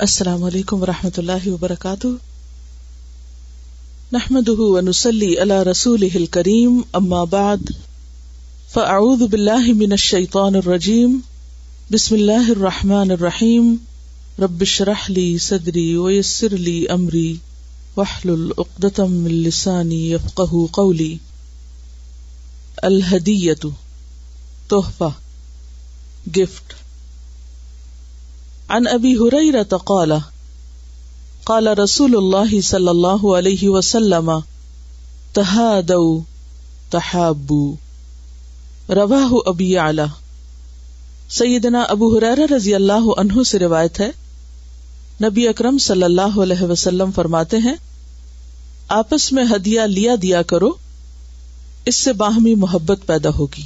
السلام 0.00 0.44
علیکم 0.44 0.82
و 0.82 0.86
رحمۃ 0.86 1.10
اللہ 1.16 1.48
وبرکاتہ۔ 1.48 2.06
نحمد 4.12 4.48
ونسلی 4.48 5.36
علی 5.36 5.70
رسول 5.70 6.26
کریم 6.26 6.80
اما 6.92 7.24
بعد، 7.24 7.56
فاعوذ 8.72 9.22
باللہ 9.22 9.72
من 9.76 9.90
الشیطان 9.90 10.54
الرجیم۔ 10.54 11.18
بسم 11.92 12.14
اللہ 12.14 12.50
الرحمن 12.50 13.10
الرحیم۔ 13.10 13.74
رب 14.38 14.60
اشرح 14.60 15.04
لی 15.08 15.38
صدری 15.38 15.96
ویسر 15.96 16.56
لی 16.56 16.88
امری۔ 16.88 17.36
واحلل 17.96 18.50
عقدۃ 18.58 18.98
من 18.98 19.34
لسانی 19.34 20.12
یفقهوا 20.12 20.66
قولی۔ 20.70 21.16
الہدیۃ، 22.76 23.68
تحفہ، 24.68 25.10
گفٹ۔ 26.36 26.87
عن 28.68 28.86
ابی 28.86 29.16
هريره 29.16 29.76
قال 29.76 30.20
قال 31.44 31.78
رسول 31.78 32.16
الله 32.16 32.60
صلى 32.60 32.90
الله 32.90 33.36
عليه 33.36 33.68
وسلم 33.68 34.42
تهادوا 35.34 36.20
تحابوا 36.90 37.74
رواه 38.90 39.42
ابي 39.46 39.70
يعلى 39.70 40.06
سیدنا 41.30 41.82
ابو 41.82 42.16
حرار 42.16 42.38
رضی 42.50 42.74
اللہ 42.74 43.08
عنہ 43.16 43.42
سے 43.42 43.58
روایت 43.58 44.00
ہے، 44.00 44.10
نبی 45.22 45.48
اکرم 45.48 45.78
صلی 45.78 46.02
اللہ 46.02 46.38
علیہ 46.42 46.62
وسلم 46.62 47.10
فرماتے 47.12 47.58
ہیں، 47.58 47.74
آپس 48.88 49.32
میں 49.32 49.44
ہدیہ 49.44 49.80
لیا 49.80 50.14
دیا 50.22 50.42
کرو، 50.42 50.70
اس 51.84 51.96
سے 51.96 52.12
باہمی 52.12 52.54
محبت 52.54 53.06
پیدا 53.06 53.30
ہوگی۔ 53.30 53.62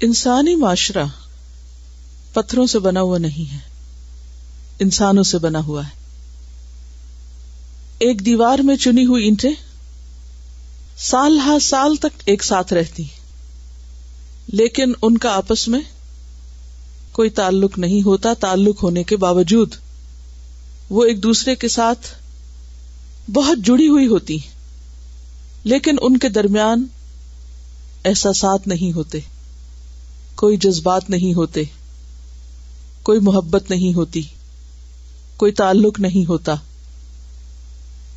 انسانی 0.00 0.54
معاشرہ 0.54 1.04
پتھروں 2.36 2.66
سے 2.66 2.78
بنا 2.78 3.00
ہوا 3.00 3.18
نہیں 3.18 3.52
ہے۔ 3.52 3.58
انسانوں 4.78 5.22
سے 5.22 5.38
بنا 5.38 5.58
ہوا 5.58 5.84
ہے۔ 5.84 5.90
ایک 7.98 8.26
دیوار 8.26 8.58
میں 8.58 8.76
چنی 8.76 9.06
ہوئی 9.06 9.24
اینٹیں 9.24 9.52
سال 10.98 11.38
ہا 11.38 11.58
سال 11.62 11.96
تک 11.96 12.22
ایک 12.24 12.44
ساتھ 12.44 12.72
رہتی 12.72 13.04
لیکن 14.46 14.92
ان 15.02 15.18
کا 15.18 15.30
آپس 15.30 15.68
میں 15.68 15.80
کوئی 17.12 17.30
تعلق 17.30 17.78
نہیں 17.78 18.02
ہوتا، 18.02 18.32
تعلق 18.40 18.82
ہونے 18.82 19.04
کے 19.04 19.16
باوجود 19.16 19.74
وہ 20.90 21.04
ایک 21.04 21.22
دوسرے 21.22 21.54
کے 21.54 21.68
ساتھ 21.68 22.06
بہت 23.30 23.58
جڑی 23.64 23.88
ہوئی 23.88 24.06
ہوتی 24.06 24.38
لیکن 25.64 25.96
ان 26.02 26.16
کے 26.16 26.28
درمیان 26.28 26.86
احساسات 28.04 28.66
نہیں 28.66 28.92
ہوتے، 28.92 29.18
کوئی 30.34 30.56
جذبات 30.56 31.10
نہیں 31.10 31.34
ہوتے۔ 31.34 31.62
کوئی 33.06 33.20
محبت 33.20 33.70
نہیں 33.70 33.94
ہوتی، 33.94 34.22
کوئی 35.36 35.52
تعلق 35.52 36.00
نہیں 36.00 36.28
ہوتا۔ 36.28 36.54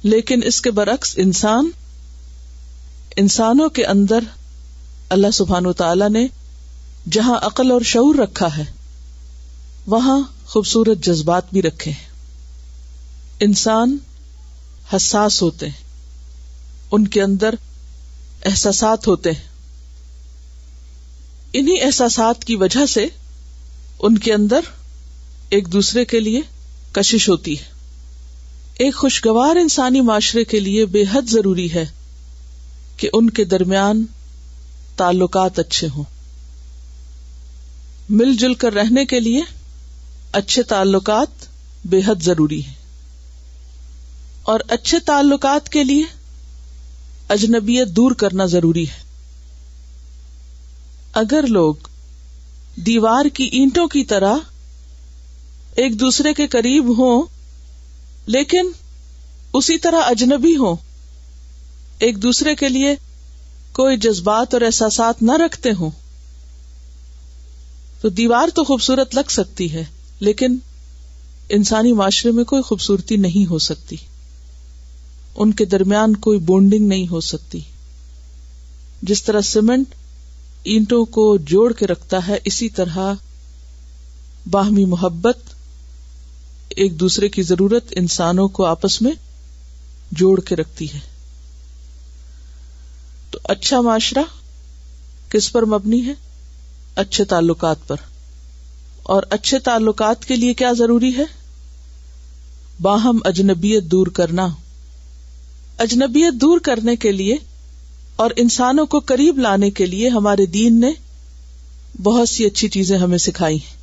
لیکن 0.04 0.40
اس 0.44 0.62
کے 0.62 0.72
برعکس 0.72 1.14
انسان، 1.18 1.70
انسانوں 3.16 3.70
کے 3.70 3.86
اندر 3.86 4.20
اللہ 5.10 5.32
سبحان 5.34 5.66
و 5.66 5.74
تعالی 5.74 6.10
نے 6.10 6.28
جہاں 7.12 7.40
عقل 7.42 7.72
اور 7.72 7.82
شعور 7.82 8.16
رکھا 8.16 8.58
ہے، 8.58 8.66
وہاں 9.88 10.20
خوبصورت 10.46 11.06
جذبات 11.06 11.44
بھی 11.52 11.62
رکھے 11.62 11.92
ہیں۔ 11.92 12.08
انسان 13.40 13.98
حساس 14.96 15.42
ہوتے 15.42 15.66
ہیں، 15.66 15.84
ان 16.92 17.08
کے 17.08 17.22
اندر 17.22 17.56
احساسات 18.46 19.08
ہوتے 19.08 19.32
ہیں۔ 19.32 19.50
انہیں 21.54 21.78
احساسات 21.82 22.44
کی 22.44 22.56
وجہ 22.56 22.86
سے 22.86 23.08
ان 24.00 24.18
کے 24.18 24.34
اندر 24.34 24.60
ایک 25.50 25.74
دوسرے 25.74 26.06
کے 26.06 26.20
لیے 26.20 26.42
کشش 26.92 27.30
ہوتی 27.30 27.60
ہے۔ 27.60 27.64
ایک 28.74 28.96
خوشگوار 28.96 29.56
انسانی 29.56 30.02
معاشرے 30.02 30.44
کے 30.44 30.60
لیے 30.60 30.86
بے 30.86 31.04
حد 31.14 31.30
ضروری 31.30 31.74
ہے 31.74 31.86
کہ 32.98 33.10
ان 33.14 33.30
کے 33.30 33.44
درمیان 33.44 34.06
تعلقات 34.96 35.60
اچھے 35.60 35.88
ہوں۔ 35.96 36.04
مل 38.10 38.36
جل 38.38 38.54
کر 38.54 38.74
رہنے 38.74 39.06
کے 39.06 39.20
لیے 39.20 39.42
اچھے 40.32 40.64
تعلقات 40.64 41.46
بے 41.86 42.00
حد 42.08 42.22
ضروری 42.22 42.66
ہے 42.66 42.74
اور 44.44 44.60
اچھے 44.68 45.00
تعلقات 45.00 45.70
کے 45.70 45.84
لیے 45.84 46.04
اجنبیت 47.30 47.88
دور 47.88 48.12
کرنا 48.12 48.46
ضروری 48.46 48.84
ہے۔ 48.84 49.04
اگر 51.14 51.48
لوگ 51.48 51.76
دیوار 52.76 53.26
کی 53.26 53.44
اینٹوں 53.44 53.88
کی 53.88 54.04
طرح 54.04 54.36
ایک 55.76 56.00
دوسرے 56.00 56.34
کے 56.34 56.48
قریب 56.48 57.00
ہوں، 57.00 57.24
لیکن 58.26 58.68
اسی 59.54 59.78
طرح 59.78 60.02
اجنبی 60.06 60.58
ہوں۔ 60.58 60.76
ایک 62.00 62.24
دوسرے 62.24 62.56
کے 62.56 62.70
لیے 62.70 62.96
کوئی 63.72 63.98
جذبات 63.98 64.54
اور 64.54 64.62
احساسات 64.62 65.24
نہ 65.24 65.32
رکھتے 65.32 65.70
ہوں۔ 65.80 65.90
تو 68.02 68.10
دیوار 68.10 68.48
تو 68.56 68.64
خوبصورت 68.64 69.16
لگ 69.16 69.30
سکتی 69.30 69.74
ہے، 69.74 69.84
لیکن 70.20 70.58
انسانی 71.50 71.94
معاشرے 71.94 72.32
میں 72.32 72.44
کوئی 72.44 72.62
خوبصورتی 72.62 73.16
نہیں 73.16 73.50
ہو 73.50 73.60
سکتی۔ 73.60 73.96
ان 75.36 75.52
کے 75.52 75.66
درمیان 75.66 76.16
کوئی 76.16 76.40
بونڈنگ 76.40 76.88
نہیں 76.88 77.08
ہو 77.08 77.22
سکتی۔ 77.22 77.60
جس 79.02 79.24
طرح 79.24 79.42
سیمنٹ 79.42 79.96
اینٹوں 80.64 81.06
کو 81.06 81.38
جوڑ 81.38 81.74
کے 81.74 81.88
رکھتا 81.88 82.28
ہے، 82.28 82.38
اسی 82.46 82.70
طرح 82.70 83.14
باہمی 84.50 84.86
محبت 84.86 85.38
ایک 86.80 87.00
دوسرے 87.00 87.30
کی 87.30 87.42
ضرورت 87.42 87.84
انسانوں 87.92 88.48
کو 88.48 88.66
آپس 88.66 89.02
میں 89.02 89.12
جوڑ 90.12 90.42
کے 90.42 90.56
رکھتی 90.56 90.94
ہے۔ 90.94 91.00
تو 93.32 93.40
اچھا 93.44 93.82
معاشرہ 93.82 94.24
کس 95.30 95.52
پر 95.52 95.66
مبنی 95.66 96.06
ہے؟ 96.06 96.14
اچھے 96.96 97.24
تعلقات 97.26 97.88
پر۔ 97.88 97.96
اور 99.04 99.24
اچھے 99.30 99.60
تعلقات 99.60 100.26
کے 100.26 100.36
لیے 100.36 100.54
کیا 100.54 100.72
ضروری 100.72 101.18
ہے؟ 101.18 101.24
باہم 102.82 103.20
اجنبیت 103.26 103.84
دور 103.84 104.08
کرنا۔ 104.08 104.48
اجنبیت 105.80 106.34
دور 106.34 106.60
کرنے 106.60 106.96
کے 106.96 107.12
لیے 107.12 107.36
اور 108.16 108.32
انسانوں 108.36 108.86
کو 108.86 109.00
قریب 109.00 109.38
لانے 109.38 109.72
کے 109.72 109.86
لیے 109.86 110.10
ہمارے 110.10 110.46
دین 110.46 110.80
نے 110.80 110.92
بہت 112.04 112.30
سی 112.30 112.46
اچھی 112.46 112.70
چیزیں 112.70 112.98
ہمیں 112.98 113.18
سکھائی 113.18 113.58
ہیں۔ 113.58 113.80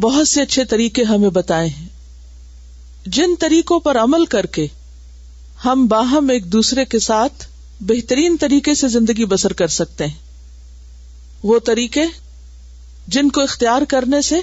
بہت 0.00 0.28
سے 0.28 0.42
اچھے 0.42 0.64
طریقے 0.64 1.02
ہمیں 1.02 1.30
بتائے 1.30 1.68
ہیں۔ 1.68 1.93
جن 3.06 3.30
طریقوں 3.40 3.80
پر 3.80 3.96
عمل 3.96 4.24
کر 4.24 4.46
کے 4.46 4.66
ہم 5.64 5.86
باہم 5.86 6.28
ایک 6.28 6.52
دوسرے 6.52 6.84
کے 6.84 6.98
ساتھ 6.98 7.46
بہترین 7.80 8.36
طریقے 8.40 8.74
سے 8.74 8.88
زندگی 8.88 9.24
بسر 9.24 9.52
کر 9.52 9.68
سکتے 9.68 10.06
ہیں۔ 10.06 10.14
وہ 11.42 11.58
طریقے 11.58 12.02
جن 13.08 13.30
کو 13.30 13.40
اختیار 13.40 13.82
کرنے 13.82 14.22
سے 14.22 14.36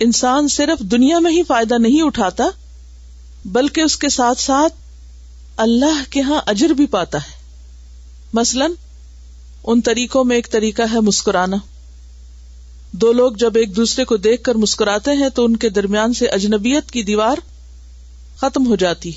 انسان 0.00 0.48
صرف 0.48 0.80
دنیا 0.80 1.18
میں 1.18 1.32
ہی 1.32 1.42
فائدہ 1.42 1.74
نہیں 1.78 2.02
اٹھاتا، 2.02 2.44
بلکہ 3.44 3.80
اس 3.80 3.96
کے 3.96 4.08
ساتھ 4.08 4.40
ساتھ 4.40 4.74
اللہ 5.56 6.02
کے 6.10 6.20
ہاں 6.20 6.40
اجر 6.46 6.68
بھی 6.68 6.86
پاتا 6.86 7.18
ہے۔ 7.18 7.30
مثلاً، 8.32 8.70
ان 9.64 9.80
طریقوں 9.80 10.24
میں 10.24 10.36
ایک 10.36 10.50
طریقہ 10.50 10.82
ہے 10.92 11.00
مسکرانا۔ 11.00 11.56
دو 12.92 13.12
لوگ 13.12 13.32
جب 13.32 13.56
ایک 13.56 13.76
دوسرے 13.76 14.04
کو 14.04 14.16
دیکھ 14.16 14.42
کر 14.42 14.54
مسکراتے 14.54 15.10
ہیں 15.10 15.28
تو 15.28 15.44
ان 15.44 15.56
کے 15.56 15.68
درمیان 15.68 16.14
سے 16.14 16.26
اجنبیت 16.26 16.90
کی 16.90 17.02
دیوار 17.02 17.36
ختم 18.40 18.66
ہو 18.66 18.76
جاتی۔ 18.76 19.12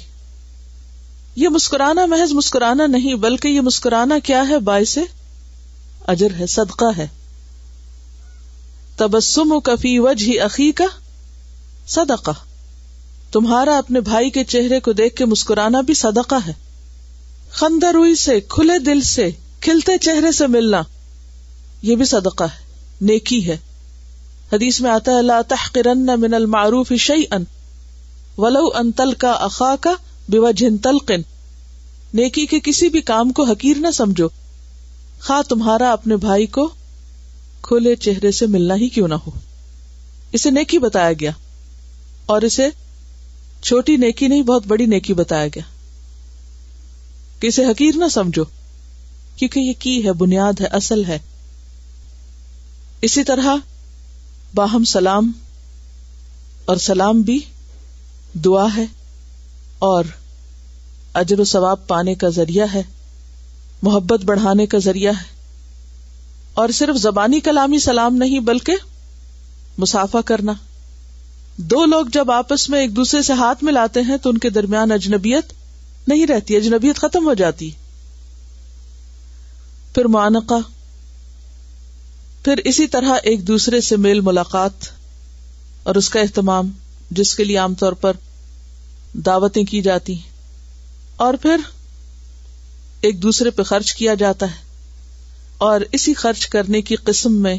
یہ 1.36 1.50
مسکرانا 1.50 2.06
محض 2.06 2.32
مسکرانا 2.32 2.88
نہیں، 2.88 3.16
بلکہ 3.16 3.48
یہ 3.48 3.62
مسکرانا 3.62 4.20
کیا 4.20 4.44
ہے؟ 4.50 4.60
باعث 4.60 4.98
اجر 6.08 6.28
ہے، 6.40 6.48
صدقہ 6.48 6.98
ہے۔ 6.98 7.08
تبسم 8.96 9.52
و 9.52 9.60
کفی 9.60 10.00
وجہ 10.00 10.42
عقی 10.42 10.72
کا 10.72 10.86
صدقہ۔ 11.88 12.32
تمہارا 13.32 13.78
اپنے 13.78 14.02
بھائی 14.02 14.30
کے 14.30 14.44
چہرے 14.44 14.80
کو 14.80 14.92
دیکھ 14.92 15.16
کے 15.16 15.26
مسکرانا 15.26 15.82
بھی 15.82 15.94
صدقہ 15.94 16.36
ہے۔ 16.48 16.54
خندر 17.52 17.92
روئی 17.94 18.16
سے، 18.16 18.40
کھلے 18.40 18.80
دل 18.80 19.02
سے، 19.02 19.32
کھلتے 19.62 19.98
چہرے 19.98 20.32
سے 20.32 20.48
ملنا، 20.48 20.82
یہ 21.82 21.96
بھی 21.96 22.06
صدقہ 22.06 22.44
ہے، 22.44 22.74
نیکی 23.02 23.48
ہے۔ 23.48 23.58
حدیث 24.54 24.82
میں 24.82 24.92
آتا 24.92 25.12
ہے 25.12 25.18
اللہ 25.18 25.42
تحقرن 25.48 26.06
من 26.06 26.34
المعروف 26.34 26.94
شیئن۔ 27.00 27.59
ولو 28.40 28.68
ان 28.76 28.92
تل 28.92 29.14
کا 29.14 29.32
اخا 29.32 29.76
کا 29.82 29.94
بے 30.30 30.78
تلقن۔ 30.78 31.22
نیکی 32.14 32.46
کے 32.46 32.60
کسی 32.64 32.90
بھی 32.90 33.02
کام 33.02 33.32
کو 33.32 33.44
حقیر 33.44 33.78
نہ 33.78 33.92
سمجھو۔ 33.92 34.28
خا 35.20 35.42
تمہارا 35.50 35.92
اپنے 35.92 36.16
بھائی 36.16 36.46
کو 36.46 36.70
کھلے 37.62 37.96
چہرے 37.96 38.32
سے 38.32 38.46
ملنا 38.46 38.76
ہی 38.76 38.90
کیوں 38.90 39.08
نہ 39.08 39.14
ہو۔ 39.14 39.32
اسے 40.32 40.52
نیکی 40.52 40.80
بتایا 40.80 41.14
گیا۔ 41.14 41.32
اور 42.26 42.42
اسے 42.42 42.68
چھوٹی 43.62 43.98
نیکی 43.98 44.28
نہیں، 44.28 44.44
بہت 44.44 44.68
بڑی 44.68 44.86
نیکی 44.86 45.14
بتایا 45.14 45.48
گیا۔ 45.48 45.64
کہ 47.40 47.48
اسے 47.48 47.66
حقیر 47.66 47.96
نہ 47.96 48.08
سمجھو، 48.08 48.44
کیونکہ 49.36 49.60
یہ 49.60 49.74
کی 49.80 50.06
ہے، 50.06 50.14
بنیاد 50.14 50.62
ہے، 50.62 50.66
اصل 50.66 51.06
ہے۔ 51.06 51.20
اسی 53.02 53.24
طرح 53.24 53.56
باہم 54.56 54.84
سلام 54.84 55.32
اور 56.66 56.78
سلام 56.78 57.22
بھی 57.22 57.40
دعا 58.34 58.68
ہے 58.78 58.86
اور 59.80 60.04
اجر 61.14 61.40
و 61.40 61.44
ثواب 61.44 61.88
پانے 61.88 62.16
کا 62.16 62.30
ذریعہ 62.30 62.66
ہے، 62.74 62.84
محبت 63.82 64.26
بڑھانے 64.26 64.66
کا 64.66 64.78
ذریعہ 64.78 65.14
ہے۔ 65.14 65.40
اور 66.54 66.70
صرف 66.70 66.98
زبانی 66.98 67.40
کلامی 67.40 67.80
سلام 67.80 68.16
نہیں، 68.16 68.40
بلکہ 68.40 68.74
مسافہ 69.78 70.18
کرنا۔ 70.26 70.54
دو 71.58 71.86
لوگ 71.86 72.06
جب 72.14 72.32
آپس 72.32 72.70
میں 72.70 72.80
ایک 72.80 72.96
دوسرے 72.96 73.22
سے 73.22 73.34
ہاتھ 73.34 73.64
ملاتے 73.64 74.02
ہیں، 74.02 74.18
تو 74.18 74.30
ان 74.30 74.38
کے 74.38 74.50
درمیان 74.50 74.92
اجنبیت 74.92 75.46
نہیں 76.08 76.28
رہتی، 76.28 76.56
اجنبیت 76.56 76.96
ختم 76.96 77.26
ہو 77.26 77.34
جاتی۔ 77.34 77.72
پھر 79.94 80.06
معانقہ۔ 80.06 80.70
پھر 82.44 82.58
اسی 82.58 82.88
طرح 82.88 83.14
ایک 83.24 83.48
دوسرے 83.48 83.82
سے 83.82 83.98
میل 83.98 84.22
ملاقات 84.22 84.72
اور 85.84 85.96
اس 85.96 86.10
کا 86.10 86.20
اہتمام۔ 86.20 86.72
جس 87.12 87.36
کے 87.36 87.44
لیے 87.44 87.58
عام 87.58 87.76
طور 87.76 87.94
پر 87.94 88.14
دعوتیں 89.14 89.64
کی 89.64 89.82
جاتی 89.82 90.14
ہیں 90.14 90.30
اور 91.16 91.34
پھر 91.34 91.58
ایک 93.02 93.24
دوسرے 93.24 93.50
پہ 93.50 93.64
خرچ 93.64 93.94
کیا 93.94 94.14
جاتا 94.14 94.46
ہے 94.46 94.64
اور 95.58 95.82
اسی 95.92 96.14
خرچ 96.14 96.48
کرنے 96.48 96.82
کی 96.82 96.96
قسم 96.96 97.36
میں 97.36 97.58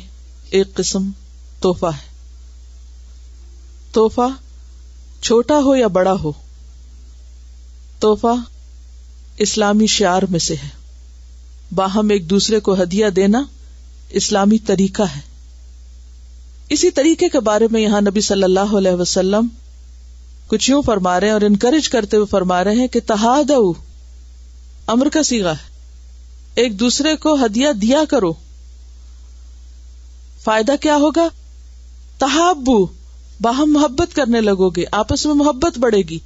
ایک 0.51 0.75
قسم 0.75 1.11
توحفہ 1.61 1.87
ہے۔ 1.87 2.11
توحفہ 3.93 4.29
چھوٹا 5.23 5.55
ہو 5.55 5.77
یا 5.77 5.87
بڑا 5.87 6.13
ہو 6.13 6.33
توحفہ 7.99 8.35
اسلامی 9.39 9.87
شعر 9.87 10.23
میں 10.23 10.39
سے 10.39 10.55
ہے۔ 10.55 10.69
باہم 11.75 12.09
ایک 12.09 12.31
دوسرے 12.31 12.61
کو 12.61 12.83
ہدیہ 12.83 13.07
دینا 13.07 13.43
اسلامی 14.11 14.59
طریقہ 14.59 15.03
ہے۔ 15.03 15.30
اسی 16.71 16.91
طریقے 16.91 17.29
کے 17.29 17.41
بارے 17.41 17.67
میں 17.71 17.81
یہاں 17.81 18.01
نبی 18.01 18.21
صلی 18.21 18.43
اللہ 18.43 18.77
علیہ 18.79 18.93
وسلم 18.93 19.47
کچھ 20.47 20.71
یوں 20.71 20.83
فرما 20.83 21.21
رہے 21.21 21.27
ہیں 21.27 21.35
اور 21.35 21.41
انکریج 21.41 21.89
کرتے 21.89 22.17
ہوئے 22.17 22.27
فرما 22.27 22.65
رہے 22.65 22.75
ہیں 22.75 22.87
کہ 22.87 23.01
تحاد 23.07 23.51
امر 24.87 25.09
کا 25.09 25.23
سیگا 25.23 25.51
ہے۔ 25.51 25.71
ایک 26.55 26.81
دوسرے 26.81 27.17
کو 27.17 27.35
ہدیہ 27.35 27.69
دیا 27.73 28.05
کرو۔ 28.09 28.33
فائدہ 30.45 30.73
کیا 30.81 30.97
ہوگا؟ 30.97 31.29
تحابو، 32.19 32.87
باہم 33.41 33.73
محبت 33.73 34.17
کرنے 34.17 34.41
لگو 34.41 34.69
گے، 34.69 34.85
آپس 34.93 35.27
میں 35.27 35.35
محبت 35.35 35.79
بڑھے 35.79 35.99
گی۔ 35.99 36.19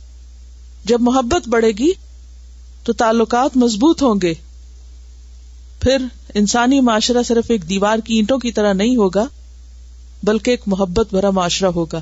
جب 0.84 1.00
محبت 1.00 1.48
بڑھے 1.48 1.68
گی 1.68 1.92
تو 2.84 2.92
تعلقات 2.92 3.56
مضبوط 3.56 4.02
ہوں 4.02 4.14
گے۔ 4.22 4.34
پھر 5.80 5.96
انسانی 6.34 6.80
معاشرہ 6.80 7.22
صرف 7.22 7.44
ایک 7.48 7.68
دیوار 7.68 7.98
کی 7.98 8.14
اینٹوں 8.14 8.38
کی 8.38 8.52
طرح 8.52 8.72
نہیں 8.72 8.96
ہوگا۔ 8.96 9.24
بلکہ 10.24 10.50
ایک 10.50 10.60
محبت 10.66 11.06
بھرا 11.10 11.30
معاشرہ 11.30 11.68
ہوگا۔ 11.68 12.00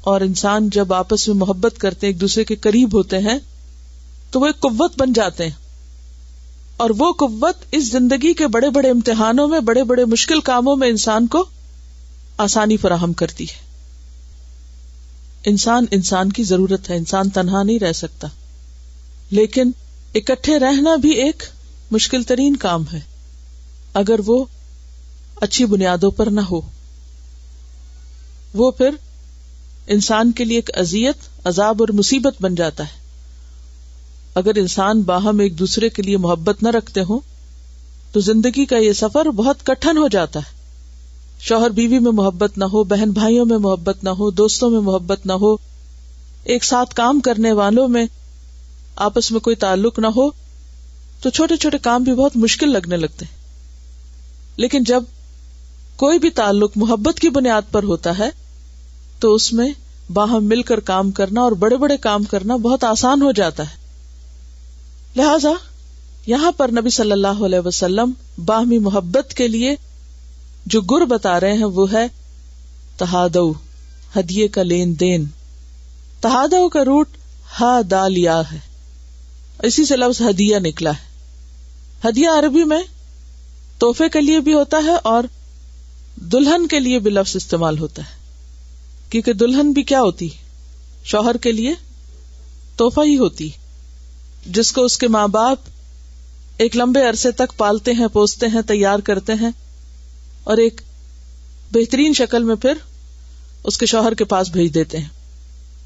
اور 0.00 0.20
انسان 0.20 0.70
جب 0.70 0.94
آپس 0.94 1.28
میں 1.28 1.36
محبت 1.36 1.74
کرتے 1.78 2.06
ایک 2.06 2.20
دوسرے 2.20 2.44
کے 2.44 2.56
قریب 2.56 2.94
ہوتے 2.94 3.18
ہیں، 3.18 3.38
تو 4.30 4.40
وہ 4.40 4.46
ایک 4.46 4.60
قوت 4.60 4.98
بن 4.98 5.12
جاتے 5.12 5.44
ہیں۔ 5.44 5.54
اور 6.76 6.90
وہ 6.98 7.12
قوت 7.12 7.56
اس 7.72 7.92
زندگی 7.92 8.34
کے 8.34 8.46
بڑے 8.46 8.70
بڑے 8.70 8.90
امتحانوں 8.90 9.48
میں، 9.48 9.60
بڑے 9.60 9.84
بڑے 9.84 10.04
مشکل 10.04 10.40
کاموں 10.40 10.76
میں 10.76 10.88
انسان 10.88 11.26
کو 11.26 11.44
آسانی 12.38 12.76
فراہم 12.76 13.12
کرتی 13.12 13.44
ہے۔ 13.44 13.70
انسان 15.44 15.86
انسان 15.90 16.32
کی 16.32 16.44
ضرورت 16.44 16.90
ہے، 16.90 16.96
انسان 16.96 17.28
تنہا 17.28 17.62
نہیں 17.62 17.78
رہ 17.78 17.92
سکتا۔ 17.92 18.28
لیکن 19.30 19.70
اکٹھے 20.14 20.58
رہنا 20.58 20.96
بھی 20.96 21.10
ایک 21.10 21.42
مشکل 21.90 22.22
ترین 22.22 22.56
کام 22.56 22.84
ہے۔ 22.92 23.00
اگر 23.94 24.20
وہ 24.26 24.44
اچھی 25.36 25.64
بنیادوں 25.64 26.10
پر 26.10 26.26
نہ 26.26 26.40
ہو۔ 26.40 26.60
وہ 28.54 28.70
پھر 28.70 28.90
انسان 29.86 30.32
کے 30.32 30.44
لیے 30.44 30.58
ایک 30.58 30.70
ازیت 30.78 31.16
عذاب 31.44 31.76
اور 31.80 31.88
مصیبت 31.88 32.42
بن 32.42 32.54
جاتا 32.54 32.84
ہے۔ 32.84 33.00
اگر 34.34 34.54
انسان 34.56 35.02
باہم 35.02 35.38
ایک 35.38 35.58
دوسرے 35.58 35.88
کے 35.88 36.02
لیے 36.02 36.16
محبت 36.16 36.62
نہ 36.62 36.68
رکھتے 36.68 37.02
ہوں، 37.02 37.20
تو 38.12 38.20
زندگی 38.20 38.64
کا 38.64 38.76
یہ 38.76 38.92
سفر 38.92 39.26
بہت 39.26 39.66
کٹن 39.66 39.96
ہو 39.96 40.08
جاتا 40.08 40.40
ہے۔ 40.40 40.60
شوہر 41.40 41.70
بیوی 41.70 41.98
میں 41.98 42.12
محبت 42.12 42.58
نہ 42.58 42.64
ہو، 42.64 42.84
بہن 42.84 43.10
بھائیوں 43.10 43.44
میں 43.44 43.58
محبت 43.58 44.04
نہ 44.04 44.10
ہو، 44.10 44.30
دوستوں 44.30 44.70
میں 44.70 44.80
محبت 44.80 45.26
نہ 45.26 45.32
ہو، 45.32 45.56
ایک 46.44 46.64
ساتھ 46.64 46.94
کام 46.94 47.20
کرنے 47.20 47.52
والوں 47.52 47.88
میں 47.88 48.06
آپس 48.96 49.30
میں 49.30 49.40
کوئی 49.40 49.56
تعلق 49.56 49.98
نہ 49.98 50.06
ہو، 50.06 50.30
تو 51.20 51.30
چھوٹے 51.30 51.56
چھوٹے 51.56 51.78
کام 51.78 52.02
بھی 52.02 52.14
بہت 52.14 52.36
مشکل 52.36 52.72
لگنے 52.72 52.96
لگتے 52.96 53.24
ہیں۔ 53.24 53.40
لیکن 54.56 54.84
جب 54.84 55.02
کوئی 56.00 56.18
بھی 56.18 56.30
تعلق 56.30 56.72
محبت 56.76 57.20
کی 57.20 57.28
بنیاد 57.28 57.62
پر 57.72 57.82
ہوتا 57.82 58.18
ہے، 58.18 58.30
تو 59.18 59.34
اس 59.34 59.52
میں 59.52 59.68
باہم 60.12 60.44
مل 60.44 60.62
کر 60.62 60.80
کام 60.80 61.10
کرنا 61.10 61.40
اور 61.40 61.52
بڑے 61.52 61.76
بڑے 61.76 61.96
کام 61.96 62.24
کرنا 62.24 62.56
بہت 62.56 62.84
آسان 62.84 63.22
ہو 63.22 63.32
جاتا 63.32 63.62
ہے۔ 63.62 63.76
لہذا، 65.16 65.48
یہاں 66.26 66.52
پر 66.52 66.68
نبی 66.68 66.90
صلی 66.90 67.12
اللہ 67.12 67.44
علیہ 67.44 67.58
وسلم 67.64 68.10
باہمی 68.44 68.78
محبت 68.78 69.34
کے 69.34 69.48
لیے 69.48 69.76
جو 70.66 70.80
گر 70.80 71.04
بتا 71.04 71.40
رہے 71.40 71.52
ہیں 71.52 71.64
وہ 71.64 71.92
ہے 71.92 72.06
تہادو 72.96 73.52
ہدیے 74.16 74.48
کا 74.48 74.62
لین 74.62 75.00
دین۔ 75.00 75.24
تہادو 76.20 76.68
کا 76.68 76.84
روٹ 76.84 77.08
ہا 77.60 77.80
دالیا 77.90 78.42
ہے۔ 78.52 78.58
اسی 79.62 79.84
سے 79.84 79.96
لفظ 79.96 80.20
ہدیہ 80.20 80.56
نکلا 80.58 80.90
ہے۔ 80.90 81.10
ہدیہ 82.08 82.28
عربی 82.28 82.64
میں 82.64 82.82
توحفے 83.78 84.08
کے 84.08 84.20
لیے 84.20 84.40
بھی 84.40 84.54
ہوتا 84.54 84.76
ہے 84.84 84.96
اور 85.02 85.24
دلہن 86.20 86.66
کے 86.66 86.80
لیے 86.80 86.98
بھی 86.98 87.10
لفظ 87.10 87.36
استعمال 87.36 87.78
ہوتا 87.78 88.02
ہے۔ 88.02 88.20
کیونکہ 89.10 89.32
دلہن 89.32 89.72
بھی 89.72 89.82
کیا 89.82 90.00
ہوتی 90.02 90.28
شوہر 91.04 91.36
کے 91.36 91.52
لیے 91.52 91.74
توحفہ 92.76 93.00
ہی 93.00 93.18
ہوتی 93.18 93.48
جس 94.46 94.72
کو 94.72 94.84
اس 94.84 94.98
کے 94.98 95.08
ماں 95.08 95.28
باپ 95.28 95.58
ایک 96.56 96.76
لمبے 96.76 97.08
عرصے 97.08 97.30
تک 97.30 97.56
پالتے 97.56 97.92
ہیں، 97.92 98.06
پوستے 98.08 98.46
ہیں، 98.46 98.62
تیار 98.62 98.98
کرتے 98.98 99.32
ہیں 99.32 99.50
اور 100.44 100.56
ایک 100.56 100.80
بہترین 101.72 102.12
شکل 102.12 102.44
میں 102.44 102.54
پھر 102.54 102.72
اس 103.64 103.78
کے 103.78 103.86
شوہر 103.86 104.14
کے 104.14 104.24
پاس 104.24 104.50
بھیج 104.50 104.74
دیتے 104.74 104.98
ہیں۔ 104.98 105.08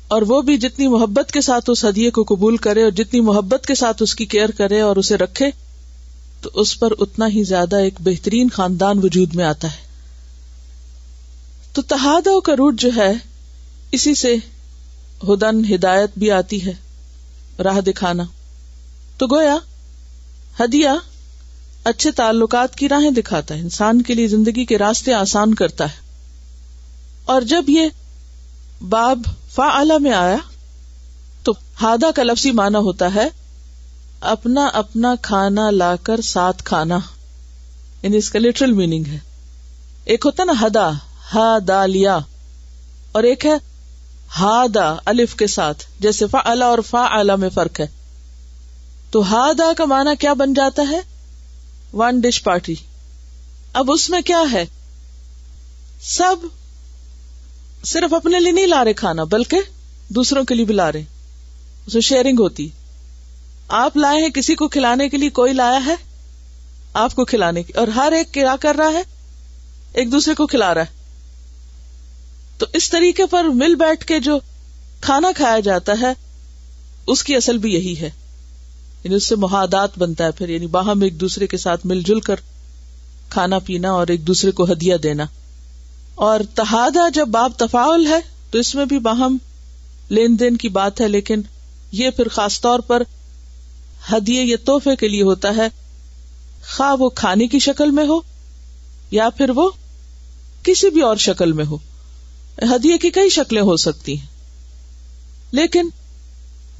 اور 0.09 0.23
وہ 0.23 0.43
بھی 0.43 0.57
جتنی 0.57 0.89
محبت 0.89 1.33
کے 1.33 1.41
ساتھ 1.41 1.71
اس 1.71 1.85
ہدیے 1.85 2.11
کو 2.11 2.23
قبول 2.23 2.57
کرے 2.57 2.83
اور 2.83 2.91
جتنی 2.91 3.21
محبت 3.21 3.67
کے 3.67 3.75
ساتھ 3.75 4.03
اس 4.03 4.15
کی 4.15 4.27
کیئر 4.27 4.51
کرے 4.51 4.81
اور 4.81 4.97
اسے 4.97 5.17
رکھے، 5.17 5.47
تو 6.41 6.51
اس 6.55 6.79
پر 6.79 6.93
اتنا 6.99 7.29
ہی 7.29 7.45
زیادہ 7.45 7.77
ایک 7.77 7.95
بہترین 8.01 8.49
خاندان 8.49 8.99
وجود 8.99 9.35
میں 9.35 9.45
آتا 9.45 9.73
ہے۔ 9.73 9.84
تو 11.75 11.82
تحادوں 11.82 12.41
کا 12.41 12.53
روٹ 12.59 12.81
جو 12.81 12.91
ہے، 12.97 13.12
اسی 13.91 14.15
سے 14.15 14.37
ہدن 15.22 15.75
ہدایت 15.75 16.10
بھی 16.17 16.31
آتی 16.31 16.67
ہے، 16.67 16.72
راہ 17.63 17.81
دکھانا۔ 17.81 18.25
تو 19.19 19.27
گویا، 19.27 19.56
ہدیہ 20.60 20.89
اچھے 21.84 22.10
تعلقات 22.10 22.75
کی 22.75 22.89
راہیں 22.89 23.10
دکھاتا 23.10 23.55
ہے، 23.55 23.60
انسان 23.60 24.03
کے 24.03 24.15
لیے 24.15 24.29
زندگی 24.29 24.65
کے 24.65 24.79
راستے 24.79 25.13
آسان 25.15 25.55
کرتا 25.55 25.84
ہے۔ 25.84 26.01
اور 27.25 27.43
جب 27.43 27.65
یہ 27.69 27.89
باب 28.89 29.22
فا 29.51 29.82
میں 30.01 30.13
آیا، 30.13 30.37
تو 31.43 31.53
ہادا 31.82 32.10
کا 32.10 32.22
لفظی 32.22 32.53
مانا 32.53 32.79
ہوتا 32.79 33.15
ہے، 33.15 33.29
اپنا 34.20 34.67
اپنا 34.67 35.15
کھانا 35.22 35.70
لا 35.70 35.96
کر 35.96 36.20
ساتھ 36.20 36.65
کھانا۔ 36.65 36.99
یعنی 38.03 38.17
اس 38.17 38.31
کا 38.31 38.39
لٹرل 38.39 38.72
میننگ 38.72 39.05
ہے۔ 39.06 39.19
ایک 40.05 40.27
ہوتا 40.27 40.44
نا، 40.44 40.53
ہدا۔ 40.67 40.91
ہا 41.35 41.59
دا 41.69 41.87
لیا۔ 41.87 42.19
اور 43.13 43.23
ایک 43.23 43.47
ہے 43.47 43.53
ہادا 44.39 44.95
الف 45.05 45.35
کے 45.35 45.47
ساتھ، 45.47 45.85
جیسے 46.01 46.27
فا 46.27 46.39
اور 46.65 46.79
فا 46.91 47.37
میں 47.37 47.49
فرق 47.49 47.81
ہے۔ 47.81 47.87
تو 49.11 49.23
ہادا 49.23 49.73
کا 49.77 49.85
مانا 49.85 50.15
کیا 50.15 50.33
بن 50.33 50.55
جاتا 50.55 50.83
ہے؟ 50.91 51.01
ون 51.93 52.21
ڈش 52.21 52.43
پارٹی 52.43 52.75
اب 53.73 53.93
اس 53.93 54.11
میں 54.11 54.21
کیا 54.21 54.43
ہے؟ 54.53 54.65
سب 56.01 56.37
صرف 57.85 58.15
اپنے 58.15 58.41
لیے 58.41 58.53
نہیں 58.53 58.67
لا 58.67 58.85
رہے 58.85 58.93
کھانا، 58.93 59.25
بلکہ 59.25 59.61
دوسروں 60.09 60.45
کے 60.45 60.55
لیے 60.55 60.65
بھی 60.65 60.75
لا 60.75 60.93
رہے۔ 60.93 61.05
اسے 61.87 62.01
شیئرنگ 62.01 62.41
ہوتی۔ 62.41 62.69
آپ 63.69 63.97
لائے 63.97 64.23
ہیں، 64.23 64.31
کسی 64.31 64.55
کو 64.55 64.69
کھلانے 64.69 65.09
کے 65.09 65.17
لیے 65.17 65.31
کوئی 65.31 65.53
لایا 65.53 65.87
ہے؟ 65.87 65.95
آپ 66.95 67.15
کو 67.15 67.25
کھلانے 67.25 67.63
کی، 67.63 67.73
اور 67.73 67.89
ہر 67.89 68.13
ایک 68.13 68.35
کیا 68.35 68.57
کر 68.61 68.75
رہا 68.75 68.89
ہے؟ 68.89 69.03
ایک 69.93 70.13
دوسرے 70.13 70.35
کو 70.35 70.47
کھلا 70.47 70.75
رہا 70.75 70.81
ہے۔ 70.81 71.04
تو 72.58 72.67
اس 72.73 72.91
طریقے 72.91 73.27
پر 73.27 73.44
مل 73.44 73.75
بیٹھ 73.75 74.05
کے 74.05 74.19
جو 74.19 74.39
کھانا 75.01 75.29
کھایا 75.37 75.61
جاتا 75.61 75.93
ہے، 76.01 76.13
اس 77.06 77.25
کی 77.25 77.37
اصل 77.37 77.58
بھی 77.58 77.75
یہی 77.75 77.94
ہے۔ 78.01 78.11
یعنی 79.05 79.15
اس 79.15 79.25
سے 79.25 79.37
محادات 79.37 79.99
بنتا 79.99 80.25
ہے 80.25 80.31
پھر 80.31 80.49
یعنی 80.49 80.67
باہم 80.67 81.03
ایک 81.03 81.20
دوسرے 81.20 81.46
کے 81.46 81.56
ساتھ 81.56 81.87
مل 81.87 82.03
جل 82.03 82.20
کر 82.20 82.37
کھانا 83.29 83.58
پینا 83.58 83.91
اور 83.91 84.06
ایک 84.06 84.27
دوسرے 84.27 84.51
کو 84.51 84.65
ہدیہ 84.65 84.96
دینا۔ 84.96 85.25
اور 86.15 86.41
تحادہ 86.55 87.08
جب 87.15 87.29
باب 87.29 87.53
تفاول 87.56 88.06
ہے، 88.06 88.20
تو 88.51 88.58
اس 88.58 88.75
میں 88.75 88.84
بھی 88.84 88.99
باہم 88.99 89.37
لین 90.11 90.39
دین 90.41 90.56
کی 90.56 90.69
بات 90.69 91.01
ہے، 91.01 91.08
لیکن 91.08 91.43
یہ 91.93 92.11
پھر 92.11 92.29
خاص 92.29 92.61
طور 92.61 92.81
پر 92.81 93.03
ہدیے 94.13 94.44
یا 94.44 94.56
تحفے 94.65 94.96
کے 94.96 95.08
لیے 95.08 95.23
ہوتا 95.23 95.56
ہے۔ 95.56 95.69
خواہ 96.77 96.96
وہ 96.99 97.08
کھانے 97.08 97.46
کی 97.46 97.58
شکل 97.58 97.91
میں 97.91 98.06
ہو 98.06 98.20
یا 99.11 99.31
پھر 99.31 99.51
وہ 99.51 99.70
کسی 100.63 100.91
بھی 100.91 101.01
اور 101.01 101.17
شکل 101.17 101.53
میں 101.53 101.65
ہو۔ 101.65 101.77
ہدیے 102.63 102.99
کی 102.99 103.11
کئی 103.11 103.29
شکلیں 103.29 103.63
ہو 103.63 103.77
سکتی 103.77 104.19
ہیں۔ 104.19 104.27
لیکن 105.53 105.89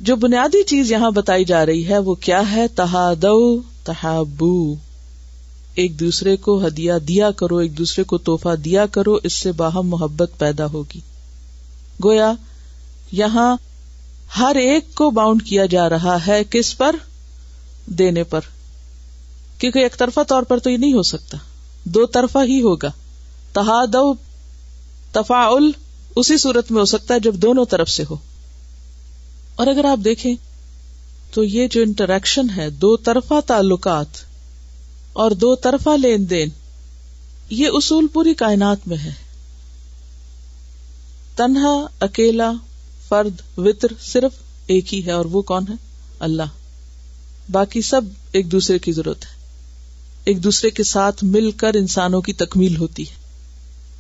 جو 0.01 0.17
بنیادی 0.17 0.63
چیز 0.63 0.93
یہاں 0.93 1.11
بتائی 1.11 1.45
جا 1.45 1.67
رہی 1.67 1.89
ہے، 1.89 1.99
وہ 1.99 2.15
کیا 2.15 2.53
ہے؟ 2.53 2.69
تہادو، 2.69 3.61
تحابو۔ 3.85 4.75
ایک 5.75 6.01
دوسرے 6.01 6.37
کو 6.37 6.67
ہدیہ 6.67 6.93
دیا 7.09 7.31
کرو، 7.31 7.57
ایک 7.57 7.79
دوسرے 7.79 8.05
کو 8.05 8.19
توحفہ 8.19 8.57
دیا 8.57 8.87
کرو، 8.87 9.15
اس 9.23 9.33
سے 9.33 9.53
باہم 9.53 9.89
محبت 9.89 10.31
پیدا 10.39 10.67
ہوگی۔ 10.67 11.01
گویا 12.05 12.33
یہاں 13.13 13.57
ہر 14.39 14.57
ایک 14.57 14.95
کو 14.95 15.11
باؤنڈ 15.11 15.43
کیا 15.43 15.67
جا 15.67 15.89
رہا 15.89 16.27
ہے 16.27 16.43
کس 16.51 16.79
پر؟ 16.79 16.97
دینے 17.87 18.25
پر۔ 18.25 18.41
کیونکہ 19.59 19.79
ایک 19.79 19.99
طرفہ 19.99 20.21
طور 20.29 20.43
پر 20.43 20.59
تو 20.59 20.71
یہ 20.71 20.77
نہیں 20.77 20.93
ہو 20.93 21.03
سکتا۔ 21.03 21.39
دو 21.85 22.07
طرفہ 22.07 22.39
ہی 22.39 22.63
ہوگا۔ 22.63 22.91
تہاد 23.53 23.95
تفاعل 25.15 25.71
اسی 26.17 26.37
صورت 26.37 26.71
میں 26.71 26.81
ہو 26.81 26.85
سکتا 26.85 27.15
ہے 27.15 27.21
جب 27.21 27.35
دونوں 27.35 27.65
طرف 27.65 27.91
سے 27.91 28.05
ہو۔ 28.11 28.17
اور 29.57 29.67
اگر 29.67 29.85
آپ 29.85 29.99
دیکھیں 30.05 30.35
تو 31.31 31.45
یہ 31.45 31.69
جو 31.69 31.83
انٹریکشن 31.83 32.47
ہے، 32.57 32.71
دو 32.71 32.97
طرفہ 32.97 33.41
تعلقات 33.47 34.07
اور 35.13 35.31
دو 35.31 35.55
طرفہ 35.55 35.91
لین 35.91 36.31
دین، 36.31 36.49
یہ 37.51 37.69
اصول 37.73 38.07
پوری 38.09 38.35
کائنات 38.35 38.89
میں 38.89 38.97
ہے۔ 38.97 39.13
تنہا، 41.37 41.87
اکیلا، 42.01 42.53
فرد، 43.09 43.59
وطر 43.59 43.89
صرف 44.01 44.33
ایک 44.67 44.95
ہی 44.95 45.07
ہے 45.07 45.13
اور 45.13 45.25
وہ 45.25 45.43
کون 45.43 45.65
ہے؟ 45.69 45.75
اللہ۔ 46.19 46.43
باقی 47.53 47.83
سب 47.83 48.01
ایک 48.33 48.53
دوسرے 48.53 48.79
کی 48.79 48.93
ضرورت 48.93 49.25
ہے۔ 49.25 49.47
ایک 50.25 50.45
دوسرے 50.45 50.71
کے 50.71 50.83
ساتھ 50.83 51.25
مل 51.25 51.51
کر 51.51 51.75
انسانوں 51.75 52.21
کی 52.21 52.33
تکمیل 52.33 52.77
ہوتی 52.77 53.03
ہے۔ 53.03 53.24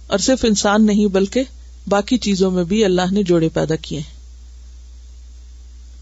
اور 0.06 0.18
صرف 0.18 0.44
انسان 0.44 0.86
نہیں 0.86 1.06
بلکہ 1.06 1.42
باقی 1.88 2.18
چیزوں 2.18 2.50
میں 2.50 2.64
بھی 2.64 2.84
اللہ 2.84 3.12
نے 3.12 3.22
جوڑے 3.22 3.48
پیدا 3.48 3.76
کیے 3.76 3.98
ہیں۔ 3.98 4.14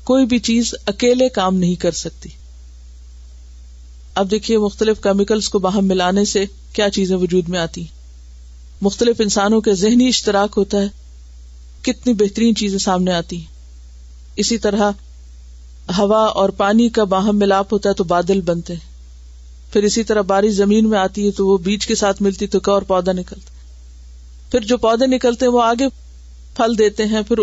کوئی 0.05 0.27
بھی 0.27 0.39
چیز 0.39 0.75
اکیلے 0.87 1.29
کام 1.29 1.57
نہیں 1.57 1.75
کر 1.75 1.93
سکتی۔ 1.93 2.29
اب 4.15 4.31
دیکھیے 4.31 4.59
مختلف 4.59 5.03
کیمیکلز 5.03 5.49
کو 5.49 5.59
باہم 5.59 5.85
ملانے 5.85 6.25
سے 6.25 6.45
کیا 6.73 6.91
چیزیں 6.91 7.17
وجود 7.17 7.49
میں 7.49 7.59
آتی 7.59 7.85
مختلف 8.81 9.17
انسانوں 9.19 9.61
کے 9.61 9.73
ذہنی 9.73 10.09
اشتراک 10.09 10.55
ہوتا 10.57 10.79
ہے۔ 10.79 10.89
کتنی 11.83 12.15
بہترین 12.15 12.55
چیزیں 12.55 12.79
سامنے 12.79 13.13
آتی 13.13 13.37
ہیں۔ 13.37 13.47
اسی 14.37 14.59
طرح 14.59 14.91
ہوا 15.99 16.25
اور 16.25 16.49
پانی 16.49 16.89
کا 16.89 17.05
باہم 17.05 17.37
ملاپ 17.37 17.73
ہوتا 17.73 17.89
ہے 17.89 17.95
تو 17.95 18.05
بادل 18.05 18.41
بنتے 18.41 18.73
ہیں۔ 18.73 18.93
پھر 19.73 19.83
اسی 19.83 20.05
طرح 20.05 20.21
بارش 20.21 20.53
زمین 20.53 20.89
میں 20.89 20.99
آتی 20.99 21.27
ہے 21.27 21.31
تو 21.31 21.49
وہ 21.49 21.59
بیج 21.59 21.87
کے 21.87 21.95
ساتھ 21.95 22.23
ملتی 22.23 22.47
تو 22.47 22.61
کا 22.61 22.73
اور 22.73 22.83
پودا 22.83 23.13
نکلتا۔ 23.13 23.52
پھر 24.53 24.61
جو 24.61 24.77
پودے 24.77 25.07
نکلتے 25.07 25.47
ہیں 25.47 25.53
وہ 25.53 25.63
آگے 25.63 25.85
پھل 26.57 26.79
دیتے 26.79 27.05
ہیں، 27.05 27.23
پھر 27.29 27.37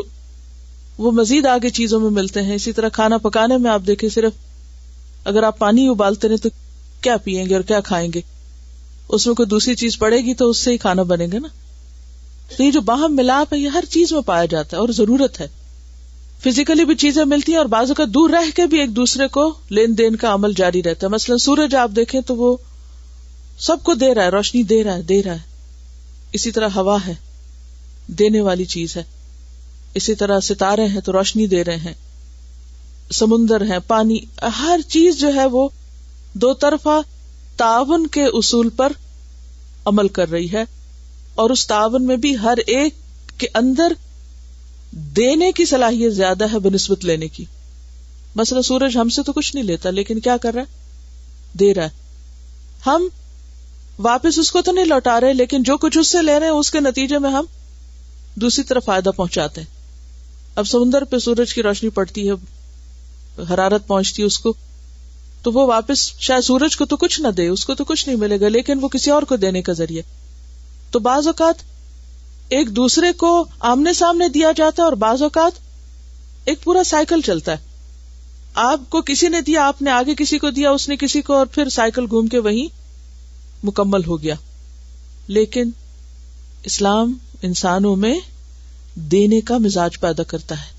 وہ 0.98 1.12
مزید 1.12 1.46
آگے 1.46 1.70
چیزوں 1.70 2.00
میں 2.00 2.10
ملتے 2.10 2.42
ہیں۔ 2.42 2.56
اسی 2.56 2.74
طرح 2.74 2.90
کھانا 2.90 3.18
پکانے 3.18 3.58
میں 3.58 3.72
آپ 3.72 3.82
دیکھیں، 3.88 4.10
صرف 4.10 4.32
اگر 5.24 5.44
آپ 5.44 5.60
پانی 5.60 5.88
ابالتے 5.88 6.28
رہے 6.28 6.38
تو 6.38 6.50
کیا 7.02 7.18
پیئیں 7.18 7.46
گے 7.50 7.54
اور 7.54 7.62
کیا 7.62 7.80
کھائیں 7.80 8.12
گے؟ 8.16 8.22
اس 9.10 9.28
میں 9.28 9.36
کوئی 9.36 9.48
دوسری 9.48 9.76
چیز 9.76 10.00
پڑے 10.00 10.18
گی 10.18 10.34
تو 10.34 10.50
اس 10.50 10.58
سے 10.58 10.72
ہی 10.72 10.78
کھانا 10.78 11.04
بنے 11.04 11.28
گا 11.34 11.40
نا۔ 11.40 11.48
تو 12.58 12.64
یہ 12.64 12.72
جو 12.72 12.82
باہم 12.82 13.16
ملاپ 13.16 13.54
ہے، 13.54 13.60
یہ 13.60 13.68
ہر 13.68 13.84
چیز 13.90 14.14
میں 14.14 14.22
پایا 14.22 14.46
جاتا 14.46 14.78
ہے 14.78 14.82
اور 14.82 14.90
ضرورت 14.90 15.42
ہے۔ 15.42 15.48
فزیکلی 16.44 16.86
بھی 16.86 16.96
چیزیں 16.96 17.26
ملتی 17.26 17.52
ہیں 17.52 17.60
اور 17.60 17.66
بازو 17.66 17.94
کا 17.94 18.04
دور 18.08 18.30
رہ 18.30 18.56
کے 18.56 18.66
بھی 18.66 18.80
ایک 18.80 18.96
دوسرے 18.96 19.28
کو 19.28 19.54
لین 19.70 19.98
دین 19.98 20.16
کا 20.16 20.34
عمل 20.34 20.54
جاری 20.54 20.84
رہتا 20.84 21.08
ہے۔ 21.08 21.12
مثلاً 21.12 21.38
سورج 21.38 21.76
آپ 21.76 21.92
دیکھیں 21.96 22.22
تو 22.22 22.36
وہ 22.36 22.58
سب 23.60 23.78
کو 23.84 23.94
دے 23.94 24.16
رہا 24.16 24.24
ہے، 24.24 24.30
روشنی 24.30 24.64
دے 24.64 24.84
رہا 24.84 24.96
ہے، 24.96 25.02
دے 25.02 25.24
رہا 25.24 25.34
ہے۔ 25.34 25.49
اسی 26.32 26.52
طرح 26.52 26.70
ہوا 26.76 26.98
ہے، 27.08 27.14
دینے 28.08 28.42
والی 28.42 28.66
چیز 28.66 28.98
ہے۔ 28.98 29.04
اسی 29.94 30.16
طرح 30.16 30.40
ستارے 30.40 30.86
ہیں 30.86 31.02
تو 31.02 31.12
روشنی 31.12 31.48
دے 31.48 31.64
رہے 31.64 31.76
ہیں۔ 31.76 31.94
سمندر 33.12 33.62
ہے 33.62 33.80
پانی، 33.88 34.20
ہر 34.60 34.80
چیز 34.88 35.20
جو 35.20 35.34
ہے 35.34 35.46
وہ 35.46 35.70
دو 36.34 36.54
طرفہ 36.54 37.02
تعاون 37.58 38.08
کے 38.08 38.24
اصول 38.24 38.70
پر 38.70 38.92
عمل 39.86 40.08
کر 40.08 40.30
رہی 40.30 40.52
ہے۔ 40.52 40.64
اور 41.36 41.50
اس 41.50 41.68
تعاون 41.68 42.06
میں 42.06 42.18
بھی 42.18 42.38
ہر 42.38 42.58
ایک 42.68 42.94
کے 43.38 43.48
اندر 43.54 43.94
دینے 44.92 45.52
کی 45.52 45.66
صلاحیت 45.66 46.14
زیادہ 46.14 46.54
ہے 46.54 46.60
بنسبت 46.60 47.06
لینے 47.06 47.28
کی۔ 47.28 47.46
مثلا 48.36 48.62
سورج 48.62 48.98
ہم 48.98 49.10
سے 49.10 49.24
تو 49.24 49.34
کچھ 49.34 49.56
نہیں 49.56 49.66
لیتا، 49.66 49.90
لیکن 49.90 50.20
کیا 50.20 50.38
کر 50.38 50.54
رہا 50.54 50.62
ہے؟ 50.62 50.66
دے 51.54 51.74
رہا 51.74 51.84
ہے۔ 51.84 51.90
ہم 52.86 53.08
واپس 54.00 54.40
اس 54.40 54.52
کو 54.52 54.62
تو 54.62 54.72
نہیں 54.72 54.86
لوٹا 54.86 55.22
رہے، 55.22 55.34
لیکن 55.34 55.64
جو 55.64 55.78
کچھ 55.78 55.98
اس 55.98 56.08
سے 56.08 56.22
لے 56.22 56.40
رہے 56.40 56.48
ہیں، 56.48 56.54
اس 56.54 56.72
کے 56.72 56.80
نتیجے 56.80 57.18
میں 57.18 57.30
ہم 57.30 57.46
دوسری 58.36 58.64
طرف 58.64 58.86
فائدہ 58.86 59.10
پہنچاتے 59.10 59.62
ہیں۔ 59.62 59.68
اب 60.56 60.68
سمندر 60.68 61.04
پہ 61.04 61.18
سورج 61.18 61.54
کی 61.54 61.64
روشنی 61.64 61.90
پڑتی 61.90 62.30
ہے، 62.30 62.34
حرارت 63.54 63.88
پہنچتی 63.88 64.22
ہے 64.22 64.28
اس 64.28 64.40
کو، 64.40 64.54
تو 65.42 65.52
وہ 65.52 65.68
واپس 65.68 66.20
شاید 66.20 66.44
سورج 66.44 66.78
کو 66.78 66.86
تو 66.86 66.98
کچھ 66.98 67.22
نہ 67.22 67.28
دے، 67.28 67.48
اس 67.48 67.66
کو 67.66 67.76
تو 67.76 67.84
کچھ 67.84 68.08
نہیں 68.10 68.18
ملے 68.18 68.40
گا، 68.40 68.50
لیکن 68.50 68.80
وہ 68.82 68.88
کسی 68.88 69.12
اور 69.12 69.24
کو 69.24 69.36
دینے 69.36 69.62
کا 69.62 69.74
ذریعہ 69.74 70.02
تو 70.92 71.00
بعض 71.00 71.28
اوقات 71.28 71.56
ایک 72.50 72.76
دوسرے 72.76 73.14
کو 73.14 73.46
آمنے 73.60 73.94
سامنے 73.94 74.28
دیا 74.28 74.52
جاتا 74.52 74.82
ہے 74.84 74.86
اور 74.86 74.94
بعض 74.94 75.22
اوقات 75.22 75.52
ایک 76.46 76.64
پورا 76.64 76.84
سائیکل 76.84 77.22
چلتا 77.22 77.52
ہے۔ 77.52 77.58
آپ 78.54 78.90
کو 78.90 79.02
کسی 79.02 79.28
نے 79.28 79.42
دیا، 79.42 79.68
آپ 79.68 79.82
نے 79.82 79.92
آگے 79.92 80.16
کسی 80.16 80.38
کو 80.38 80.50
دیا، 80.50 80.72
اس 80.72 80.90
نے 80.90 80.96
کسی 80.96 81.22
کو 81.22 81.34
اور 81.34 81.46
پھر 81.46 81.70
سائیکل 81.70 82.06
گھوم 82.10 82.28
کے 82.28 82.40
وہیں 82.40 82.79
مکمل 83.64 84.06
ہو 84.06 84.22
گیا۔ 84.22 84.36
لیکن 85.28 85.70
اسلام 86.64 87.18
انسانوں 87.42 87.96
میں 87.96 88.20
دینے 88.96 89.42
کا 89.42 89.58
مزاج 89.58 90.00
پیدا 90.00 90.24
کرتا 90.24 90.56
ہے۔ 90.62 90.72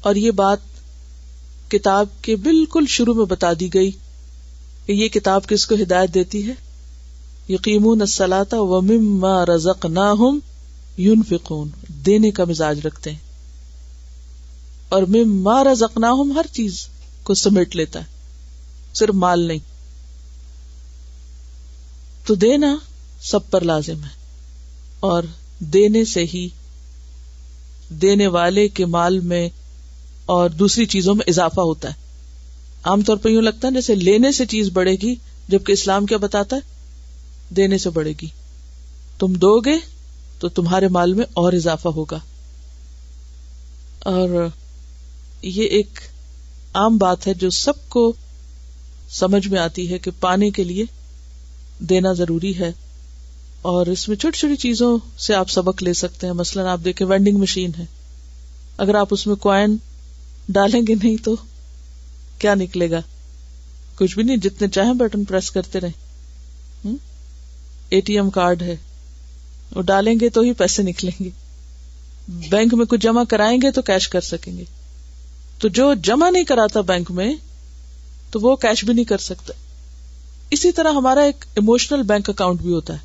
اور 0.00 0.14
یہ 0.14 0.30
بات 0.30 0.58
کتاب 1.70 2.06
کے 2.22 2.36
بالکل 2.36 2.84
شروع 2.88 3.14
میں 3.14 3.24
بتا 3.24 3.52
دی 3.60 3.74
گئی 3.74 3.90
کہ 4.86 4.92
یہ 4.92 5.08
کتاب 5.08 5.46
کس 5.46 5.66
کو 5.66 5.74
ہدایت 5.74 6.14
دیتی 6.14 6.48
ہے؟ 6.48 6.52
یقین 7.48 8.06
سلاتا 8.06 8.56
و 8.60 8.80
رزق 9.56 9.86
نہ 9.86 10.14
یون 10.96 11.22
فکون 11.28 11.68
دینے 11.88 12.30
کا 12.30 12.44
مزاج 12.44 12.86
رکھتے 12.86 13.10
ہیں۔ 13.10 13.18
اور 14.88 15.02
مما 15.02 15.64
رزق 15.64 15.98
نہ 15.98 16.06
ہر 16.34 16.46
چیز 16.52 16.86
کو 17.22 17.34
سمیٹ 17.34 17.76
لیتا 17.76 18.00
ہے۔ 18.00 18.04
صرف 18.94 19.14
مال 19.14 19.40
نہیں۔ 19.40 19.58
تو 22.30 22.34
دینا 22.34 22.76
سب 23.22 23.50
پر 23.50 23.60
لازم 23.60 24.04
ہے۔ 24.04 24.08
اور 25.00 25.22
دینے 25.58 26.04
سے 26.04 26.24
ہی 26.24 26.48
دینے 27.88 28.26
والے 28.26 28.68
کے 28.68 28.86
مال 28.86 29.20
میں 29.20 29.48
اور 30.26 30.50
دوسری 30.50 30.86
چیزوں 30.86 31.14
میں 31.14 31.24
اضافہ 31.28 31.60
ہوتا 31.60 31.88
ہے۔ 31.88 31.94
عام 32.84 33.02
طور 33.02 33.16
پہ 33.16 33.28
یوں 33.28 33.42
لگتا 33.42 33.68
ہے 33.68 33.72
جیسے 33.72 33.94
لینے 33.94 34.32
سے 34.32 34.46
چیز 34.46 34.70
بڑھے 34.72 34.92
گی، 34.92 35.14
جبکہ 35.48 35.72
اسلام 35.72 36.06
کیا 36.06 36.16
بتاتا 36.16 36.56
ہے؟ 36.56 36.60
دینے 37.54 37.78
سے 37.78 37.90
بڑھے 37.90 38.12
گی۔ 38.22 38.26
تم 39.18 39.32
دو 39.32 39.60
گے 39.60 39.74
تو 40.38 40.48
تمہارے 40.48 40.88
مال 40.88 41.14
میں 41.14 41.24
اور 41.32 41.52
اضافہ 41.52 41.88
ہوگا۔ 41.88 42.18
اور 43.98 44.48
یہ 45.42 45.64
ایک 45.64 46.00
عام 46.74 46.96
بات 46.96 47.26
ہے 47.26 47.34
جو 47.34 47.50
سب 47.50 47.88
کو 47.88 48.12
سمجھ 49.10 49.48
میں 49.48 49.58
آتی 49.58 49.92
ہے 49.92 49.98
کہ 49.98 50.10
پانے 50.20 50.50
کے 50.50 50.64
لیے 50.64 50.84
دینا 51.80 52.12
ضروری 52.12 52.58
ہے 52.58 52.72
اور 53.62 53.86
اس 53.86 54.08
میں 54.08 54.16
چھوٹی 54.16 54.38
چھوٹی 54.38 54.56
چیزوں 54.56 54.98
سے 55.18 55.34
آپ 55.34 55.50
سبق 55.50 55.82
لے 55.82 55.92
سکتے 55.92 56.26
ہیں۔ 56.26 56.34
مثلاً 56.34 56.66
آپ 56.66 56.80
دیکھیں 56.84 57.06
وینڈنگ 57.06 57.38
مشین 57.38 57.70
ہے۔ 57.78 57.84
اگر 58.76 58.94
آپ 58.94 59.08
اس 59.10 59.26
میں 59.26 59.34
کوائن 59.34 59.76
ڈالیں 60.48 60.80
گے 60.88 60.94
نہیں 60.94 61.16
تو 61.24 61.36
کیا 62.38 62.54
نکلے 62.54 62.90
گا؟ 62.90 63.00
کچھ 63.94 64.14
بھی 64.14 64.22
نہیں، 64.22 64.36
جتنے 64.36 64.68
چاہیں 64.68 64.94
بٹن 64.94 65.24
پریس 65.24 65.50
کرتے 65.50 65.80
رہے 65.80 65.90
اے 67.88 68.00
ٹی 68.00 68.14
ایم 68.14 68.30
کارڈ 68.30 68.62
ہے۔ 68.62 68.76
وہ 69.76 69.82
ڈالیں 69.82 70.14
گے 70.20 70.28
تو 70.28 70.40
ہی 70.40 70.52
پیسے 70.52 70.82
نکلیں 70.82 71.24
گے۔ 71.24 71.30
بینک 72.28 72.74
میں 72.74 72.86
کچھ 72.86 73.00
جمع 73.00 73.24
کرائیں 73.24 73.58
گے 73.62 73.70
تو 73.70 73.82
کیش 73.82 74.08
کر 74.08 74.20
سکیں 74.20 74.58
گے۔ 74.58 74.64
تو 75.58 75.68
جو 75.68 75.94
جمع 75.94 76.30
نہیں 76.30 76.44
کراتا 76.44 76.80
بینک 76.80 77.10
میں، 77.10 77.34
تو 78.30 78.40
وہ 78.40 78.56
کیش 78.56 78.84
بھی 78.84 78.94
نہیں 78.94 79.04
کر 79.04 79.18
سکتا۔ 79.18 79.52
اسی 80.50 80.72
طرح 80.72 80.92
ہمارا 80.92 81.20
ایک 81.20 81.44
ایموشنل 81.54 82.02
بینک 82.02 82.30
اکاؤنٹ 82.30 82.60
بھی 82.60 82.72
ہوتا 82.72 82.92
ہے۔ 82.94 82.98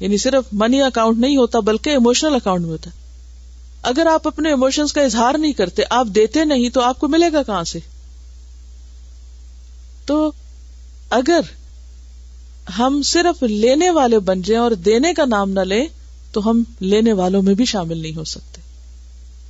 یعنی 0.00 0.16
صرف 0.16 0.44
منی 0.52 0.82
اکاؤنٹ 0.82 1.18
نہیں 1.18 1.36
ہوتا، 1.36 1.60
بلکہ 1.60 1.90
ایموشنل 1.90 2.34
اکاؤنٹ 2.34 2.62
میں 2.62 2.70
ہوتا 2.70 2.90
ہے۔ 2.90 3.06
اگر 3.82 4.06
آپ 4.06 4.26
اپنے 4.26 4.48
ایموشنس 4.48 4.92
کا 4.92 5.00
اظہار 5.00 5.38
نہیں 5.38 5.52
کرتے، 5.52 5.82
آپ 5.90 6.06
دیتے 6.14 6.44
نہیں، 6.44 6.70
تو 6.70 6.80
آپ 6.80 7.00
کو 7.00 7.08
ملے 7.08 7.32
گا 7.32 7.42
کہاں 7.42 7.64
سے؟ 7.64 7.78
تو 10.06 10.32
اگر 11.10 11.40
ہم 12.78 13.02
صرف 13.04 13.42
لینے 13.42 13.90
والے 13.90 14.18
بن 14.18 14.42
جائیں 14.42 14.62
اور 14.62 14.70
دینے 14.70 15.14
کا 15.14 15.24
نام 15.24 15.50
نہ 15.50 15.60
لیں، 15.60 15.86
تو 16.32 16.50
ہم 16.50 16.62
لینے 16.80 17.12
والوں 17.12 17.42
میں 17.42 17.54
بھی 17.54 17.64
شامل 17.64 17.98
نہیں 17.98 18.16
ہو 18.16 18.24
سکتے۔ 18.24 18.60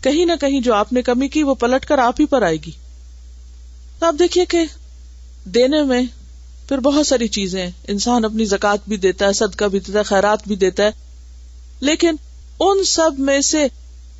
کہیں 0.01 0.25
نہ 0.25 0.33
کہیں 0.41 0.61
جو 0.61 0.75
آپ 0.75 0.93
نے 0.93 1.03
کمی 1.03 1.29
کی، 1.29 1.43
وہ 1.43 1.55
پلٹ 1.55 1.87
کر 1.87 1.99
آپ 1.99 2.21
ہی 2.21 2.27
پر 2.27 2.43
آئے 2.43 2.57
گی۔ 2.57 2.71
تو 3.99 4.07
آپ 4.07 4.15
دیکھیے 4.19 4.45
کہ 4.45 4.59
دینے 5.45 5.83
میں 5.83 6.03
پھر 6.69 6.79
بہت 6.79 7.07
ساری 7.07 7.29
چیزیں 7.29 7.71
انسان 7.89 8.25
اپنی 8.25 8.45
زکات 8.45 8.79
بھی 8.89 8.97
دیتا 8.97 9.27
ہے، 9.27 9.33
صدقہ 9.33 9.65
بھی 9.65 9.81
دیتا 9.81 9.99
ہے، 9.99 10.05
خیرات 10.05 10.39
بھی 10.47 10.57
دیتا 10.57 10.83
ہے۔ 10.83 10.91
لیکن 11.81 12.17
ان 12.61 12.85
سب 12.85 13.19
میں 13.19 13.41
سے 13.41 13.67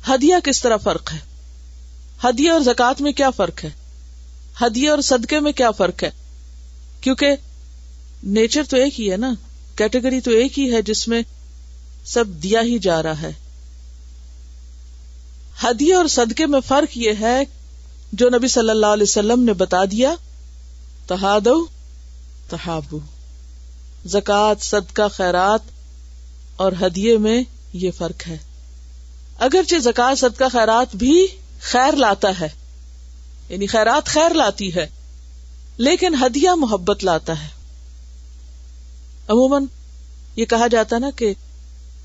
ہدیہ 0.09 0.35
کس 0.43 0.61
طرح 0.61 0.77
فرق 0.77 1.13
ہے؟ 1.13 1.17
ہدیہ 2.23 2.51
اور 2.51 2.61
زکات 2.61 3.01
میں 3.01 3.11
کیا 3.11 3.29
فرق 3.29 3.63
ہے؟ 3.63 3.69
ہدیہ 4.61 4.89
اور 4.89 5.01
صدقے 5.01 5.39
میں 5.39 5.51
کیا 5.51 5.71
فرق 5.71 6.03
ہے؟ 6.03 6.09
کیونکہ 7.01 7.27
نیچر 8.23 8.63
تو 8.69 8.77
ایک 8.77 9.01
ہی 9.01 9.11
ہے 9.11 9.17
نا، 9.17 9.33
کیٹیگری 9.75 10.21
تو 10.21 10.31
ایک 10.31 10.59
ہی 10.59 10.73
ہے 10.73 10.81
جس 10.81 11.07
میں 11.07 11.21
سب 12.05 12.25
دیا 12.27 12.61
ہی 12.61 12.79
جا 12.79 13.03
رہا 13.03 13.21
ہے۔ 13.21 13.31
ہدیے 15.63 15.93
اور 15.93 16.07
صدقے 16.07 16.45
میں 16.45 16.59
فرق 16.67 16.97
یہ 16.97 17.11
ہے، 17.19 17.43
جو 18.13 18.29
نبی 18.29 18.47
صلی 18.47 18.69
اللہ 18.69 18.85
علیہ 18.85 19.03
وسلم 19.03 19.43
نے 19.43 19.53
بتا 19.53 19.85
دیا 19.85 20.15
تہاد 21.07 21.47
تحابو 22.49 22.99
زکات 24.05 24.63
صدقہ، 24.63 25.07
خیرات 25.07 25.59
اور 26.55 26.71
ہدیے 26.81 27.17
میں 27.17 27.43
یہ 27.73 27.91
فرق 27.91 28.27
ہے۔ 28.27 28.37
اگرچہ 29.39 29.75
زکات 29.79 30.19
صدقہ، 30.19 30.43
خیرات 30.51 30.95
بھی 30.95 31.27
خیر 31.61 31.95
لاتا 31.95 32.39
ہے 32.39 32.49
یعنی 33.49 33.67
خیرات 33.67 34.05
خیر 34.05 34.33
لاتی 34.33 34.75
ہے، 34.75 34.87
لیکن 35.77 36.15
ہدیہ 36.15 36.49
محبت 36.49 37.03
لاتا 37.03 37.43
ہے۔ 37.43 37.47
عموماً 39.27 39.65
یہ 40.35 40.45
کہا 40.45 40.67
جاتا 40.67 40.97
نا 40.97 41.09
کہ 41.15 41.33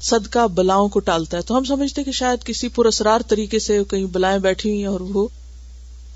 صدقہ 0.01 0.47
بلاؤں 0.47 0.89
کو 0.89 0.99
ٹالتا 0.99 1.37
ہے، 1.37 1.43
تو 1.43 1.59
ہم 1.59 1.65
سمجھتے 1.65 2.05
کہ 2.05 2.13
شاید 2.13 2.45
کسی 2.45 2.69
پرسرار 2.69 3.21
طریقے 3.29 3.59
سے 3.59 3.79
کہیں 3.91 4.05
بلائیں 4.05 4.39
بیٹھی 4.39 4.71
ہوئی 4.71 4.85
اور 4.85 5.01
وہ 5.01 5.29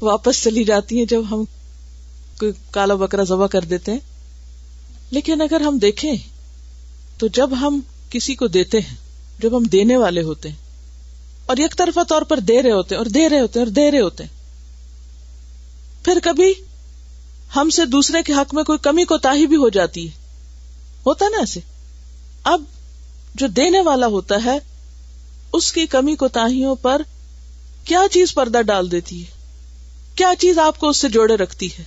واپس 0.00 0.42
چلی 0.44 0.64
جاتی 0.64 0.98
ہیں 0.98 1.06
جب 1.06 1.22
ہم 1.30 1.44
کوئی 2.38 2.52
کالا 2.70 2.94
بکرا 2.94 3.22
ذبح 3.22 3.46
کر 3.46 3.60
دیتے 3.60 3.92
ہیں۔ 3.92 3.98
لیکن 5.10 5.40
اگر 5.40 5.60
ہم 5.60 5.78
دیکھیں 5.78 6.16
تو 7.18 7.26
جب 7.26 7.50
ہم 7.60 7.80
کسی 8.10 8.34
کو 8.34 8.46
دیتے 8.46 8.80
ہیں، 8.80 8.94
جب 9.38 9.56
ہم 9.56 9.62
دینے 9.62 9.96
والے 9.96 10.22
ہوتے 10.22 10.48
ہیں، 10.48 10.56
اور 11.46 11.56
ایک 11.56 11.76
طرفہ 11.76 12.04
طور 12.08 12.22
پر 12.22 12.40
دے 12.40 12.62
رہے 12.62 12.72
ہوتے 12.72 12.94
ہیں، 12.94 12.98
اور 12.98 13.10
دے 13.10 13.28
رہے 13.28 13.40
ہوتے 13.40 13.58
ہیں، 13.58 13.66
اور 13.66 13.72
دے 13.72 13.90
رہے 13.90 14.00
ہوتے 14.00 14.24
ہیں، 14.24 14.30
پھر 16.04 16.18
کبھی 16.22 16.52
ہم 17.56 17.70
سے 17.70 17.84
دوسرے 17.84 18.22
کے 18.22 18.32
حق 18.32 18.54
میں 18.54 18.64
کوئی 18.64 18.78
کمی 18.78 19.04
کو 19.04 19.18
تاہی 19.18 19.46
بھی 19.46 19.56
ہو 19.56 19.68
جاتی 19.68 20.06
ہے۔ 20.06 20.24
ہوتا 21.06 21.28
نا 21.28 21.38
ایسے؟ 21.38 21.60
اب 22.44 22.62
جو 23.34 23.46
دینے 23.46 23.80
والا 23.80 24.06
ہوتا 24.06 24.44
ہے، 24.44 24.58
اس 25.52 25.72
کی 25.72 25.86
کمی 25.86 26.14
کو 26.16 26.28
تاہیوں 26.28 26.74
پر 26.74 27.02
کیا 27.84 28.00
چیز 28.10 28.34
پردہ 28.34 28.62
ڈال 28.62 28.90
دیتی 28.90 29.20
ہے؟ 29.20 29.34
کیا 30.14 30.32
چیز 30.38 30.58
آپ 30.58 30.78
کو 30.78 30.88
اس 30.88 30.96
سے 30.96 31.08
جوڑے 31.08 31.36
رکھتی 31.36 31.68
ہے؟ 31.78 31.84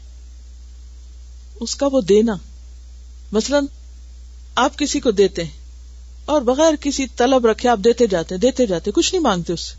اس 1.60 1.76
کا 1.76 1.88
وہ 1.92 2.02
دینا۔ 2.02 2.36
مثلاً 3.32 3.66
آپ 4.56 4.78
کسی 4.78 5.00
کو 5.00 5.12
دیتے 5.12 5.44
ہیں 5.44 5.52
اور 6.26 6.42
بغیر 6.42 6.74
کسی 6.82 7.08
طلب 7.08 7.46
رکھے 7.46 7.70
آپ 7.70 7.80
دیتے 7.84 8.08
جاتے 8.08 8.38
دیتے 8.38 8.66
جاتے 8.66 8.92
کچھ 8.92 9.14
نہیں 9.14 9.24
مانگتے 9.24 9.54
اس 9.54 9.62
سے۔ 9.62 9.76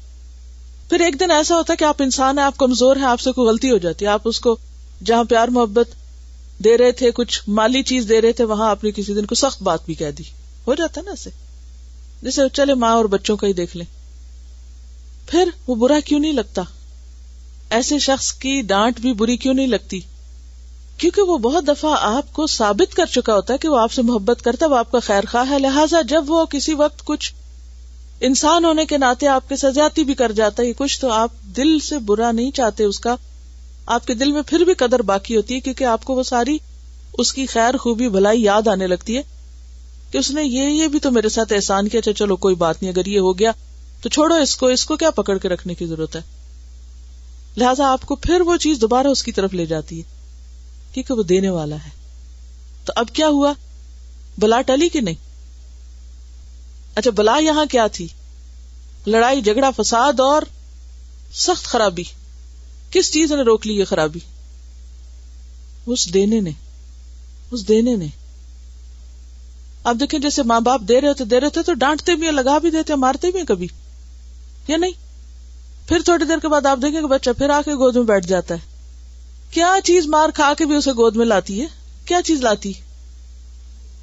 پھر 0.89 1.01
ایک 1.01 1.21
دن 1.21 1.31
ایسا 1.31 1.57
ہوتا 1.57 1.73
ہے 1.73 1.77
کہ 1.77 1.85
آپ 1.85 2.03
انسان 2.03 2.39
ہیں، 2.39 2.45
آپ 2.45 2.57
کمزور 2.57 2.97
ہیں، 2.97 3.05
آپ 3.05 3.21
سے 3.21 3.33
کوئی 3.33 3.49
غلطی 3.49 3.71
ہو 3.71 3.79
جاتی 3.79 4.05
ہے، 4.05 4.11
آپ 4.11 4.23
اس 4.25 4.41
کو 4.41 4.57
جہاں 5.05 5.25
پیار 5.25 5.49
محبت 5.49 5.89
دے 6.65 6.79
رہے 6.79 6.93
تھے، 6.93 7.11
کچھ 7.11 7.43
مالی 7.49 7.83
چیز 7.83 8.07
دے 8.09 8.21
رہے 8.21 8.33
تھے، 8.33 8.45
وہاں 8.45 8.71
آپ 8.71 8.85
نے 8.85 8.91
کسی 8.91 9.15
دن 9.15 9.27
کو 9.27 9.35
سخت 9.35 9.63
بات 9.63 9.87
بھی 9.87 9.95
کہہ 9.95 10.11
دی۔ 10.11 10.23
ہو 10.67 10.75
جاتا 10.75 11.01
نا 11.01 11.11
ایسے۔ 11.11 11.31
جیسے 12.23 12.43
چلے 12.53 12.75
ماں 12.75 12.93
اور 12.93 13.05
بچوں 13.05 13.37
کا 13.37 13.47
ہی 13.47 13.53
دیکھ 13.53 13.77
لیں۔ 13.77 13.87
پھر 15.27 15.51
وہ 15.67 15.75
برا 15.75 16.01
کیوں 16.01 16.21
نہیں 16.21 16.33
لگتا؟ 16.33 16.63
ایسے 17.71 17.99
شخص 17.99 18.33
کی 18.33 18.63
ڈانٹ 18.63 19.01
بھی 19.01 19.13
بری 19.13 19.37
کیوں 19.37 19.55
نہیں 19.55 19.67
لگتی؟ 19.67 20.01
کیونکہ 21.01 21.23
وہ 21.23 21.39
بہت 21.39 21.69
دفعہ 21.69 21.97
آپ 22.01 22.33
کو 22.33 22.47
ثابت 22.47 22.95
کر 22.95 23.07
چکا 23.07 23.35
ہوتا 23.35 23.53
ہے 23.53 23.59
کہ 23.59 23.69
وہ 23.69 23.79
آپ 23.79 23.93
سے 23.93 24.03
محبت 24.03 24.43
کرتا 24.43 24.67
ہے، 24.67 24.71
وہ 24.71 24.77
آپ 24.77 24.91
کا 24.93 24.99
خیر 25.01 25.25
خواہ 25.31 25.51
ہے۔ 25.51 25.59
لہٰذا 25.59 26.03
جب 26.03 26.25
وہ 26.27 26.45
کسی 26.47 26.75
وقت 26.75 27.05
کچھ 27.05 27.33
انسان 28.21 28.65
ہونے 28.65 28.85
کے 28.87 28.99
ناطے 28.99 29.29
آپ 29.29 29.49
کے 29.49 29.57
سجاتی 29.57 30.05
بھی 30.05 30.15
کر 30.15 30.33
جاتا 30.33 30.63
ہے 30.63 30.73
کچھ 30.73 31.01
تو 31.01 31.11
آپ 31.11 31.31
دل 31.57 31.79
سے 31.81 31.99
برا 31.99 32.33
نہیں 32.33 32.51
چاہتے، 32.51 32.85
اس 32.85 33.01
کا 33.01 33.17
آپ 33.87 34.07
کے 34.07 34.15
دل 34.15 34.33
میں 34.33 34.43
پھر 34.43 34.61
بھی 34.61 34.75
قدر 34.75 35.03
باقی 35.03 35.37
ہوتی 35.37 35.55
ہے، 35.55 35.61
کیونکہ 35.61 35.85
آپ 35.85 36.05
کو 36.05 36.15
وہ 36.15 36.23
ساری 36.23 36.59
اس 37.19 37.33
کی 37.33 37.47
خیر 37.47 37.77
خوبی 37.77 38.09
بھلائی 38.09 38.43
یاد 38.43 38.69
آنے 38.69 38.87
لگتی 38.87 39.17
ہے 39.17 39.23
کہ 40.11 40.19
اس 40.19 40.31
نے 40.31 40.45
یہ 40.45 40.63
یہ 40.63 40.89
بھی 40.89 40.99
تو 40.99 41.11
میرے 41.11 41.29
ساتھ 41.29 41.53
احسان 41.53 41.89
کیا 41.89 41.99
اچھا 41.99 42.13
چلو 42.13 42.37
کوئی 42.37 42.55
بات 42.55 42.83
نہیں، 42.83 42.93
اگر 42.93 43.07
یہ 43.07 43.21
ہو 43.21 43.39
گیا 43.39 43.53
تو 44.03 44.09
چھوڑو 44.09 44.35
اس 44.35 44.57
کو 44.57 44.67
اس 44.67 44.85
کو 44.85 44.97
کیا 44.97 45.11
پکڑ 45.11 45.39
کے 45.39 45.49
رکھنے 45.49 45.75
کی 45.75 45.87
ضرورت 45.87 46.17
ہے؟ 46.17 46.21
لہٰذا 47.57 47.93
آپ 47.93 48.07
کو 48.07 48.17
پھر 48.17 48.41
وہ 48.41 48.57
چیز 48.57 48.81
دوبارہ 48.81 49.07
اس 49.07 49.23
کی 49.23 49.33
طرف 49.33 49.55
لے 49.55 49.67
جاتی 49.67 49.99
ہے۔ 49.99 50.20
کیونکہ 50.93 51.15
وہ 51.15 51.23
دینے 51.23 51.51
والا 51.51 51.77
ہے۔ 51.77 51.91
تو 52.85 52.93
اب 52.97 53.09
کیا 53.13 53.29
ہوا؟ 53.29 53.53
بلا 54.39 54.63
ٹلی 54.63 54.89
کہ 54.89 55.01
نہیں؟ 55.01 55.15
اچھا 56.95 57.11
بلا 57.11 57.39
یہاں 57.39 57.65
کیا 57.67 57.87
تھی؟ 57.87 58.09
لڑائی، 59.07 59.43
جھگڑا، 59.43 59.71
فساد 59.71 60.21
اور 60.21 60.43
سخت 61.33 61.65
خرابی۔ 61.65 62.03
کس 62.91 63.13
چیز 63.13 63.33
نے 63.33 63.43
روک 63.43 63.67
لی 63.67 63.79
یہ 63.79 63.85
خرابی؟ 63.85 64.19
اس 65.87 66.15
دینے 66.15 66.41
نے۔ 66.41 66.51
اس 67.51 67.69
دینے 67.69 67.97
نے۔ 67.97 68.07
اب 69.85 70.01
دیکھیں، 70.01 70.21
جیسے 70.21 70.43
ماں 70.43 70.61
باپ 70.61 70.81
دے 70.89 71.01
رہے 71.01 71.09
ہوتے، 71.09 71.25
دے 71.25 71.41
رہے 71.41 71.47
ہوتے 71.47 71.63
تو 71.63 71.75
ڈانٹتے 71.75 72.15
بھی 72.15 72.31
لگا 72.31 72.59
بھی 72.59 72.71
دیتے 72.71 72.95
مارتے 72.95 73.31
بھی 73.31 73.39
ہیں 73.39 73.47
کبھی۔ 73.47 73.69
یا 74.69 74.77
نہیں؟ 74.77 74.93
پھر 75.89 75.99
تھوڑی 76.05 76.25
دیر 76.25 76.39
کے 76.39 76.49
بعد 76.49 76.67
آپ 76.67 76.79
دیکھیں 76.83 77.01
کہ 77.01 77.07
بچہ 77.07 77.31
پھر 77.39 77.51
آ 77.51 77.61
کے 77.65 77.75
گود 77.75 77.97
میں 77.97 78.05
بیٹھ 78.05 78.27
جاتا 78.27 78.55
ہے۔ 78.55 78.70
کیا 79.51 79.77
چیز 79.85 80.07
مار 80.07 80.29
کھا 80.29 80.53
کے 80.59 80.67
بھی 80.67 80.77
اسے 80.77 80.91
گود 80.91 81.17
میں 81.17 81.27
لاتی 81.27 81.61
ہے؟ 81.61 81.67
کیا 82.05 82.23
چیز 82.25 82.41
لاتی؟ 82.41 82.73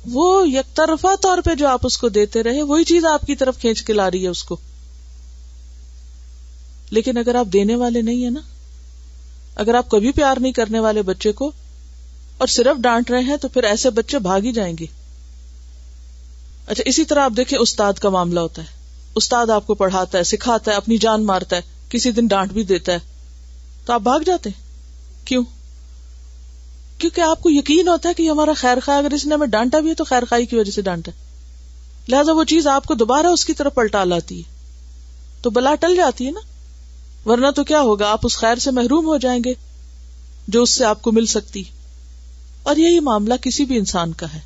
وہ 0.05 0.49
یک 0.49 0.75
طرفہ 0.75 1.15
طور 1.21 1.38
پہ 1.38 1.55
جو 1.55 1.67
آپ 1.67 1.79
اس 1.83 1.97
کو 1.97 2.10
دیتے 2.10 2.43
رہے، 2.43 2.62
وہی 2.62 2.83
چیز 2.83 3.05
آپ 3.05 3.21
کی 3.21 3.36
طرف 3.36 3.60
کھینچ 3.60 3.83
کے 3.83 3.93
لا 3.93 4.12
رہی 4.12 4.23
ہے 4.23 4.27
اس 4.27 4.43
کو۔ 4.43 4.57
لیکن 6.91 7.17
اگر 7.17 7.36
آپ 7.36 7.45
دینے 7.53 7.75
والے 7.75 8.01
نہیں 8.01 8.23
ہیں 8.23 8.29
نا، 8.29 8.39
اگر 9.55 9.75
آپ 9.75 9.89
کبھی 9.89 10.12
پیار 10.12 10.38
نہیں 10.39 10.51
کرنے 10.51 10.79
والے 10.79 11.01
بچے 11.01 11.31
کو 11.31 11.51
اور 12.38 12.47
صرف 12.47 12.81
ڈانٹ 12.81 13.12
رہے 13.12 13.23
ہیں، 13.23 13.38
تو 13.38 13.47
پھر 13.47 13.63
ایسے 13.63 13.89
بچے 13.89 14.19
بھاگ 14.19 14.41
ہی 14.41 14.51
جائیں 14.51 14.77
گے۔ 14.79 14.86
اچھا 16.67 16.83
اسی 16.86 17.05
طرح 17.05 17.19
آپ 17.19 17.31
دیکھیں، 17.38 17.60
استاد 17.60 17.93
کا 17.93 18.10
معاملہ 18.10 18.39
ہوتا 18.39 18.62
ہے۔ 18.62 18.67
استاد 19.15 19.47
آپ 19.47 19.67
کو 19.67 19.73
پڑھاتا 19.73 20.17
ہے، 20.17 20.23
سکھاتا 20.23 20.71
ہے، 20.71 20.75
اپنی 20.75 20.97
جان 20.97 21.25
مارتا 21.25 21.55
ہے، 21.55 21.62
کسی 21.89 22.12
دن 22.12 22.27
ڈانٹ 22.27 22.51
بھی 22.51 22.63
دیتا 22.63 22.91
ہے۔ 22.91 22.99
تو 23.86 23.93
آپ 23.93 24.01
بھاگ 24.01 24.19
جاتے 24.19 24.49
ہیں۔ 24.49 24.66
کیوں؟ 25.27 25.43
کیونکہ 26.97 27.21
آپ 27.21 27.41
کو 27.41 27.49
یقین 27.49 27.87
ہوتا 27.87 28.09
ہے 28.09 28.13
کہ 28.13 28.29
ہمارا 28.29 28.53
خیر 28.53 28.77
خواہ 28.85 28.97
اگر 28.97 29.11
اس 29.11 29.25
نے 29.25 29.35
ہمیں 29.35 29.47
ڈانٹا 29.47 29.79
بھی 29.79 29.89
ہے 29.89 29.93
تو 29.93 30.03
خیر 30.03 30.25
خائی 30.25 30.45
کی 30.45 30.55
وجہ 30.55 30.71
سے 30.71 30.81
ڈانٹا 30.81 31.11
لہٰذا 32.07 32.31
وہ 32.31 32.43
چیز 32.43 32.67
آپ 32.67 32.85
کو 32.85 32.93
دوبارہ 32.93 33.27
اس 33.27 33.45
کی 33.45 33.53
طرف 33.53 33.75
پلٹا 33.75 34.03
لاتی 34.03 34.37
ہے۔ 34.37 34.43
تو 35.41 35.49
بلا 35.49 35.75
ٹل 35.75 35.95
جاتی 35.95 36.25
ہے 36.25 36.31
نا۔ 36.31 36.39
ورنہ 37.29 37.47
تو 37.55 37.63
کیا 37.63 37.81
ہوگا، 37.81 38.11
آپ 38.11 38.19
اس 38.23 38.37
خیر 38.37 38.55
سے 38.55 38.71
محروم 38.71 39.05
ہو 39.05 39.17
جائیں 39.17 39.39
گے 39.45 39.53
جو 40.47 40.63
اس 40.63 40.69
سے 40.69 40.85
آپ 40.85 41.01
کو 41.01 41.11
مل 41.11 41.25
سکتی 41.25 41.63
اور 42.63 42.75
یہی 42.75 42.99
معاملہ 42.99 43.33
کسی 43.41 43.65
بھی 43.65 43.77
انسان 43.77 44.13
کا 44.13 44.33
ہے۔ 44.33 44.39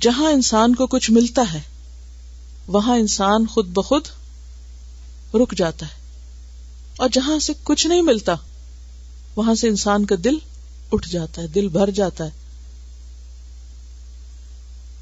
جہاں 0.00 0.32
انسان 0.32 0.74
کو 0.74 0.86
کچھ 0.86 1.10
ملتا 1.10 1.42
ہے، 1.52 1.60
وہاں 2.68 2.96
انسان 2.96 3.46
خود 3.46 3.66
بخود 3.66 4.02
رک 5.34 5.54
جاتا 5.56 5.86
ہے۔ 5.86 6.06
اور 6.96 7.08
جہاں 7.12 7.38
سے 7.38 7.52
کچھ 7.62 7.86
نہیں 7.86 8.02
ملتا 8.02 8.34
وہاں 9.36 9.54
سے 9.54 9.68
انسان 9.68 10.04
کا 10.04 10.14
دل 10.24 10.38
اٹھ 10.92 11.08
جاتا 11.08 11.42
ہے، 11.42 11.46
دل 11.46 11.68
بھر 11.68 11.90
جاتا 11.90 12.24
ہے۔ 12.24 12.30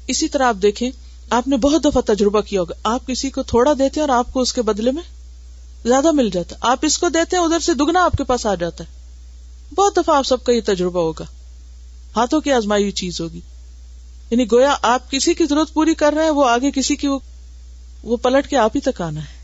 اسی 0.07 0.29
طرح 0.29 0.43
آپ 0.43 0.55
دیکھیں، 0.61 0.91
آپ 1.29 1.47
نے 1.47 1.57
بہت 1.57 1.85
دفعہ 1.85 2.01
تجربہ 2.01 2.41
کیا 2.41 2.59
ہوگا۔ 2.59 2.73
آپ 2.83 3.07
کسی 3.07 3.29
کو 3.29 3.43
تھوڑا 3.43 3.73
دیتے 3.73 3.99
ہیں 3.99 4.07
اور 4.07 4.17
آپ 4.17 4.33
کو 4.33 4.41
اس 4.41 4.53
کے 4.53 4.61
بدلے 4.61 4.91
میں 4.91 5.03
زیادہ 5.87 6.11
مل 6.11 6.29
جاتا 6.29 6.55
ہے۔ 6.55 6.59
آپ 6.61 6.79
اس 6.81 6.97
کو 6.97 7.09
دیتے 7.09 7.37
ہیں، 7.37 7.43
ادھر 7.43 7.59
سے 7.59 7.73
دگنا 7.73 8.03
آپ 8.03 8.11
کے 8.11 8.23
پاس 8.23 8.45
آ 8.45 8.55
جاتا 8.55 8.83
ہے۔ 8.83 8.89
بہت 9.75 9.97
دفعہ 9.97 10.15
آپ 10.15 10.25
سب 10.25 10.43
کا 10.43 10.53
یہ 10.53 10.61
تجربہ 10.65 10.99
ہوگا۔ 10.99 11.25
ہاتھوں 12.15 12.41
کی 12.41 12.51
آزمائی 12.51 12.83
ہوئی 12.83 12.91
چیز 12.91 13.21
ہوگی۔ 13.21 13.41
یعنی 14.29 14.45
گویا 14.51 14.75
آپ 14.81 15.11
کسی 15.11 15.33
کی 15.33 15.45
ضرورت 15.45 15.73
پوری 15.73 15.93
کر 15.93 16.13
رہے 16.13 16.23
ہیں، 16.23 16.29
وہ 16.29 16.49
آگے 16.49 16.71
کسی 16.71 16.95
کی 16.95 17.07
وہ 18.03 18.17
پلٹ 18.17 18.47
کے 18.47 18.57
آپ 18.57 18.71
ہی 18.75 18.81
تک 18.81 19.01
آنا 19.01 19.19
ہے۔ 19.19 19.35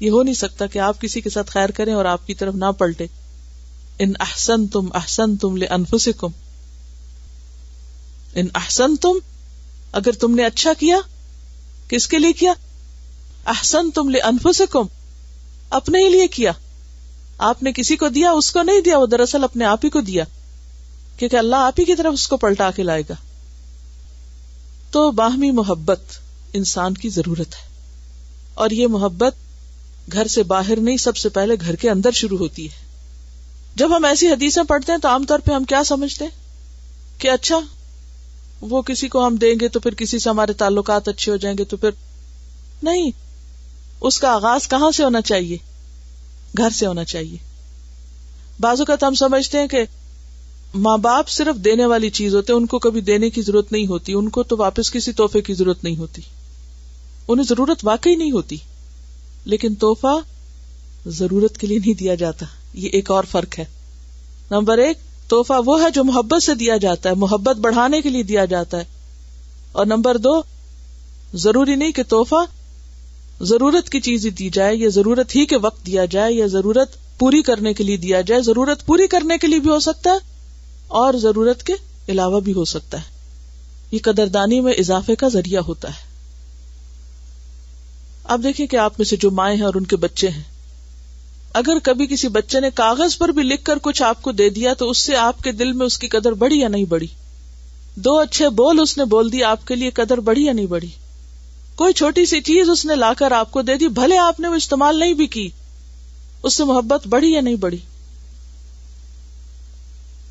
یہ 0.00 0.10
ہو 0.10 0.22
نہیں 0.22 0.34
سکتا 0.34 0.66
کہ 0.66 0.78
آپ 0.78 1.00
کسی 1.00 1.20
کے 1.20 1.30
ساتھ 1.30 1.50
خیر 1.50 1.70
کریں 1.70 1.94
اور 1.94 2.04
آپ 2.04 2.26
کی 2.26 2.34
طرف 2.34 2.54
نہ 2.54 2.64
پلٹے۔ 2.78 3.06
ان 3.98 4.12
احسن 4.20 4.66
تم 4.66 4.88
احسن 4.94 5.36
تم 5.36 5.56
لے 5.56 5.66
ان 8.34 8.46
احسن 8.54 8.96
تم 8.96 9.12
اگر 9.92 10.12
تم 10.12 10.34
نے 10.34 10.44
اچھا 10.44 10.72
کیا، 10.78 10.96
کس 11.88 12.08
کے 12.08 12.18
لیے 12.18 12.32
کیا؟ 12.32 12.52
احسن 13.46 13.90
تم 13.90 14.08
لے 14.08 14.18
اپنے 15.70 16.04
ہی 16.04 16.08
لیے 16.08 16.28
کیا۔ 16.28 16.52
آپ 17.38 17.62
نے 17.62 17.72
کسی 17.72 17.96
کو 17.96 18.08
دیا، 18.08 18.30
اس 18.30 18.52
کو 18.52 18.62
نہیں 18.62 18.80
دیا، 18.80 18.98
وہ 18.98 19.06
دراصل 19.06 19.44
اپنے 19.44 19.64
آپ 19.64 19.84
ہی 19.84 19.90
کو 19.90 20.00
دیا۔ 20.00 20.24
کیونکہ 21.16 21.36
اللہ 21.36 21.56
آپ 21.56 21.74
ہی 21.78 21.84
کی 21.84 21.94
طرف 21.94 22.12
اس 22.12 22.28
کو 22.28 22.36
پلٹا 22.36 22.70
کے 22.70 22.82
لائے 22.82 23.02
گا۔ 23.08 23.14
تو 24.90 25.10
باہمی 25.10 25.50
محبت 25.50 26.00
انسان 26.52 26.94
کی 26.94 27.08
ضرورت 27.08 27.54
ہے۔ 27.54 27.76
اور 28.54 28.70
یہ 28.70 28.86
محبت 28.86 29.34
گھر 30.12 30.26
سے 30.26 30.42
باہر 30.42 30.76
نہیں، 30.76 30.96
سب 30.96 31.16
سے 31.16 31.28
پہلے 31.28 31.54
گھر 31.60 31.76
کے 31.76 31.90
اندر 31.90 32.10
شروع 32.10 32.38
ہوتی 32.38 32.66
ہے۔ 32.66 32.85
جب 33.76 33.96
ہم 33.96 34.04
ایسی 34.04 34.28
حدیثیں 34.28 34.62
پڑھتے 34.62 34.92
ہیں 34.92 34.98
تو 34.98 35.08
عام 35.08 35.24
طور 35.24 35.38
پہ 35.38 35.52
ہم 35.52 35.64
کیا 35.64 35.84
سمجھتے 35.84 36.24
ہیں؟ 36.24 36.32
کہ 37.18 37.30
اچھا 37.30 37.60
وہ 38.60 38.82
کسی 38.82 39.08
کو 39.08 39.26
ہم 39.26 39.36
دیں 39.36 39.54
گے 39.60 39.68
تو 39.68 39.80
پھر 39.80 39.94
کسی 39.94 40.18
سے 40.18 40.30
ہمارے 40.30 40.52
تعلقات 40.52 41.08
اچھے 41.08 41.32
ہو 41.32 41.36
جائیں 41.36 41.58
گے 41.58 41.64
تو 41.64 41.76
پھر 41.76 41.90
نہیں، 42.82 43.10
اس 44.00 44.18
کا 44.18 44.28
آغاز 44.28 44.68
کہاں 44.68 44.90
سے 44.90 45.04
ہونا 45.04 45.20
چاہیے؟ 45.20 45.56
گھر 46.58 46.70
سے 46.70 46.86
ہونا 46.86 47.04
چاہیے۔ 47.04 47.36
بازو 48.60 48.84
کا 48.84 48.96
تو 48.96 49.08
ہم 49.08 49.14
سمجھتے 49.14 49.58
ہیں 49.58 49.66
کہ 49.66 49.82
ماں 50.74 50.98
باپ 50.98 51.28
صرف 51.28 51.64
دینے 51.64 51.86
والی 51.86 52.10
چیز 52.10 52.34
ہوتے 52.34 52.52
ان 52.52 52.66
کو 52.66 52.78
کبھی 52.78 53.00
دینے 53.00 53.30
کی 53.30 53.42
ضرورت 53.42 53.72
نہیں 53.72 53.86
ہوتی، 53.86 54.12
ان 54.12 54.28
کو 54.28 54.42
تو 54.42 54.56
واپس 54.56 54.90
کسی 54.90 55.12
تحفے 55.12 55.40
کی 55.40 55.54
ضرورت 55.54 55.84
نہیں 55.84 55.96
ہوتی۔ 55.96 56.22
انہیں 57.28 57.46
ضرورت 57.46 57.78
واقعی 57.82 58.14
نہیں 58.14 58.32
ہوتی، 58.32 58.56
لیکن 59.44 59.74
توحفہ 59.74 60.20
ضرورت 61.08 61.58
کے 61.58 61.66
لیے 61.66 61.78
نہیں 61.78 61.94
دیا 61.94 62.14
جاتا۔ 62.14 62.46
یہ 62.76 62.88
ایک 62.92 63.10
اور 63.10 63.24
فرق 63.24 63.58
ہے۔ 63.58 63.64
نمبر 64.50 64.78
ایک 64.78 64.98
توحفہ 65.28 65.52
وہ 65.66 65.82
ہے 65.82 65.90
جو 65.90 66.04
محبت 66.04 66.42
سے 66.42 66.54
دیا 66.54 66.76
جاتا 66.76 67.08
ہے، 67.10 67.14
محبت 67.14 67.56
بڑھانے 67.56 68.00
کے 68.00 68.10
لیے 68.10 68.22
دیا 68.22 68.44
جاتا 68.44 68.78
ہے۔ 68.78 68.84
اور 69.72 69.86
نمبر 69.86 70.16
دو، 70.16 70.42
ضروری 71.34 71.74
نہیں 71.74 71.92
کہ 71.92 72.02
توحفہ 72.08 72.44
ضرورت 73.44 73.88
کی 73.88 74.00
چیز 74.00 74.24
ہی 74.24 74.30
دی 74.30 74.50
جائے، 74.50 74.76
یا 74.76 74.88
ضرورت 74.88 75.36
ہی 75.36 75.46
کے 75.46 75.56
وقت 75.56 75.86
دیا 75.86 76.04
جائے، 76.04 76.32
یا 76.32 76.46
ضرورت 76.46 77.18
پوری 77.18 77.42
کرنے 77.42 77.74
کے 77.74 77.84
لیے 77.84 77.96
دیا 77.96 78.20
جائے۔ 78.20 78.42
ضرورت 78.42 78.86
پوری 78.86 79.06
کرنے 79.06 79.38
کے 79.38 79.46
لیے 79.46 79.58
بھی 79.58 79.70
ہو 79.70 79.80
سکتا 79.80 80.10
ہے، 80.10 80.18
اور 80.88 81.14
ضرورت 81.14 81.62
کے 81.62 81.72
علاوہ 82.08 82.40
بھی 82.40 82.52
ہو 82.52 82.64
سکتا 82.64 82.98
ہے۔ 82.98 83.04
یہ 83.92 83.98
قدردانی 84.02 84.60
میں 84.60 84.72
اضافے 84.72 85.14
کا 85.14 85.28
ذریعہ 85.28 85.60
ہوتا 85.60 85.88
ہے۔ 85.88 86.16
اب 88.24 88.42
دیکھیں 88.42 88.66
کہ 88.66 88.76
آپ 88.76 88.92
میں 88.98 89.06
سے 89.06 89.16
جو 89.16 89.30
مائیں 89.30 89.56
ہیں 89.56 89.64
اور 89.64 89.74
ان 89.74 89.84
کے 89.84 89.96
بچے 89.96 90.28
ہیں 90.28 90.42
اگر 91.56 91.78
کبھی 91.82 92.06
کسی 92.06 92.28
بچے 92.28 92.60
نے 92.60 92.70
کاغذ 92.70 93.18
پر 93.18 93.28
بھی 93.28 93.42
لکھ 93.42 93.64
کر 93.64 93.78
کچھ 93.82 94.02
آپ 94.02 94.22
کو 94.22 94.32
دے 94.32 94.50
دیا 94.50 94.74
تو 94.74 94.90
اس 94.90 94.98
سے 94.98 95.16
آپ 95.16 95.42
کے 95.42 95.52
دل 95.52 95.72
میں 95.72 95.86
اس 95.86 95.98
کی 95.98 96.08
قدر 96.08 96.32
بڑھی 96.32 96.60
یا 96.60 96.68
نہیں 96.68 96.84
بڑھی؟ 96.84 97.06
دو 97.94 98.18
اچھے 98.18 98.48
بول 98.48 98.80
اس 98.80 98.98
نے 98.98 99.04
بول 99.04 99.32
دی، 99.32 99.44
آپ 99.44 99.66
کے 99.66 99.74
لیے 99.74 99.90
قدر 99.90 100.20
بڑھی 100.20 100.44
یا 100.44 100.52
نہیں 100.52 100.66
بڑھی؟ 100.66 100.88
کوئی 101.76 101.92
چھوٹی 101.92 102.26
سی 102.26 102.40
چیز 102.40 102.70
اس 102.70 102.84
نے 102.84 102.96
لا 102.96 103.12
کر 103.14 103.32
آپ 103.32 103.52
کو 103.52 103.62
دے 103.62 103.76
دی، 103.76 103.88
بھلے 103.88 104.18
آپ 104.18 104.40
نے 104.40 104.48
وہ 104.48 104.54
استعمال 104.54 104.98
نہیں 104.98 105.14
بھی 105.14 105.26
کی۔ 105.26 105.48
اس 106.42 106.54
سے 106.54 106.64
محبت 106.64 107.06
بڑھی 107.06 107.32
یا 107.32 107.40
نہیں 107.40 107.56
بڑھی؟ 107.56 107.78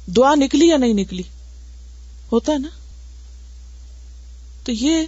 دعا 0.08 0.36
نکلی 0.36 0.68
یا 0.68 0.78
نہیں 0.78 0.94
نکلی؟ 0.94 1.24
ہوتا 2.32 2.54
ہے 2.54 2.58
نا؟ 2.58 2.70
تو 4.64 4.72
یہ 4.72 5.02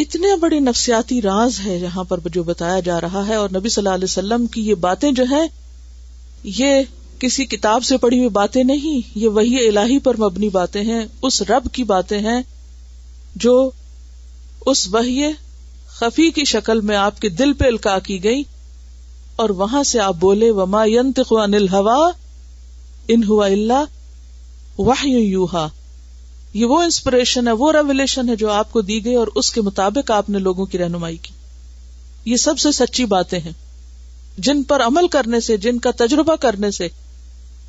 اتنے 0.00 0.34
بڑے 0.40 0.58
نفسیاتی 0.60 1.20
راز 1.22 1.58
ہے 1.60 1.76
یہاں 1.78 2.04
پر 2.08 2.18
جو 2.32 2.42
بتایا 2.44 2.80
جا 2.84 3.00
رہا 3.00 3.26
ہے، 3.26 3.34
اور 3.34 3.48
نبی 3.50 3.68
صلی 3.68 3.82
اللہ 3.82 3.94
علیہ 3.94 4.04
وسلم 4.04 4.46
کی 4.46 4.60
یہ 4.68 4.74
باتیں 4.84 5.10
جو 5.12 5.24
ہیں، 5.30 5.46
یہ 6.44 6.82
کسی 7.18 7.44
کتاب 7.46 7.84
سے 7.84 7.96
پڑھی 7.96 8.18
ہوئی 8.18 8.28
باتیں 8.36 8.62
نہیں، 8.64 9.00
یہ 9.16 9.28
وہی 9.30 9.66
الہی 9.66 9.98
پر 10.04 10.16
مبنی 10.18 10.48
باتیں 10.50 10.82
ہیں، 10.84 11.04
اس 11.22 11.42
رب 11.50 11.68
کی 11.72 11.84
باتیں 11.84 12.18
ہیں، 12.20 12.40
جو 13.36 13.54
اس 14.66 14.86
وحی 14.92 15.30
خفی 15.90 16.30
کی 16.30 16.44
شکل 16.46 16.80
میں 16.80 16.96
آپ 16.96 17.20
کے 17.20 17.28
دل 17.34 17.52
پہ 17.52 17.66
الکا 17.66 17.98
کی 18.04 18.22
گئی 18.24 18.42
اور 19.36 19.50
وہاں 19.58 19.82
سے 19.82 20.00
آپ 20.00 20.16
بولے، 20.20 20.50
وما 20.52 20.84
ينطق 20.86 21.32
عن 21.34 21.54
الهوى 21.54 23.14
ان 23.14 23.24
ہوا 23.24 23.46
اللہ 23.48 24.80
وحی 24.80 25.12
یوہا 25.12 25.66
یہ 26.54 26.64
وہ 26.64 26.82
انسپریشن 26.82 27.48
ہے، 27.48 27.52
وہ 27.52 27.72
ریولیشن 27.72 28.28
ہے 28.28 28.36
جو 28.36 28.50
آپ 28.50 28.72
کو 28.72 28.80
دی 28.80 29.04
گئی 29.04 29.14
اور 29.14 29.26
اس 29.34 29.52
کے 29.52 29.60
مطابق 29.60 30.10
آپ 30.10 30.30
نے 30.30 30.38
لوگوں 30.38 30.66
کی 30.66 30.78
رہنمائی 30.78 31.16
کی۔ 31.16 31.32
یہ 32.24 32.36
سب 32.36 32.58
سے 32.58 32.72
سچی 32.72 33.04
باتیں 33.04 33.40
ہیں۔ 33.40 33.52
جن 34.38 34.62
پر 34.62 34.82
عمل 34.82 35.08
کرنے 35.08 35.40
سے، 35.40 35.56
جن 35.56 35.78
کا 35.78 35.90
تجربہ 35.90 36.36
کرنے 36.36 36.70
سے 36.70 36.88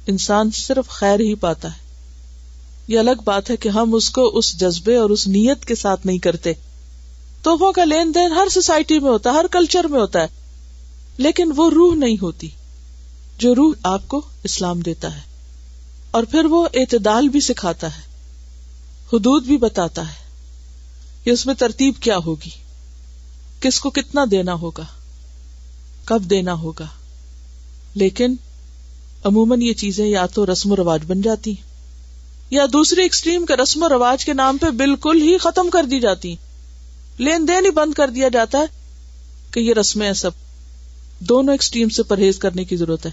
انسان 0.07 0.51
صرف 0.51 0.89
خیر 0.89 1.19
ہی 1.19 1.35
پاتا 1.35 1.67
ہے۔ 1.67 1.77
یہ 2.87 2.99
الگ 2.99 3.21
بات 3.23 3.49
ہے 3.49 3.57
کہ 3.57 3.69
ہم 3.69 3.95
اس 3.95 4.09
کو 4.09 4.37
اس 4.37 4.59
جذبے 4.59 4.95
اور 4.95 5.09
اس 5.09 5.27
نیت 5.27 5.65
کے 5.65 5.75
ساتھ 5.75 6.05
نہیں 6.05 6.17
کرتے۔ 6.17 6.53
توحفوں 7.43 7.71
کا 7.71 7.83
لین 7.83 8.11
دین 8.15 8.31
ہر 8.31 8.47
سوسائٹی 8.51 8.99
میں 8.99 9.11
ہوتا 9.11 9.29
ہے، 9.29 9.35
ہر 9.35 9.45
کلچر 9.51 9.83
میں 9.83 9.99
ہوتا 9.99 10.21
ہے۔ 10.21 10.27
لیکن 11.17 11.51
وہ 11.55 11.69
روح 11.69 11.95
نہیں 11.95 12.15
ہوتی، 12.21 12.49
جو 13.37 13.55
روح 13.55 13.73
آپ 13.83 14.07
کو 14.07 14.21
اسلام 14.43 14.79
دیتا 14.79 15.15
ہے۔ 15.15 15.21
اور 16.11 16.23
پھر 16.23 16.45
وہ 16.45 16.67
اعتدال 16.73 17.27
بھی 17.27 17.39
سکھاتا 17.39 17.87
ہے۔ 17.87 18.10
حدود 19.13 19.45
بھی 19.45 19.57
بتاتا 19.57 20.07
ہے 20.07 20.31
کہ 21.23 21.29
اس 21.29 21.45
میں 21.45 21.53
ترتیب 21.53 21.93
کیا 21.99 22.17
ہوگی۔ 22.17 22.49
کس 23.59 23.79
کو 23.79 23.89
کتنا 23.89 24.25
دینا 24.31 24.53
ہوگا؟ 24.53 24.85
کب 26.05 26.21
دینا 26.29 26.53
ہوگا؟ 26.53 26.85
لیکن 27.93 28.35
عموماً 29.23 29.61
یہ 29.61 29.73
چیزیں 29.73 30.07
یا 30.07 30.25
تو 30.25 30.45
رسم 30.45 30.71
و 30.71 30.75
رواج 30.75 31.01
بن 31.07 31.21
جاتی 31.21 31.55
یا 32.49 32.65
دوسری 32.73 33.01
ایکسٹریم 33.01 33.45
کے 33.45 33.55
رسم 33.55 33.83
و 33.83 33.89
رواج 33.89 34.25
کے 34.25 34.33
نام 34.33 34.57
پہ 34.57 34.69
بالکل 34.69 35.21
ہی 35.21 35.37
ختم 35.37 35.69
کر 35.69 35.83
دی 35.83 35.99
جاتی 35.99 36.35
لین 37.17 37.47
دین 37.47 37.65
ہی 37.65 37.71
بند 37.71 37.93
کر 37.93 38.09
دیا 38.09 38.27
جاتا 38.29 38.57
ہے 38.57 38.65
کہ 39.51 39.59
یہ 39.59 39.73
رسمیں 39.73 40.13
سب۔ 40.13 40.31
دونوں 41.19 41.53
ایکسٹریم 41.53 41.89
سے 41.89 42.03
پرہیز 42.03 42.39
کرنے 42.39 42.65
کی 42.65 42.75
ضرورت 42.75 43.05
ہے۔ 43.05 43.11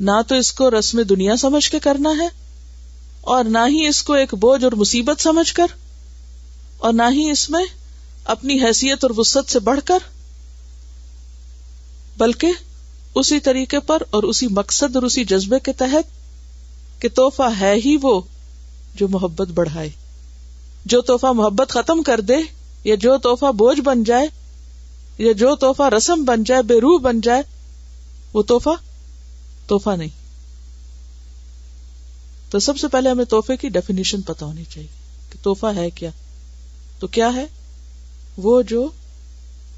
نہ 0.00 0.22
تو 0.28 0.34
اس 0.34 0.52
کو 0.52 0.70
رسم 0.70 1.02
دنیا 1.02 1.36
سمجھ 1.36 1.70
کے 1.70 1.78
کرنا 1.78 2.10
ہے 2.10 2.49
اور 3.20 3.44
نہ 3.44 3.58
ہی 3.68 3.86
اس 3.86 4.02
کو 4.02 4.12
ایک 4.12 4.34
بوجھ 4.34 4.64
اور 4.64 4.72
مصیبت 4.72 5.22
سمجھ 5.22 5.54
کر 5.54 5.66
اور 6.78 6.92
نہ 6.92 7.02
ہی 7.10 7.30
اس 7.30 7.50
میں 7.50 7.64
اپنی 8.24 8.62
حیثیت 8.62 9.04
اور 9.04 9.10
وسط 9.16 9.50
سے 9.50 9.58
بڑھ 9.58 9.80
کر، 9.84 9.98
بلکہ 12.16 12.52
اسی 13.14 13.40
طریقے 13.40 13.80
پر 13.80 14.02
اور 14.10 14.22
اسی 14.22 14.46
مقصد 14.46 14.96
اور 14.96 15.02
اسی 15.02 15.24
جذبے 15.24 15.58
کے 15.58 15.72
تحت 15.72 17.02
کہ 17.02 17.08
توحفہ 17.08 17.48
ہے 17.60 17.74
ہی 17.84 17.96
وہ 18.02 18.20
جو 18.94 19.08
محبت 19.08 19.48
بڑھائے۔ 19.48 19.90
جو 20.84 21.00
توحفہ 21.00 21.26
محبت 21.26 21.68
ختم 21.68 22.02
کر 22.02 22.20
دے 22.20 22.36
یا 22.84 22.94
جو 22.94 23.18
توحفہ 23.18 23.52
بوجھ 23.52 23.80
بن 23.80 24.04
جائے 24.04 24.28
یا 25.18 25.32
جو 25.32 25.56
توحفہ 25.56 25.94
رسم 25.96 26.24
بن 26.24 26.44
جائے، 26.44 26.62
بے 26.62 26.80
روح 26.80 27.00
بن 27.00 27.20
جائے، 27.20 27.42
وہ 28.32 28.42
توحفہ 28.42 28.70
توحفہ 29.66 29.90
نہیں۔ 29.90 30.19
تو 32.50 32.58
سب 32.58 32.78
سے 32.78 32.88
پہلے 32.88 33.10
ہمیں 33.10 33.24
توحفے 33.24 33.56
کی 33.56 33.68
ڈیفینیشن 33.68 34.22
پتا 34.22 34.46
ہونی 34.46 34.64
چاہیے 34.64 34.88
کہ 35.30 35.38
توحفہ 35.42 35.66
ہے 35.76 35.90
کیا؟ 35.90 36.10
تو 36.98 37.06
کیا 37.06 37.34
ہے؟ 37.34 37.46
وہ 38.36 38.62
جو 38.62 38.88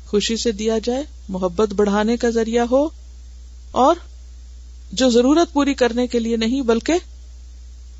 خوشی 0.06 0.36
سے 0.36 0.52
دیا 0.52 0.78
جائے، 0.84 1.04
محبت 1.28 1.68
بڑھانے 1.68 2.16
کا 2.16 2.30
ذریعہ 2.30 2.66
ہو، 2.70 2.88
اور 3.70 3.96
جو 4.92 5.10
ضرورت 5.10 5.52
پوری 5.52 5.74
کرنے 5.74 6.06
کے 6.06 6.18
لیے 6.18 6.36
نہیں 6.36 6.62
بلکہ 6.62 6.92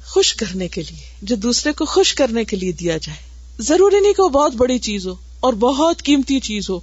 خوش 0.06 0.34
کرنے 0.34 0.68
کے 0.68 0.82
لیے، 0.82 1.00
جو 1.22 1.36
دوسرے 1.36 1.72
کو 1.72 1.84
خوش 1.84 2.14
کرنے 2.14 2.44
کے 2.44 2.56
لیے 2.56 2.72
دیا 2.72 2.96
جائے۔ 2.96 3.18
ضروری 3.62 4.00
نہیں 4.00 4.12
کہ 4.12 4.22
وہ 4.22 4.28
بہت 4.28 4.52
بڑی 4.54 4.78
چیز 4.78 5.06
ہو 5.06 5.14
اور 5.40 5.52
بہت 5.52 6.02
قیمتی 6.02 6.40
چیز 6.40 6.70
ہو۔ 6.70 6.80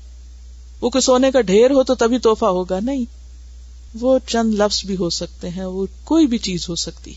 وہ 0.82 0.89
کوئی 0.89 1.02
سونے 1.02 1.32
کا 1.32 1.41
ڈھیر 1.41 1.71
ہو 1.71 1.84
تو 1.84 1.95
تبھی 1.95 2.19
توحفہ 2.19 2.45
ہوگا، 2.45 2.80
نہیں۔ 2.80 3.06
وہ 3.99 4.19
چند 4.28 4.54
لفظ 4.54 4.86
بھی 4.86 4.95
ہو 4.95 5.10
سکتے 5.10 5.49
ہیں، 5.49 5.65
وہ 5.65 5.86
کوئی 6.04 6.28
بھی 6.28 6.38
چیز 6.38 6.69
ہو 6.69 6.75
سکتی۔ 6.75 7.13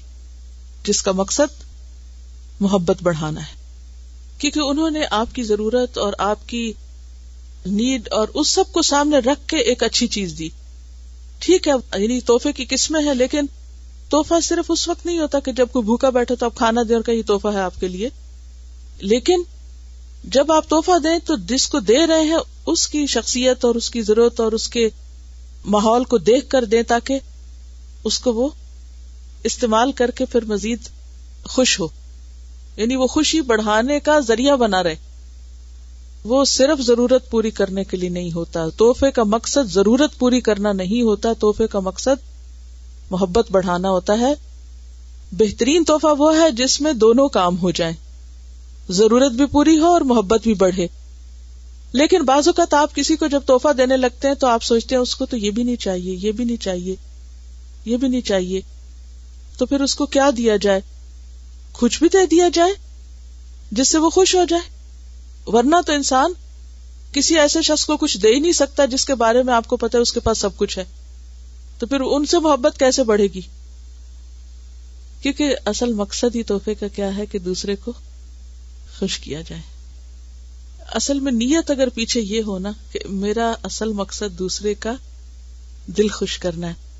جس 0.85 1.03
کا 1.03 1.12
مقصد 1.12 1.64
محبت 2.61 3.03
بڑھانا 3.03 3.40
ہے۔ 3.40 3.62
کیونکہ 4.38 4.61
انہوں 4.61 4.90
نے 4.90 5.01
آپ 5.11 5.35
کی 5.35 5.42
ضرورت 5.42 5.99
اور 5.99 6.12
آپ 6.18 6.49
کی 6.49 6.73
نیڈ 7.66 8.09
اور 8.11 8.29
اس 8.35 8.49
سب 8.49 8.64
کو 8.73 8.83
سامنے 8.83 9.18
رکھ 9.18 9.49
کے 9.49 9.57
ایک 9.57 9.83
اچھی 9.83 10.07
چیز 10.07 10.35
دی۔ 10.38 10.49
ٹھیک 11.38 11.68
ہے 11.68 12.03
یعنی 12.03 12.21
توحفے 12.21 12.53
کی 12.53 12.64
قسمیں 12.64 13.03
ہیں، 13.03 13.14
لیکن 13.14 13.47
توحفہ 14.09 14.35
صرف 14.42 14.64
اس 14.68 14.88
وقت 14.88 15.07
نہیں 15.07 15.18
ہوتا 15.18 15.40
کہ 15.40 15.53
جب 15.53 15.66
کوئی 15.73 15.85
بھوکا 15.85 16.11
بیٹھے 16.11 16.37
تو 16.37 16.47
آپ 16.47 16.55
کھانا 16.55 16.81
دیں 16.88 16.97
اور 16.97 17.03
کہ 17.03 17.11
یہ 17.11 17.23
توحفہ 17.27 17.49
ہے 17.49 17.61
آپ 17.61 17.81
کے 17.81 17.88
لیے۔ 17.88 18.09
لیکن 18.99 19.42
جب 20.25 20.53
آپ 20.53 20.68
توحفہ 20.68 20.99
دیں 20.99 21.18
تو 21.18 21.37
جس 21.37 21.68
کو 21.68 21.81
دے 21.81 22.07
رہے 22.07 22.23
ہیں، 22.23 22.38
اس 22.66 22.88
کی 22.88 23.07
شخصیت 23.07 23.64
اور 23.64 23.75
اس 23.75 23.90
کی 23.90 24.03
ضرورت 24.03 24.40
اور 24.40 24.53
اس 24.53 24.68
کے 24.68 24.88
ماحول 25.64 26.05
کو 26.05 26.18
دیکھ 26.18 26.51
کر 26.51 26.64
دیں 26.64 26.83
تاکہ 26.83 27.18
اس 28.05 28.18
کو 28.18 28.33
وہ 28.33 28.49
استعمال 29.44 29.92
کر 29.92 30.11
کے 30.11 30.24
پھر 30.24 30.44
مزید 30.44 30.78
خوش 31.44 31.81
ہو۔ 31.81 31.88
یعنی 32.76 32.96
وہ 32.96 33.07
خوشی 33.07 33.40
بڑھانے 33.40 34.00
کا 34.00 34.20
ذریعہ 34.20 34.57
بنا 34.57 34.83
رہے۔ 34.83 34.96
وہ 36.24 36.44
صرف 36.44 36.81
ضرورت 36.81 37.31
پوری 37.31 37.50
کرنے 37.50 37.85
کے 37.85 37.96
لیے 37.96 38.09
نہیں 38.09 38.33
ہوتا۔ 38.33 38.68
توحفے 38.76 39.11
کا 39.11 39.22
مقصد 39.22 39.72
ضرورت 39.72 40.18
پوری 40.18 40.40
کرنا 40.40 40.72
نہیں 40.72 41.02
ہوتا۔ 41.02 41.33
توحفے 41.33 41.66
کا 41.66 41.81
مقصد 41.81 42.22
محبت 43.11 43.50
بڑھانا 43.50 43.90
ہوتا 43.90 44.18
ہے۔ 44.18 44.35
بہترین 45.33 45.85
توحفہ 45.85 46.07
وہ 46.18 46.37
ہے 46.40 46.50
جس 46.50 46.81
میں 46.81 46.92
دونوں 46.92 47.28
کام 47.28 47.59
ہو 47.59 47.70
جائیں۔ 47.70 47.94
ضرورت 48.90 49.33
بھی 49.33 49.46
پوری 49.46 49.78
ہو 49.78 49.87
اور 49.87 50.00
محبت 50.00 50.42
بھی 50.42 50.55
بڑھے۔ 50.55 50.87
لیکن 51.92 52.22
بعض 52.22 52.48
اوقات 52.48 52.74
آپ 52.74 52.94
کسی 52.94 53.16
کو 53.16 53.26
جب 53.26 53.40
توحفہ 53.46 53.72
دینے 53.72 53.96
لگتے 53.96 54.28
ہیں 54.28 54.35
تو 54.35 54.46
آپ 54.46 54.62
سوچتے 54.62 54.94
ہیں، 54.94 55.02
اس 55.02 55.16
کو 55.16 55.26
تو 55.26 55.37
یہ 55.37 55.50
بھی 55.50 55.62
نہیں 55.62 55.76
چاہیے، 55.76 56.16
یہ 56.16 56.33
بھی 56.33 56.44
نہیں 56.44 56.57
چاہیے، 56.57 56.96
یہ 57.85 57.96
بھی 57.96 58.09
نہیں 58.09 58.20
چاہیے۔ 58.20 58.61
تو 59.62 59.66
پھر 59.66 59.81
اس 59.81 59.94
کو 59.94 60.07
کیا 60.07 60.31
دیا 60.37 60.57
جائے؟ 60.57 60.81
کچھ 61.72 61.98
بھی 61.98 62.09
دے 62.09 62.27
دیا 62.27 62.48
جائے 62.55 62.72
جس 63.72 63.88
سے 63.88 63.98
وہ 63.98 64.11
خوش 64.11 64.35
ہو 64.35 64.44
جائے؟ 64.44 64.62
ورنہ 65.46 65.77
تو 65.87 65.92
انسان 65.92 66.33
کسی 67.12 67.38
ایسے 67.38 67.62
شخص 67.62 67.85
کو 67.85 67.96
کچھ 67.96 68.18
دے 68.18 68.29
ہی 68.29 68.40
نہیں 68.40 68.53
سکتا 68.53 68.85
جس 68.85 69.05
کے 69.05 69.14
بارے 69.14 69.42
میں 69.42 69.55
آپ 69.55 69.66
کو 69.66 69.77
پتا 69.77 69.98
ہے 69.98 70.03
اس 70.03 70.12
کے 70.12 70.20
پاس 70.20 70.38
سب 70.38 70.57
کچھ 70.57 70.79
ہے۔ 70.79 70.85
تو 71.79 71.87
پھر 71.87 72.01
ان 72.01 72.27
سے 72.27 72.38
محبت 72.38 72.79
کیسے 72.79 73.03
بڑھے 73.03 73.25
گی؟ 73.25 73.40
کیونکہ 75.22 75.57
اصل 75.64 75.92
مقصد 75.92 76.37
ہی 76.37 76.42
تحفے 76.42 76.75
کا 76.75 76.88
کیا 76.88 77.16
ہے 77.16 77.27
کہ 77.27 77.38
دوسرے 77.38 77.77
کو 77.77 77.92
خوش 78.98 79.18
کیا 79.18 79.40
جائے۔ 79.40 79.62
اصل 80.94 81.20
میں 81.20 81.33
نیت 81.33 81.70
اگر 81.70 81.88
پیچھے 81.88 82.20
یہ 82.20 82.42
ہونا 82.42 82.72
کہ 82.92 82.98
میرا 83.09 83.53
اصل 83.62 83.92
مقصد 83.92 84.38
دوسرے 84.38 84.75
کا 84.75 84.94
دل 85.87 86.09
خوش 86.09 86.38
کرنا 86.38 86.68
ہے 86.68 86.91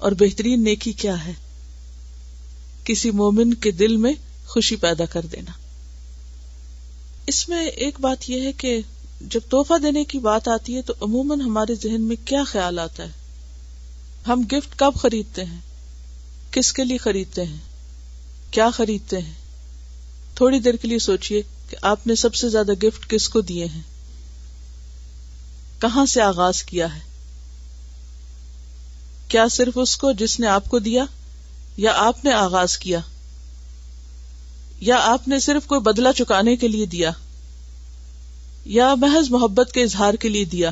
اور 0.00 0.12
بہترین 0.12 0.64
نیکی 0.64 0.92
کیا 0.92 1.24
ہے؟ 1.26 1.32
کسی 2.84 3.10
مومن 3.10 3.54
کے 3.54 3.70
دل 3.70 3.96
میں 3.96 4.12
خوشی 4.46 4.76
پیدا 4.76 5.04
کر 5.04 5.26
دینا۔ 5.26 5.50
اس 7.26 7.48
میں 7.48 7.66
ایک 7.66 8.00
بات 8.00 8.30
یہ 8.30 8.42
ہے 8.42 8.52
کہ 8.52 8.80
جب 9.20 9.40
توحفہ 9.48 9.78
دینے 9.82 10.04
کی 10.04 10.18
بات 10.18 10.48
آتی 10.48 10.76
ہے 10.76 10.82
تو 10.82 10.92
عموماً 11.00 11.40
ہمارے 11.40 11.74
ذہن 11.74 12.02
میں 12.02 12.16
کیا 12.24 12.44
خیال 12.44 12.78
آتا 12.78 13.02
ہے؟ 13.02 13.10
ہم 14.26 14.42
گفٹ 14.52 14.78
کب 14.78 14.94
خریدتے 14.94 15.44
ہیں؟ 15.44 15.60
کس 16.50 16.72
کے 16.72 16.84
لیے 16.84 16.96
خریدتے 16.96 17.44
ہیں؟ 17.44 17.56
کیا 18.50 18.70
خریدتے 18.70 19.18
ہیں؟ 19.18 19.34
تھوڑی 20.34 20.58
دیر 20.58 20.74
کے 20.74 20.88
لیے 20.88 20.98
سوچئے 20.98 21.42
کہ 21.70 21.76
آپ 21.82 22.06
نے 22.06 22.14
سب 22.14 22.34
سے 22.34 22.48
زیادہ 22.48 22.72
گفٹ 22.82 23.10
کس 23.10 23.28
کو 23.28 23.40
دیے 23.40 23.66
ہیں؟ 23.66 23.82
کہاں 25.80 26.06
سے 26.06 26.22
آغاز 26.22 26.62
کیا 26.62 26.94
ہے؟ 26.94 27.09
کیا 29.30 29.48
صرف 29.48 29.78
اس 29.78 29.96
کو 29.96 30.12
جس 30.12 30.40
نے 30.40 30.46
آپ 30.46 30.68
کو 30.68 30.78
دیا 30.78 31.04
یا 31.76 31.92
آپ 31.96 32.24
نے 32.24 32.32
آغاز 32.32 32.78
کیا 32.78 32.98
یا 34.80 34.96
آپ 35.00 35.28
نے 35.28 35.38
صرف 35.38 35.66
کوئی 35.66 35.80
بدلا 35.80 36.12
چکانے 36.12 36.56
کے 36.56 36.68
لیے 36.68 36.86
دیا 36.86 37.10
یا 38.64 38.94
محض 38.94 39.30
محبت 39.30 39.72
کے 39.72 39.82
اظہار 39.82 40.14
کے 40.14 40.28
لیے 40.28 40.44
دیا 40.44 40.70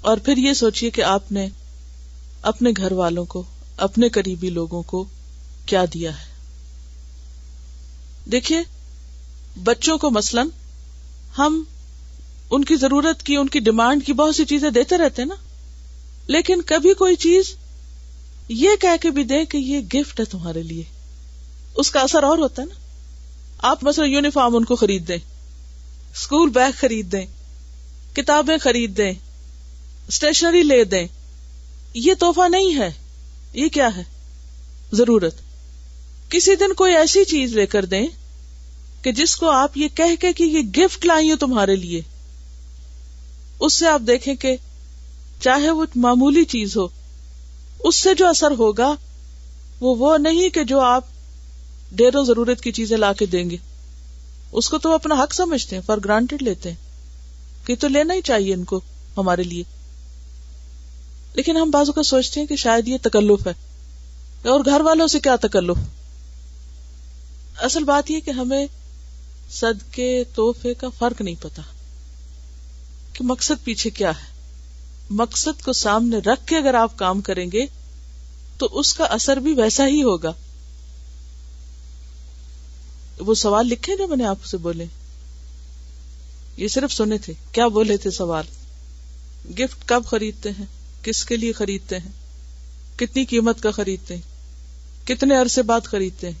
اور 0.00 0.16
پھر 0.16 0.36
یہ 0.36 0.52
سوچیے 0.52 0.90
کہ 0.90 1.02
آپ 1.02 1.32
نے 1.32 1.48
اپنے 2.42 2.70
گھر 2.76 2.92
والوں 2.92 3.24
کو، 3.24 3.42
اپنے 3.76 4.08
قریبی 4.08 4.50
لوگوں 4.50 4.82
کو 4.82 5.04
کیا 5.66 5.84
دیا 5.94 6.10
ہے۔ 6.10 6.26
دیکھیے، 8.32 8.60
بچوں 9.56 9.98
کو 9.98 10.10
مثلاً 10.10 10.48
ہم 11.38 11.64
ان 12.50 12.64
کی 12.64 12.76
ضرورت 12.76 13.22
کی، 13.22 13.36
ان 13.36 13.48
کی 13.48 13.60
ڈیمانڈ 13.60 14.06
کی 14.06 14.12
بہت 14.12 14.36
سی 14.36 14.44
چیزیں 14.44 14.70
دیتے 14.70 14.98
رہتے 14.98 15.22
ہیں 15.22 15.28
نا۔ 15.28 15.34
لیکن 16.26 16.62
کبھی 16.66 16.94
کوئی 16.94 17.16
چیز 17.16 17.44
یہ 18.48 18.70
کہہ 18.80 19.02
کے 19.02 19.10
بھی 19.10 19.24
دے 19.24 19.44
کہ 19.44 19.56
یہ 19.56 19.80
گفٹ 19.94 20.20
ہے 20.20 20.24
تمہارے 20.24 20.62
لیے۔ 20.62 20.82
اس 21.76 21.90
کا 21.90 22.00
اثر 22.00 22.22
اور 22.22 22.38
ہوتا 22.38 22.62
ہے 22.62 22.66
نا۔ 22.66 22.74
آپ 23.58 23.84
مثلا 23.84 24.04
یونیفارم 24.04 24.56
ان 24.56 24.64
کو 24.64 24.76
خرید 24.76 25.08
دیں 25.08 25.18
اسکول 26.14 26.50
بیگ 26.50 26.72
خرید 26.80 27.12
دیں، 27.12 27.26
کتابیں 28.16 28.56
خرید 28.56 28.96
دیں 28.96 29.12
اسٹیشنری 30.08 30.62
لے 30.62 30.84
دیں۔ 30.84 31.06
یہ 31.94 32.14
توحفہ 32.14 32.48
نہیں 32.48 32.78
ہے، 32.78 32.90
یہ 33.52 33.68
کیا 33.68 33.96
ہے؟ 33.96 34.02
ضرورت۔ 34.92 35.34
کسی 36.28 36.54
دن 36.54 36.72
کوئی 36.72 36.94
ایسی 36.94 37.24
چیز 37.24 37.52
لے 37.52 37.66
کر 37.66 37.84
دیں 37.84 38.06
کہ 39.02 39.12
جس 39.12 39.36
کو 39.36 39.50
آپ 39.50 39.76
یہ 39.76 39.88
کہہ 39.94 40.16
کے 40.20 40.32
کہ 40.32 40.44
یہ 40.44 40.60
گفٹ 40.60 41.06
لائی 41.06 41.30
ہو 41.30 41.36
تمہارے 41.36 41.76
لیے۔ 41.76 42.00
اس 43.60 43.72
سے 43.72 43.88
آپ 43.88 44.02
دیکھیں 44.06 44.34
کہ 44.34 44.56
چاہے 45.44 45.70
وہ 45.70 45.84
معمولی 45.94 46.44
چیز 46.44 46.76
ہو، 46.76 46.88
اس 47.80 47.96
سے 47.96 48.14
جو 48.14 48.28
اثر 48.28 48.50
ہوگا، 48.58 48.94
وہ 49.80 49.96
وہ 49.96 50.18
نہیں 50.18 50.48
کہ 50.48 50.64
جو 50.64 50.80
آپ 50.80 51.04
ڈیروں 51.92 52.24
ضرورت 52.24 52.60
کی 52.60 52.72
چیزیں 52.72 52.96
لا 52.96 53.12
کے 53.12 53.26
دیں 53.26 53.50
گے۔ 53.50 53.56
اس 54.52 54.68
کو 54.68 54.78
تو 54.78 54.94
اپنا 54.94 55.14
حق 55.22 55.34
سمجھتے 55.34 55.76
ہیں 55.76 55.82
فار 55.86 55.98
گرانٹیڈ 56.04 56.42
لیتے 56.42 56.68
ہیں۔ 56.70 56.76
کہ 57.66 57.76
تو 57.80 57.88
لینا 57.88 58.14
ہی 58.14 58.20
چاہیے 58.22 58.54
ان 58.54 58.64
کو 58.64 58.80
ہمارے 59.16 59.42
لیے۔ 59.42 59.62
لیکن 61.34 61.56
ہم 61.56 61.70
بازو 61.70 61.92
کا 61.92 62.02
سوچتے 62.02 62.40
ہیں 62.40 62.46
کہ 62.46 62.56
شاید 62.56 62.88
یہ 62.88 62.98
تکلف 63.02 63.46
ہے۔ 63.46 63.52
اور 64.48 64.60
گھر 64.64 64.80
والوں 64.80 65.06
سے 65.06 65.20
کیا 65.20 65.36
تکلف؟ 65.36 65.76
اصل 67.58 67.84
بات 67.84 68.10
یہ 68.10 68.20
کہ 68.20 68.30
ہمیں 68.30 68.66
صدقے 69.50 70.24
توحفے 70.34 70.74
کا 70.74 70.88
فرق 70.98 71.20
نہیں 71.20 71.34
پتا 71.40 71.62
کہ 73.12 73.24
مقصد 73.24 73.64
پیچھے 73.64 73.90
کیا 73.90 74.10
ہے۔ 74.10 74.33
مقصد 75.14 75.64
کو 75.64 75.72
سامنے 75.72 76.18
رکھ 76.18 76.46
کے 76.46 76.56
اگر 76.56 76.74
آپ 76.74 76.98
کام 76.98 77.20
کریں 77.20 77.50
گے 77.52 77.66
تو 78.58 78.68
اس 78.72 78.94
کا 78.94 79.04
اثر 79.04 79.36
بھی 79.36 79.54
ویسا 79.54 79.86
ہی 79.86 80.02
ہوگا۔ 80.02 80.32
وہ 83.18 83.34
سوال 83.34 83.66
لکھے 83.66 83.96
نا 83.96 84.06
میں 84.06 84.16
نے 84.16 84.24
آپ 84.24 84.44
سے 84.44 84.56
بولے۔ 84.56 84.84
یہ 86.56 86.68
صرف 86.68 86.92
سنے 86.92 87.18
تھے۔ 87.18 87.32
کیا 87.52 87.68
بولے 87.68 87.96
تھے 87.96 88.10
سوال؟ 88.10 88.44
گفٹ 89.50 89.88
کب 89.88 90.02
خریدتے 90.06 90.50
ہیں؟ 90.50 90.66
کس 91.02 91.24
کے 91.24 91.36
لیے 91.36 91.52
خریدتے 91.52 91.98
ہیں؟ 91.98 92.12
کتنی 92.96 93.24
قیمت 93.24 93.62
کا 93.62 93.70
خریدتے 93.70 94.16
ہیں؟ 94.16 94.22
کتنے 95.06 95.36
عرصے 95.36 95.62
بعد 95.62 95.80
خریدتے 95.84 96.26
ہیں؟ 96.26 96.40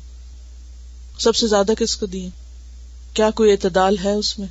سب 1.18 1.36
سے 1.36 1.46
زیادہ 1.46 1.72
کس 1.78 1.96
کو 1.96 2.06
دیے؟ 2.06 2.28
کیا 3.14 3.30
کوئی 3.30 3.52
اعتدال 3.52 3.98
ہے 4.04 4.12
اس 4.12 4.38
میں؟ 4.38 4.48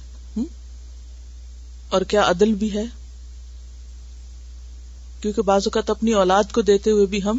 اور 1.90 2.02
کیا 2.02 2.30
عدل 2.30 2.54
بھی 2.54 2.74
ہے؟ 2.74 2.84
کیونکہ 5.24 5.42
بعض 5.42 5.62
اوقات 5.66 5.90
اپنی 5.90 6.14
اولاد 6.14 6.44
کو 6.52 6.62
دیتے 6.62 6.92
ہوئے 6.92 7.06
بھی 7.06 7.24
ہم 7.24 7.38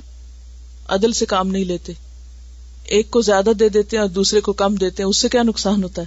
عدل 0.89 1.13
سے 1.13 1.27
کام 1.27 1.49
نہیں 1.49 1.65
لیتے۔ 1.65 1.93
ایک 2.85 3.11
کو 3.11 3.21
زیادہ 3.21 3.51
دے 3.61 3.69
دیتے 3.69 3.97
ہیں 3.97 4.03
اور 4.03 4.11
دوسرے 4.11 4.41
کو 4.41 4.53
کم 4.53 4.75
دیتے 4.75 5.03
ہیں، 5.03 5.11
اس 5.11 5.17
سے 5.17 5.29
کیا 5.29 5.43
نقصان 5.43 5.83
ہوتا 5.83 6.03
ہے؟ 6.03 6.07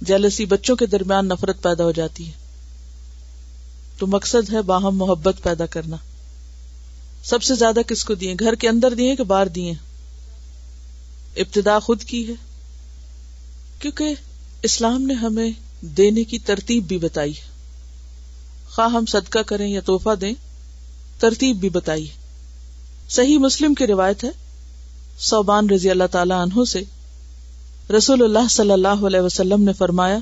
جیلسی 0.00 0.44
بچوں 0.44 0.76
کے 0.76 0.86
درمیان 0.86 1.28
نفرت 1.28 1.62
پیدا 1.62 1.84
ہو 1.84 1.92
جاتی 1.92 2.26
ہے۔ 2.26 2.32
تو 3.98 4.06
مقصد 4.06 4.52
ہے 4.52 4.62
باہم 4.62 4.96
محبت 4.96 5.34
پیدا 5.42 5.66
کرنا۔ 5.66 5.96
سب 7.24 7.42
سے 7.42 7.54
زیادہ 7.54 7.80
کس 7.86 8.04
کو 8.04 8.14
دیے؟ 8.14 8.34
گھر 8.40 8.54
کے 8.54 8.68
اندر 8.68 8.94
دیے 8.94 9.16
کہ 9.16 9.24
باہر 9.24 9.48
دیے؟ 9.48 9.72
ابتدا 11.36 11.78
خود 11.78 12.02
کی 12.04 12.28
ہے۔ 12.28 12.34
کیونکہ 13.78 14.14
اسلام 14.62 15.02
نے 15.02 15.14
ہمیں 15.14 15.50
دینے 15.82 16.24
کی 16.24 16.38
ترتیب 16.38 16.84
بھی 16.88 16.98
بتائی 16.98 17.32
خواہ 18.70 18.88
ہم 18.88 19.06
صدقہ 19.06 19.38
کریں 19.38 19.68
یا 19.68 19.80
توحفہ 19.80 20.14
دیں 20.20 20.32
ترتیب 21.22 21.56
بھی 21.56 21.68
بتائی۔ 21.68 22.06
صحیح 23.08 23.38
مسلم 23.38 23.74
کی 23.74 23.86
روایت 23.86 24.24
ہے، 24.24 24.30
صوبان 25.18 25.70
رضی 25.70 25.90
اللہ 25.90 26.04
تعالی 26.10 26.32
عنہ 26.32 26.64
سے 26.64 26.82
رسول 27.96 28.22
اللہ 28.22 28.48
صلی 28.50 28.70
اللہ 28.70 29.06
علیہ 29.06 29.20
وسلم 29.20 29.62
نے 29.62 29.72
فرمایا، 29.72 30.18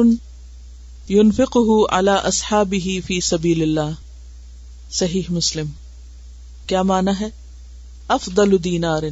ينفقه 1.10 1.86
على 1.92 2.12
اصحابه 2.12 3.00
في 3.06 3.20
سبيل 3.20 3.62
الله 3.62 3.92
صحیح 4.92 5.22
مسلم۔ 5.30 5.66
کیا 6.68 6.82
معنی 6.82 7.12
ہے؟ 7.20 7.47
افضل 8.08 8.64
دینار، 8.64 9.04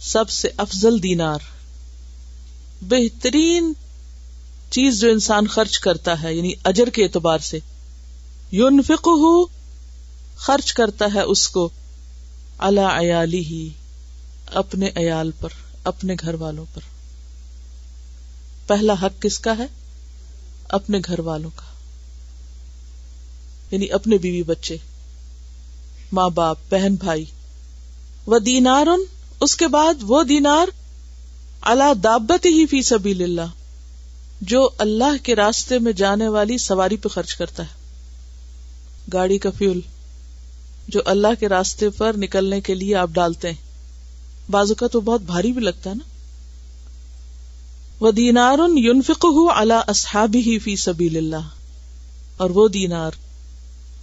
سب 0.00 0.30
سے 0.30 0.48
افضل 0.56 1.02
دینار۔ 1.02 1.38
بہترین 2.82 3.72
چیز 4.70 5.00
جو 5.00 5.08
انسان 5.08 5.46
خرچ 5.46 5.78
کرتا 5.78 6.22
ہے 6.22 6.34
یعنی 6.34 6.52
اجر 6.64 6.90
کے 6.90 7.02
اعتبار 7.04 7.38
سے 7.38 7.58
یون 8.50 8.80
خرچ 10.36 10.72
کرتا 10.72 11.06
ہے 11.14 11.20
اس 11.20 11.48
کو 11.48 11.68
اللہ 12.58 12.80
عیالی 12.80 13.40
ہی 13.40 13.68
اپنے 14.46 14.90
عیال 14.96 15.30
پر، 15.40 15.48
اپنے 15.84 16.14
گھر 16.20 16.34
والوں 16.34 16.64
پر۔ 16.74 16.80
پہلا 18.66 18.92
حق 18.92 19.22
کس 19.22 19.38
کا 19.38 19.58
ہے؟ 19.58 19.66
اپنے 20.68 20.98
گھر 21.06 21.20
والوں 21.20 21.50
کا۔ 21.56 21.66
یعنی 23.70 23.90
اپنے 23.90 24.18
بیوی 24.18 24.42
بچے، 24.42 24.76
ماں 26.12 26.28
باپ، 26.28 26.58
بہن، 26.70 26.94
بھائی۔ 26.94 27.24
وہ 28.26 28.38
دینار 28.38 28.86
اس 29.40 29.56
کے 29.56 29.66
بعد 29.66 30.02
وہ 30.02 30.22
دینار 30.22 30.68
اللہ 31.62 31.92
دابت 31.94 32.46
ہی 32.46 32.66
فی 32.66 32.82
سبیل 32.82 33.22
اللہ، 33.22 33.50
جو 34.40 34.68
اللہ 34.78 35.16
کے 35.22 35.34
راستے 35.34 35.78
میں 35.78 35.92
جانے 35.92 36.28
والی 36.28 36.58
سواری 36.58 36.96
پہ 36.96 37.08
خرچ 37.08 37.34
کرتا 37.34 37.62
ہے۔ 37.62 37.82
گاڑی 39.12 39.38
کا 39.38 39.50
فیول، 39.58 39.80
جو 40.88 41.00
اللہ 41.04 41.40
کے 41.40 41.48
راستے 41.48 41.90
پر 41.90 42.16
نکلنے 42.16 42.60
کے 42.60 42.74
لیے 42.74 42.94
آپ 42.94 43.10
ڈالتے 43.12 43.50
ہیں۔ 43.50 44.50
بازو 44.50 44.74
کا 44.74 44.86
تو 44.86 45.00
بہت 45.00 45.20
بھاری 45.20 45.52
بھی 45.52 45.62
لگتا 45.62 45.90
ہے 45.90 45.94
نا۔ 45.94 46.04
وہ 48.00 48.10
دینار 48.12 48.58
یونفک 48.76 49.24
ہُو 49.24 49.50
اللہ 49.50 49.82
اصحابی 49.86 50.40
ہی 50.40 50.58
فی 50.58 50.76
سبیل 50.76 51.16
اللہ، 51.16 51.48
اور 52.36 52.50
وہ 52.50 52.68
دینار 52.68 53.10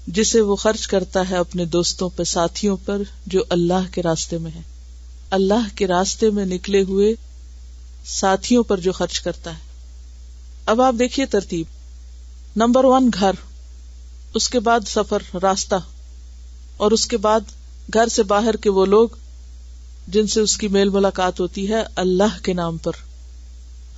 جسے 0.07 0.41
وہ 0.41 0.55
خرچ 0.55 0.87
کرتا 0.87 1.29
ہے 1.29 1.35
اپنے 1.35 1.65
دوستوں 1.65 2.09
پہ، 2.15 2.23
ساتھیوں 2.23 2.77
پر، 2.85 3.01
جو 3.25 3.43
اللہ 3.49 3.93
کے 3.93 4.03
راستے 4.03 4.37
میں 4.37 4.51
ہے 4.55 4.61
اللہ 5.29 5.75
کے 5.75 5.87
راستے 5.87 6.29
میں 6.29 6.45
نکلے 6.45 6.81
ہوئے 6.81 7.13
ساتھیوں 8.05 8.63
پر 8.63 8.79
جو 8.79 8.91
خرچ 8.91 9.19
کرتا 9.19 9.53
ہے۔ 9.53 9.59
اب 10.65 10.81
آپ 10.81 10.95
دیکھیے 10.99 11.25
ترتیب۔ 11.25 11.65
نمبر 12.55 12.85
ون، 12.85 13.09
گھر۔ 13.19 13.31
اس 14.33 14.49
کے 14.49 14.59
بعد 14.59 14.79
سفر، 14.87 15.37
راستہ۔ 15.41 15.75
اور 16.77 16.91
اس 16.91 17.05
کے 17.05 17.17
بعد 17.17 17.39
گھر 17.93 18.07
سے 18.07 18.23
باہر 18.23 18.55
کے 18.55 18.69
وہ 18.69 18.85
لوگ 18.85 19.09
جن 20.07 20.27
سے 20.27 20.41
اس 20.41 20.57
کی 20.57 20.67
میل 20.67 20.89
ملاقات 20.89 21.39
ہوتی 21.39 21.69
ہے 21.69 21.83
اللہ 21.95 22.43
کے 22.43 22.53
نام 22.53 22.77
پر۔ 22.77 22.91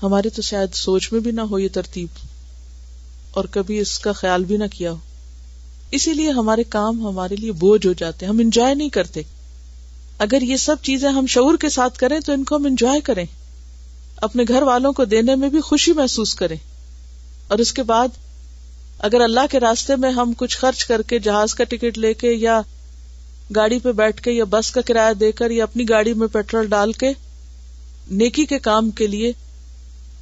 ہمارے 0.04 0.30
تو 0.30 0.42
شاید 0.42 0.74
سوچ 0.74 1.12
میں 1.12 1.20
بھی 1.20 1.32
نہ 1.32 1.42
ہو 1.42 1.60
یہ 1.60 1.70
ترتیب۔ 1.74 2.08
اور 3.32 3.46
کبھی 3.52 3.80
اس 3.80 4.00
کا 4.00 4.12
خیال 4.12 4.44
بھی 4.44 4.58
نہ 4.58 4.64
کیا 4.72 4.92
ہو۔ 4.92 4.98
اسی 5.94 6.14
لیے 6.14 6.30
ہمارے 6.30 6.64
کام 6.64 7.08
ہمارے 7.08 7.36
لیے 7.36 7.52
بوجھ 7.52 7.88
ہو 7.88 7.94
جاتے 7.94 8.26
ہم 8.26 8.40
انجوائے 8.40 8.76
نہیں 8.76 8.90
کرتے۔ 8.90 9.22
اگر 10.18 10.42
یہ 10.42 10.58
سب 10.58 10.76
چیزیں 10.84 11.10
ہم 11.10 11.26
شعور 11.26 11.58
کے 11.58 11.70
ساتھ 11.70 12.00
کریں 12.00 12.20
تو 12.20 12.32
ان 12.32 12.44
کو 12.44 12.56
ہم 12.56 12.66
انجوائے 12.66 13.02
کریں۔ 13.02 13.26
اپنے 14.18 14.44
گھر 14.48 14.62
والوں 14.62 14.94
کو 14.94 15.06
دینے 15.06 15.36
میں 15.36 15.50
بھی 15.50 15.62
خوشی 15.62 15.94
محسوس 15.94 16.36
کریں۔ 16.36 16.58
اور 17.48 17.58
اس 17.60 17.74
کے 17.74 17.84
بعد 17.84 18.08
اگر 19.00 19.22
اللہ 19.22 19.40
کے 19.52 19.60
راستے 19.60 19.96
میں 19.96 20.12
ہم 20.12 20.34
کچھ 20.38 20.58
خرچ 20.58 20.86
کر 20.86 21.02
کے 21.02 21.20
جہاز 21.20 21.56
کا 21.56 21.64
ٹکٹ 21.64 21.98
لے 21.98 22.14
کے 22.14 22.32
یا 22.32 22.62
گاڑی 23.56 23.80
پہ 23.80 23.92
بیٹھ 23.92 24.22
کے 24.22 24.32
یا 24.32 24.44
بس 24.50 24.72
کا 24.72 24.82
کرایہ 24.82 25.14
دے 25.14 25.32
کر 25.32 25.52
یا 25.52 25.64
اپنی 25.64 25.90
گاڑی 25.90 26.14
میں 26.14 26.28
پیٹرول 26.28 26.68
ڈال 26.68 26.92
کے 26.92 27.12
نیکی 28.12 28.46
کے 28.46 28.60
کام 28.60 28.92
کے 28.92 29.08
لیے، 29.08 29.32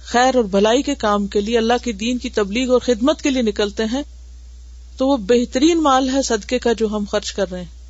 خیر 0.04 0.36
اور 0.36 0.44
بھلائی 0.44 0.82
کے 0.82 0.96
کام 0.96 1.28
کے 1.28 1.42
لیے 1.42 1.58
اللہ 1.58 1.74
کے 1.84 1.92
دین 1.92 2.18
کی 2.18 2.30
تبلیغ 2.30 2.72
اور 2.72 2.80
خدمت 2.80 3.22
کے 3.22 3.30
لیے 3.30 3.42
نکلتے 3.42 3.84
ہیں 3.84 4.02
تو 4.98 5.08
وہ 5.08 5.18
بہترین 5.18 5.84
مال 5.84 6.10
ہے 6.10 6.22
صدقے 6.22 6.60
کا 6.60 6.74
جو 6.74 6.88
ہم 6.88 7.04
خرچ 7.12 7.32
کر 7.32 7.52
رہے 7.52 7.60
ہیں۔ 7.60 7.82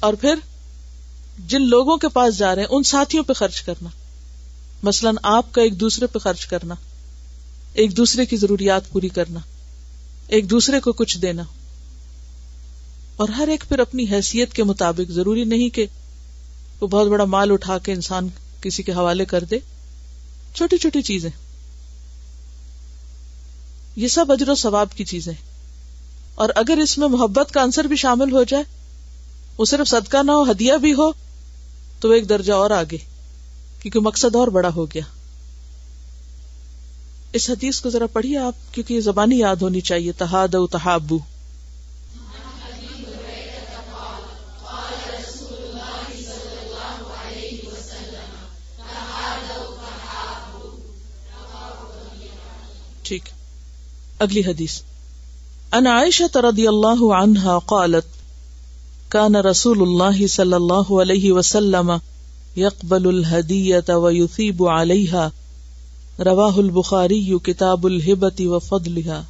اور 0.00 0.14
پھر 0.14 0.34
جن 1.46 1.62
لوگوں 1.62 1.96
کے 1.96 2.08
پاس 2.08 2.38
جا 2.38 2.54
رہے 2.54 2.62
ہیں، 2.62 2.68
ان 2.70 2.82
ساتھیوں 2.82 3.24
پہ 3.24 3.32
خرچ 3.32 3.62
کرنا۔ 3.62 3.88
مثلاً 4.82 5.16
آپ 5.22 5.52
کا 5.52 5.62
ایک 5.62 5.80
دوسرے 5.80 6.06
پہ 6.06 6.18
خرچ 6.18 6.46
کرنا۔ 6.46 6.74
ایک 7.72 7.96
دوسرے 7.96 8.26
کی 8.26 8.36
ضروریات 8.36 8.90
پوری 8.90 9.08
کرنا۔ 9.08 9.40
ایک 10.28 10.50
دوسرے 10.50 10.80
کو 10.80 10.92
کچھ 10.92 11.18
دینا۔ 11.18 11.42
اور 13.16 13.28
ہر 13.28 13.48
ایک 13.48 13.64
پھر 13.68 13.78
اپنی 13.78 14.04
حیثیت 14.12 14.52
کے 14.52 14.64
مطابق، 14.64 15.10
ضروری 15.10 15.44
نہیں 15.44 15.68
کہ 15.68 15.86
وہ 16.80 16.86
بہت 16.86 17.08
بڑا 17.08 17.24
مال 17.24 17.52
اٹھا 17.52 17.78
کے 17.78 17.92
انسان 17.92 18.28
کسی 18.60 18.82
کے 18.82 18.92
حوالے 18.92 19.24
کر 19.24 19.44
دے۔ 19.44 19.58
چھوٹی 20.54 20.76
چھوٹی 20.76 21.02
چیزیں۔ 21.02 21.30
یہ 23.96 24.08
سب 24.08 24.32
اجر 24.32 24.48
و 24.48 24.54
ثواب 24.54 24.88
کی 24.96 25.04
چیزیں۔ 25.04 25.47
اور 26.38 26.48
اگر 26.54 26.78
اس 26.82 26.98
میں 26.98 27.08
محبت 27.08 27.54
کا 27.54 27.62
عنصر 27.62 27.84
بھی 27.84 27.96
شامل 27.96 28.32
ہو 28.32 28.44
جائے، 28.44 28.64
وہ 29.58 29.64
صرف 29.64 29.88
صدقہ 29.88 30.16
نہ 30.22 30.30
ہو، 30.30 30.50
ہدیہ 30.50 30.72
بھی 30.72 30.92
ہو، 30.92 31.12
تو 32.00 32.08
وہ 32.08 32.14
ایک 32.14 32.28
درجہ 32.28 32.52
اور 32.52 32.70
آگے، 32.70 32.96
کیونکہ 33.82 34.00
مقصد 34.00 34.36
اور 34.36 34.48
بڑا 34.48 34.68
ہو 34.76 34.86
گیا۔ 34.86 35.02
اس 37.32 37.50
حدیث 37.50 37.80
کو 37.80 37.90
ذرا 37.90 38.06
پڑھیے 38.06 38.38
آپ، 38.38 38.74
کیونکہ 38.74 38.94
یہ 38.94 39.00
زبانی 39.00 39.38
یاد 39.38 39.56
ہونی 39.56 39.80
چاہیے 39.80 40.12
تحاد 40.12 40.54
تحابو 40.70 41.18
ٹھیک۔ 53.02 53.22
اگلی 54.18 54.40
حدیث۔ 54.40 54.80
ان 55.72 55.86
عائشة 55.86 56.40
رضی 56.40 56.66
اللہ 56.66 57.00
عنہا 57.14 57.58
قالت 57.66 58.06
كان 59.10 59.34
رسول 59.36 59.82
اللہ 59.82 60.26
صلی 60.26 60.52
اللہ 60.52 60.92
علیہ 61.02 61.32
وسلم 61.32 61.90
يقبل 62.56 63.08
الهدية 63.08 63.96
ويثيب 63.96 64.62
عليها 64.66 66.24
رواہ 66.24 66.56
البخاری 66.56 67.20
کتاب 67.42 67.84
الحبت 67.86 68.40
و 68.44 68.58
فضلها 68.58 69.20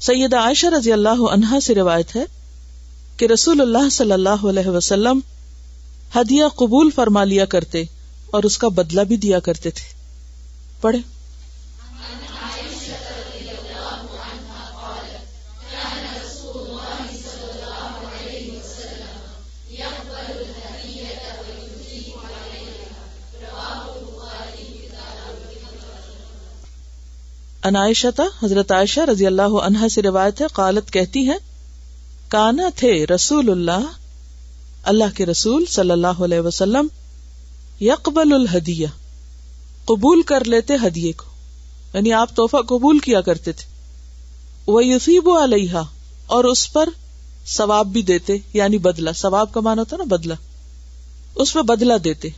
سید 0.00 0.34
عائشہ 0.34 0.66
رضی 0.66 0.92
اللہ 0.92 1.24
عنہا 1.30 1.60
سے 1.60 1.74
روایت 1.74 2.14
ہے 2.16 2.24
کہ 3.16 3.26
رسول 3.26 3.60
اللہ 3.60 3.88
صلی 3.92 4.12
اللہ 4.12 4.46
علیہ 4.48 4.68
وسلم 4.68 5.20
ہدیہ 6.16 6.52
قبول 6.56 6.90
فرما 6.90 7.24
لیا 7.24 7.44
کرتے 7.46 7.84
اور 8.30 8.42
اس 8.42 8.58
کا 8.58 8.68
بدلہ 8.74 9.00
بھی 9.04 9.16
دیا 9.16 9.38
کرتے 9.40 9.70
تھے۔ 9.70 9.88
پڑھے 10.80 10.98
انائشتا 27.66 28.24
حضرت 28.42 28.72
عائشہ 28.72 29.00
رضی 29.00 29.26
اللہ 29.26 29.54
عنہا 29.62 29.88
سے 29.88 30.02
روایت 30.02 30.40
ہے، 30.40 30.46
قالت 30.52 30.90
کہتی 30.90 31.28
ہے، 31.28 31.36
کانا 32.28 32.68
تھے 32.76 33.06
رسول 33.06 33.50
اللہ 33.50 33.86
اللہ 34.82 35.16
کے 35.16 35.26
رسول 35.26 35.64
صلی 35.66 35.90
اللہ 35.90 36.22
علیہ 36.24 36.40
وسلم، 36.40 36.86
یقبل 37.80 38.32
الحدیہ 38.32 38.86
قبول 39.84 40.22
کر 40.22 40.44
لیتے 40.44 40.74
ہدیے 40.86 41.12
کو 41.12 41.24
یعنی 41.94 42.12
آپ 42.12 42.36
توحفہ 42.36 42.62
قبول 42.68 42.98
کیا 42.98 43.20
کرتے 43.20 43.52
تھے 43.52 43.74
وہ 44.66 44.84
یوسیب 44.84 45.30
علیہ 45.30 45.82
اور 46.26 46.44
اس 46.44 46.72
پر 46.72 46.88
ثواب 47.46 47.86
بھی 47.86 48.02
دیتے 48.02 48.36
یعنی 48.52 48.78
بدلا 48.78 49.12
ثواب 49.12 49.52
کا 49.52 49.60
مانا 49.60 49.82
ہوتا 49.82 49.96
نا 49.96 50.04
بدلا 50.04 50.34
اس 51.34 51.52
پہ 51.52 51.62
بدلا 51.62 51.96
دیتے۔ 52.04 52.28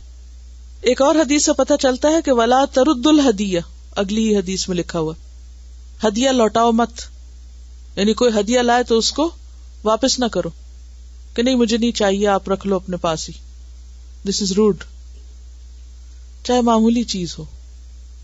ایک 0.81 1.01
اور 1.01 1.15
حدیث 1.15 1.45
سے 1.45 1.53
پتہ 1.53 1.73
چلتا 1.81 2.09
ہے 2.09 2.21
کہ 2.25 2.31
ولا 2.31 2.65
ترد 2.65 3.07
الحدیہ 3.07 3.59
اگلی 3.95 4.29
ہی 4.29 4.37
حدیث 4.37 4.67
میں 4.67 4.77
لکھا 4.77 4.99
ہوا۔ 4.99 5.13
ہدیہ 6.07 6.29
لوٹاؤ 6.29 6.71
مت۔ 6.71 6.89
یعنی 7.95 8.13
کوئی 8.13 8.39
ہدیہ 8.39 8.59
لائے 8.59 8.83
تو 8.83 8.97
اس 8.97 9.11
کو 9.11 9.31
واپس 9.83 10.19
نہ 10.19 10.25
کرو۔ 10.25 10.49
کہ 11.33 11.43
نہیں، 11.43 11.55
مجھے 11.55 11.77
نہیں 11.77 11.91
چاہیے، 11.91 12.27
آپ 12.27 12.49
رکھ 12.49 12.67
لو 12.67 12.75
اپنے 12.75 12.97
پاس 12.97 13.29
ہی۔ 13.29 13.33
دس 14.29 14.41
از 14.41 14.51
روڈ 14.51 14.83
چاہے 16.43 16.61
معمولی 16.61 17.03
چیز 17.03 17.35
ہو۔ 17.39 17.45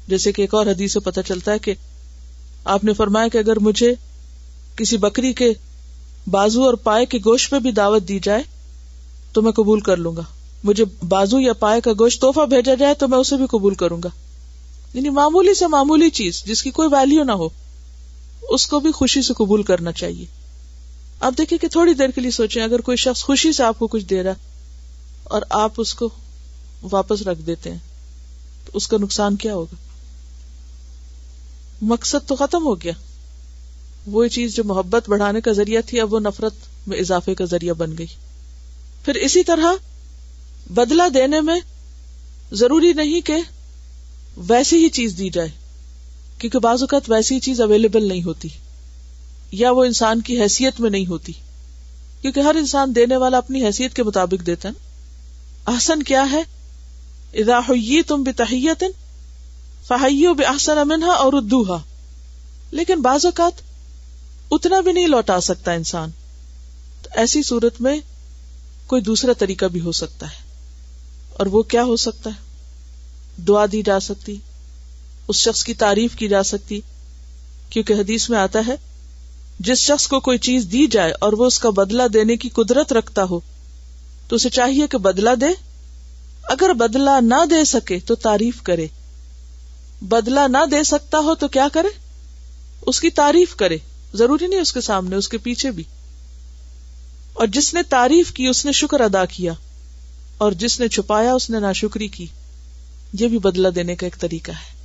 جیسے 0.07 0.31
کہ 0.31 0.41
ایک 0.41 0.53
اور 0.53 0.65
حدیث 0.65 0.93
سے 0.93 0.99
پتہ 0.99 1.19
چلتا 1.27 1.51
ہے 1.51 1.59
کہ 1.59 1.73
آپ 2.65 2.83
نے 2.83 2.93
فرمایا 2.93 3.27
کہ 3.27 3.37
اگر 3.37 3.59
مجھے 3.59 3.93
کسی 4.75 4.97
بکری 4.97 5.33
کے 5.33 5.53
بازو 6.27 6.63
اور 6.63 6.73
پائے 6.73 7.05
کے 7.05 7.17
گوشت 7.17 7.51
پہ 7.51 7.59
بھی 7.59 7.71
دعوت 7.71 8.07
دی 8.07 8.19
جائے، 8.23 8.43
تو 9.33 9.41
میں 9.41 9.51
قبول 9.51 9.79
کر 9.79 9.97
لوں 9.97 10.15
گا۔ 10.15 10.21
مجھے 10.63 10.85
بازو 11.07 11.39
یا 11.39 11.53
پائے 11.53 11.81
کا 11.81 11.91
گوشت 11.91 12.21
توحفہ 12.21 12.45
بھیجا 12.45 12.73
جائے، 12.73 12.93
تو 12.93 13.07
میں 13.07 13.17
اسے 13.17 13.37
بھی 13.37 13.45
قبول 13.47 13.75
کروں 13.75 14.03
گا۔ 14.03 14.09
یعنی 14.95 15.09
معمولی 15.09 15.53
سے 15.53 15.67
معمولی 15.67 16.09
چیز 16.09 16.43
جس 16.43 16.63
کی 16.63 16.71
کوئی 16.71 16.89
ویلو 16.91 17.23
نہ 17.23 17.31
ہو، 17.31 17.49
اس 18.49 18.67
کو 18.67 18.79
بھی 18.79 18.91
خوشی 18.91 19.21
سے 19.21 19.33
قبول 19.33 19.63
کرنا 19.63 19.91
چاہیے۔ 19.91 20.25
آپ 21.19 21.33
دیکھیں 21.37 21.57
کہ 21.57 21.67
تھوڑی 21.67 21.93
دیر 21.93 22.09
کے 22.09 22.21
لیے 22.21 22.31
سوچیں، 22.31 22.63
اگر 22.63 22.81
کوئی 22.81 22.97
شخص 22.97 23.23
خوشی 23.23 23.53
سے 23.53 23.63
آپ 23.63 23.79
کو 23.79 23.87
کچھ 23.87 24.05
دے 24.05 24.23
رہا 24.23 24.33
اور 25.23 25.41
آپ 25.49 25.71
اس 25.77 25.93
کو 25.93 26.09
واپس 26.91 27.21
رکھ 27.21 27.41
دیتے 27.41 27.71
ہیں، 27.71 27.77
تو 28.65 28.71
اس 28.73 28.87
کا 28.87 28.97
نقصان 28.97 29.35
کیا 29.35 29.53
ہوگا؟ 29.53 29.75
مقصد 31.81 32.27
تو 32.27 32.35
ختم 32.35 32.65
ہو 32.65 32.81
گیا۔ 32.81 32.93
وہ 34.07 34.27
چیز 34.27 34.55
جو 34.55 34.63
محبت 34.63 35.09
بڑھانے 35.09 35.41
کا 35.41 35.51
ذریعہ 35.51 35.81
تھی، 35.85 35.99
اب 35.99 36.13
وہ 36.13 36.19
نفرت 36.19 36.53
میں 36.87 36.97
اضافے 36.97 37.35
کا 37.35 37.45
ذریعہ 37.45 37.73
بن 37.73 37.97
گئی۔ 37.97 38.07
پھر 39.05 39.15
اسی 39.15 39.43
طرح 39.43 39.73
بدلا 40.69 41.07
دینے 41.13 41.41
میں 41.41 41.59
ضروری 42.51 42.93
نہیں 42.93 43.21
کہ 43.21 43.33
ویسی 44.37 44.83
ہی 44.83 44.89
چیز 44.89 45.17
دی 45.17 45.29
جائے، 45.29 45.49
کیونکہ 46.37 46.59
بعض 46.59 46.81
اوقات 46.81 47.09
ویسی 47.09 47.39
چیز 47.39 47.61
اویلیبل 47.61 48.07
نہیں 48.07 48.23
ہوتی، 48.23 48.47
یا 49.51 49.71
وہ 49.71 49.85
انسان 49.85 50.21
کی 50.21 50.41
حیثیت 50.41 50.79
میں 50.79 50.89
نہیں 50.89 51.05
ہوتی، 51.05 51.33
کیونکہ 52.21 52.39
ہر 52.39 52.55
انسان 52.55 52.95
دینے 52.95 53.17
والا 53.17 53.37
اپنی 53.37 53.65
حیثیت 53.65 53.93
کے 53.93 54.03
مطابق 54.03 54.45
دیتا 54.45 54.69
ہے۔ 54.69 54.73
احسن 55.67 56.03
کیا 56.03 56.31
ہے؟ 56.31 56.41
اذا 57.33 57.59
تم 58.07 58.23
بتحیت 58.23 58.83
فہیو 59.87 60.33
بے 60.33 60.43
احسن 60.43 60.77
امنہا 60.77 61.11
اور 61.11 61.33
ادوہا 61.33 61.77
لیکن 62.71 63.01
بعض 63.01 63.25
اوقات 63.25 63.61
اتنا 64.51 64.79
بھی 64.79 64.91
نہیں 64.91 65.07
لوٹا 65.07 65.41
سکتا 65.41 65.71
انسان، 65.71 66.09
تو 67.01 67.09
ایسی 67.13 67.43
صورت 67.43 67.81
میں 67.81 67.99
کوئی 68.87 69.01
دوسرا 69.01 69.33
طریقہ 69.33 69.65
بھی 69.65 69.81
ہو 69.81 69.91
سکتا 69.91 70.25
ہے۔ 70.25 70.43
اور 71.33 71.45
وہ 71.45 71.61
کیا 71.61 71.83
ہو 71.83 71.95
سکتا 71.95 72.29
ہے؟ 72.29 72.44
دعا 73.37 73.65
دی 73.71 73.81
جا 73.81 73.99
سکتی، 73.99 74.35
اس 75.27 75.35
شخص 75.35 75.63
کی 75.63 75.73
تعریف 75.73 76.15
کی 76.15 76.27
جا 76.27 76.43
سکتی، 76.43 76.81
کیونکہ 77.69 77.93
حدیث 77.93 78.29
میں 78.29 78.39
آتا 78.39 78.59
ہے، 78.67 78.75
جس 79.59 79.77
شخص 79.77 80.07
کو 80.07 80.19
کوئی 80.19 80.37
چیز 80.37 80.67
دی 80.71 80.87
جائے 80.87 81.13
اور 81.21 81.33
وہ 81.33 81.45
اس 81.45 81.59
کا 81.59 81.69
بدلا 81.69 82.03
دینے 82.13 82.37
کی 82.37 82.49
قدرت 82.49 82.93
رکھتا 82.93 83.23
ہو، 83.23 83.39
تو 84.27 84.35
اسے 84.35 84.49
چاہیے 84.49 84.87
کہ 84.87 84.97
بدلا 84.97 85.31
دے۔ 85.41 85.75
اگر 86.43 86.73
بدلا 86.73 87.19
نہ 87.19 87.45
دے 87.49 87.65
سکے 87.65 87.99
تو 87.99 88.15
تعریف 88.15 88.61
کرے۔ 88.61 88.87
بدلا 90.01 90.47
نہ 90.47 90.65
دے 90.71 90.83
سکتا 90.83 91.17
ہو 91.17 91.35
تو 91.35 91.47
کیا 91.47 91.67
کرے؟ 91.73 91.87
اس 92.81 92.99
کی 92.99 93.09
تعریف 93.09 93.55
کرے۔ 93.55 93.77
ضروری 94.13 94.47
نہیں 94.47 94.59
اس 94.59 94.73
کے 94.73 94.81
سامنے، 94.81 95.15
اس 95.15 95.29
کے 95.29 95.37
پیچھے 95.37 95.71
بھی۔ 95.71 95.83
اور 97.33 97.47
جس 97.47 97.73
نے 97.73 97.83
تعریف 97.83 98.31
کی، 98.31 98.47
اس 98.47 98.65
نے 98.65 98.71
شکر 98.71 98.99
ادا 98.99 99.25
کیا۔ 99.25 99.53
اور 100.37 100.51
جس 100.51 100.79
نے 100.79 100.87
چھپایا، 100.87 101.33
اس 101.33 101.49
نے 101.49 101.59
ناشکری 101.59 102.07
کی۔ 102.07 102.25
یہ 103.13 103.27
بھی 103.27 103.37
بدلا 103.37 103.69
دینے 103.75 103.95
کا 103.95 104.05
ایک 104.05 104.19
طریقہ 104.19 104.51
ہے۔ 104.51 104.75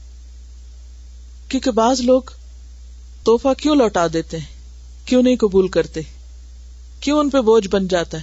کیونکہ 1.48 1.70
بعض 1.70 2.00
لوگ 2.00 2.22
توحفہ 3.24 3.62
کیوں 3.62 3.76
لوٹا 3.76 4.06
دیتے 4.12 4.38
ہیں؟ 4.38 4.46
کیوں 5.04 5.22
نہیں 5.22 5.36
قبول 5.36 5.68
کرتے؟ 5.68 6.00
کیوں 7.00 7.18
ان 7.18 7.30
پہ 7.30 7.40
بوجھ 7.40 7.68
بن 7.68 7.88
جاتا 7.88 8.18
ہے؟ 8.18 8.22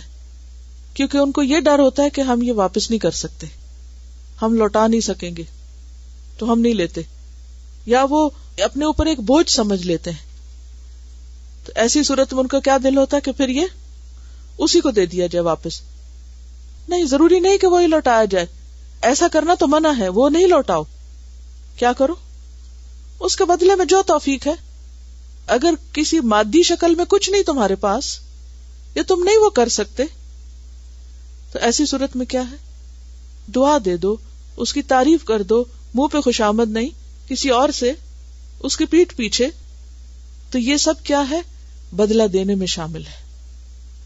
کیونکہ 0.93 1.17
ان 1.17 1.31
کو 1.31 1.43
یہ 1.43 1.59
ڈر 1.59 1.79
ہوتا 1.79 2.03
ہے 2.03 2.09
کہ 2.09 2.21
ہم 2.21 2.41
یہ 2.41 2.53
واپس 2.53 2.89
نہیں 2.89 2.99
کر 2.99 3.11
سکتے۔ 3.11 3.47
ہم 4.41 4.53
لوٹا 4.53 4.87
نہیں 4.87 5.01
سکیں 5.01 5.35
گے، 5.35 5.43
تو 6.37 6.51
ہم 6.51 6.59
نہیں 6.59 6.73
لیتے۔ 6.73 7.01
یا 7.85 8.05
وہ 8.09 8.29
اپنے 8.57 8.85
اوپر 8.85 9.05
ایک 9.05 9.19
بوجھ 9.19 9.51
سمجھ 9.51 9.87
لیتے 9.87 10.11
ہیں۔ 10.11 10.27
تو 11.65 11.71
ایسی 11.75 12.03
صورت 12.03 12.33
میں 12.33 12.41
ان 12.41 12.47
کا 12.47 12.59
کیا 12.59 12.77
دل 12.83 12.97
ہوتا 12.97 13.17
ہے 13.17 13.21
کہ 13.21 13.31
پھر 13.31 13.49
یہ 13.49 13.65
اسی 14.57 14.81
کو 14.81 14.91
دے 14.91 15.05
دیا 15.05 15.27
جائے 15.27 15.43
واپس؟ 15.43 15.81
نہیں، 16.89 17.05
ضروری 17.05 17.39
نہیں 17.39 17.57
کہ 17.57 17.67
وہی 17.67 17.87
لوٹایا 17.87 18.25
جائے۔ 18.25 18.45
ایسا 19.01 19.27
کرنا 19.27 19.53
تو 19.53 19.67
منع 19.67 19.91
ہے، 19.97 20.09
وہ 20.09 20.29
نہیں 20.29 20.47
لوٹاؤ۔ 20.47 20.83
کیا 21.75 21.93
کرو؟ 21.93 22.15
اس 23.19 23.35
کے 23.35 23.45
بدلے 23.45 23.75
میں 23.75 23.85
جو 23.85 24.01
توفیق 24.07 24.47
ہے۔ 24.47 24.53
اگر 25.47 25.73
کسی 25.93 26.19
مادی 26.19 26.63
شکل 26.63 26.95
میں 26.95 27.05
کچھ 27.05 27.29
نہیں 27.29 27.43
تمہارے 27.43 27.75
پاس، 27.75 28.19
یا 28.95 29.03
تم 29.07 29.23
نہیں 29.23 29.37
وہ 29.37 29.49
کر 29.49 29.69
سکتے، 29.69 30.03
تو 31.51 31.59
ایسی 31.59 31.85
صورت 31.85 32.15
میں 32.15 32.25
کیا 32.25 32.41
ہے؟ 32.51 32.55
دعا 33.55 33.77
دے 33.85 33.97
دو، 33.97 34.15
اس 34.57 34.73
کی 34.73 34.81
تعریف 34.81 35.23
کر 35.23 35.41
دو، 35.41 35.63
منہ 35.93 36.07
پہ 36.07 36.21
خوشامد 36.21 36.69
نہیں، 36.69 36.89
کسی 37.27 37.49
اور 37.49 37.69
سے، 37.69 37.93
اس 38.59 38.77
کی 38.77 38.85
پیٹ 38.85 39.15
پیچھے۔ 39.15 39.47
تو 40.51 40.59
یہ 40.59 40.77
سب 40.77 40.93
کیا 41.03 41.29
ہے؟ 41.29 41.41
بدلہ 41.91 42.23
دینے 42.23 42.55
میں 42.55 42.67
شامل 42.67 43.05
ہے۔ 43.05 43.27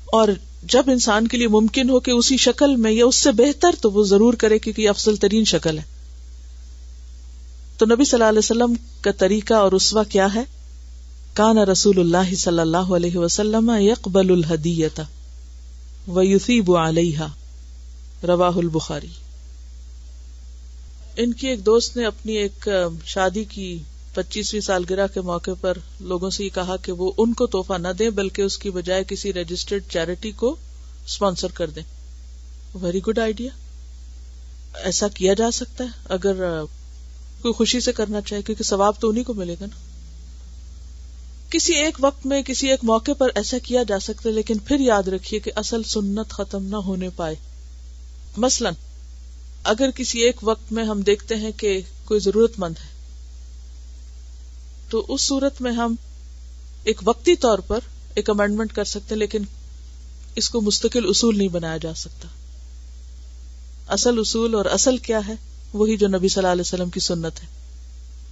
اور 0.05 0.27
جب 0.63 0.83
انسان 0.87 1.27
کے 1.27 1.37
لیے 1.37 1.47
ممکن 1.47 1.89
ہو 1.89 1.99
کہ 1.99 2.11
اسی 2.11 2.37
شکل 2.37 2.75
میں 2.75 2.91
یا 2.91 3.05
اس 3.05 3.15
سے 3.15 3.31
بہتر 3.31 3.69
تو 3.81 3.91
وہ 3.91 4.03
ضرور 4.03 4.33
کرے 4.33 4.59
کیونکہ 4.59 4.81
یہ 4.81 4.89
افضل 4.89 5.15
ترین 5.15 5.45
شکل 5.45 5.77
ہے۔ 5.77 5.83
تو 7.77 7.85
نبی 7.85 8.05
صلی 8.05 8.17
اللہ 8.17 8.29
علیہ 8.29 8.39
وسلم 8.39 8.73
کا 9.01 9.11
طریقہ 9.11 9.53
اور 9.53 9.71
اسوا 9.71 10.03
کیا 10.03 10.33
ہے؟ 10.33 10.43
کان 11.33 11.57
رسول 11.57 11.99
اللہ 11.99 12.35
صلی 12.35 12.59
اللہ 12.59 12.77
علیہ 12.77 13.17
وسلم 13.17 13.71
یقبل 13.79 14.31
الحدیت 14.31 15.01
و 16.07 16.21
یوسیب 16.21 16.77
علیہ 16.77 17.19
رواہ 18.27 18.57
البخاری۔ 18.57 19.07
ان 21.17 21.33
کی 21.33 21.47
ایک 21.47 21.65
دوست 21.65 21.97
نے 21.97 22.05
اپنی 22.05 22.33
ایک 22.33 22.69
شادی 23.05 23.43
کی 23.43 23.79
پچیسویں 24.13 24.61
سالگرہ 24.61 25.07
کے 25.07 25.21
موقع 25.21 25.51
پر 25.61 25.77
لوگوں 25.99 26.29
سے 26.29 26.43
یہ 26.43 26.49
کہا 26.53 26.77
کہ 26.77 26.91
وہ 26.91 27.11
ان 27.17 27.33
کو 27.33 27.47
توحفہ 27.47 27.73
نہ 27.73 27.87
دیں، 27.99 28.09
بلکہ 28.09 28.41
اس 28.41 28.57
کی 28.57 28.69
بجائے 28.69 29.03
کسی 29.03 29.33
رجسٹرڈ 29.33 29.83
چیریٹی 29.89 30.31
کو 30.31 30.55
اسپانسر 31.05 31.47
کر 31.53 31.69
دیں۔ 31.69 31.83
ویری 32.75 32.99
گڈ 32.99 33.19
آئیڈیا 33.19 33.49
ایسا 34.73 35.07
کیا 35.07 35.33
جا 35.33 35.51
سکتا 35.51 35.83
ہے؟ 35.83 35.89
اگر 36.05 36.63
کوئی 37.41 37.53
خوشی 37.53 37.79
سے 37.79 37.91
کرنا 37.91 38.21
چاہے، 38.21 38.41
کیونکہ 38.41 38.63
ثواب 38.63 38.93
تو 38.99 39.09
انہیں 39.09 39.23
کو 39.23 39.33
ملے 39.33 39.55
گا 39.61 39.65
نا۔ 39.65 39.75
کسی 41.49 41.73
ایک 41.73 41.97
وقت 41.99 42.25
میں، 42.25 42.41
کسی 42.41 42.69
ایک 42.69 42.79
موقع 42.83 43.11
پر 43.17 43.29
ایسا 43.35 43.57
کیا 43.57 43.83
جا 43.83 43.99
سکتا 43.99 44.29
ہے، 44.29 44.33
لیکن 44.33 44.57
پھر 44.57 44.79
یاد 44.79 45.07
رکھیے 45.07 45.39
کہ 45.39 45.51
اصل 45.55 45.83
سنت 45.83 46.29
ختم 46.29 46.65
نہ 46.65 46.75
ہونے 46.75 47.09
پائے۔ 47.09 47.35
مثلا، 48.37 48.69
اگر 49.63 49.89
کسی 49.95 50.19
ایک 50.19 50.35
وقت 50.41 50.71
میں 50.71 50.83
ہم 50.83 51.01
دیکھتے 51.01 51.35
ہیں 51.35 51.51
کہ 51.57 51.81
کوئی 52.05 52.19
ضرورت 52.19 52.51
مند 52.57 52.73
ہے 52.77 53.00
تو 54.91 55.05
اس 55.07 55.21
صورت 55.21 55.61
میں 55.61 55.71
ہم 55.71 55.95
ایک 56.83 57.01
وقتی 57.03 57.35
طور 57.35 57.59
پر 57.59 57.79
ایک 58.13 58.29
امینڈمنٹ 58.29 58.73
کر 58.73 58.83
سکتے 58.83 59.15
لیکن 59.15 59.43
اس 60.35 60.49
کو 60.49 60.61
مستقل 60.61 61.05
اصول 61.07 61.37
نہیں 61.37 61.47
بنایا 61.47 61.77
جا 61.77 61.93
سکتا۔ 61.93 62.27
اصل 63.87 64.19
اصول 64.19 64.55
اور 64.55 64.65
اصل 64.65 64.97
کیا 64.97 65.19
ہے، 65.27 65.33
وہی 65.73 65.97
جو 65.97 66.07
نبی 66.07 66.27
صلی 66.27 66.41
اللہ 66.41 66.51
علیہ 66.51 66.61
وسلم 66.61 66.89
کی 66.89 66.99
سنت 66.99 67.39
ہے۔ 67.41 67.47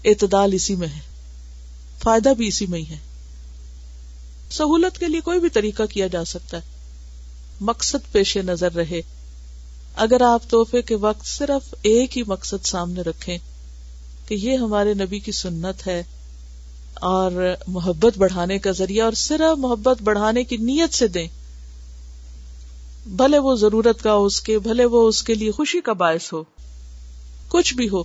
اعتدال 0.05 0.53
اسی 0.53 0.75
میں 0.75 0.87
ہے، 0.87 0.99
فائدہ 2.03 2.29
بھی 2.29 2.47
اسی 2.47 2.65
میں 2.65 2.79
ہی 2.79 2.89
ہے۔ 2.89 2.97
سہولت 4.51 4.99
کے 4.99 5.07
لیے 5.07 5.21
کوئی 5.21 5.39
بھی 5.39 5.49
طریقہ 5.49 5.83
کیا 5.83 6.07
جا 6.07 6.25
سکتا 6.25 6.57
ہے۔ 6.57 6.61
مقصد 7.61 8.11
پیش 8.11 8.37
نظر 8.37 8.75
رہے۔ 8.75 9.01
اگر 9.95 10.21
آپ 10.21 10.49
تحفے 10.49 10.81
کے 10.81 10.95
وقت 10.95 11.25
صرف 11.25 11.75
ایک 11.81 12.17
ہی 12.17 12.23
مقصد 12.23 12.65
سامنے 12.65 13.01
رکھیں 13.01 13.37
کہ 14.25 14.35
یہ 14.35 14.57
ہمارے 14.57 14.93
نبی 14.93 15.19
کی 15.19 15.31
سنت 15.31 15.87
ہے 15.87 16.03
اور 16.93 17.55
محبت 17.67 18.17
بڑھانے 18.17 18.59
کا 18.59 18.71
ذریعہ 18.71 19.05
اور 19.05 19.13
صرف 19.13 19.57
محبت 19.57 20.01
بڑھانے 20.01 20.43
کی 20.43 20.57
نیت 20.57 20.93
سے 20.93 21.07
دیں۔ 21.07 21.27
بھلے 23.05 23.37
وہ 23.37 23.55
ضرورت 23.55 24.03
کا 24.03 24.11
اس 24.11 24.41
کے، 24.41 24.59
بھلے 24.59 24.85
وہ 24.85 25.07
اس 25.07 25.23
کے 25.23 25.33
لیے 25.33 25.51
خوشی 25.51 25.81
کا 25.81 25.93
باعث 25.93 26.33
ہو۔ 26.33 26.43
کچھ 27.49 27.73
بھی 27.73 27.89
ہو، 27.89 28.03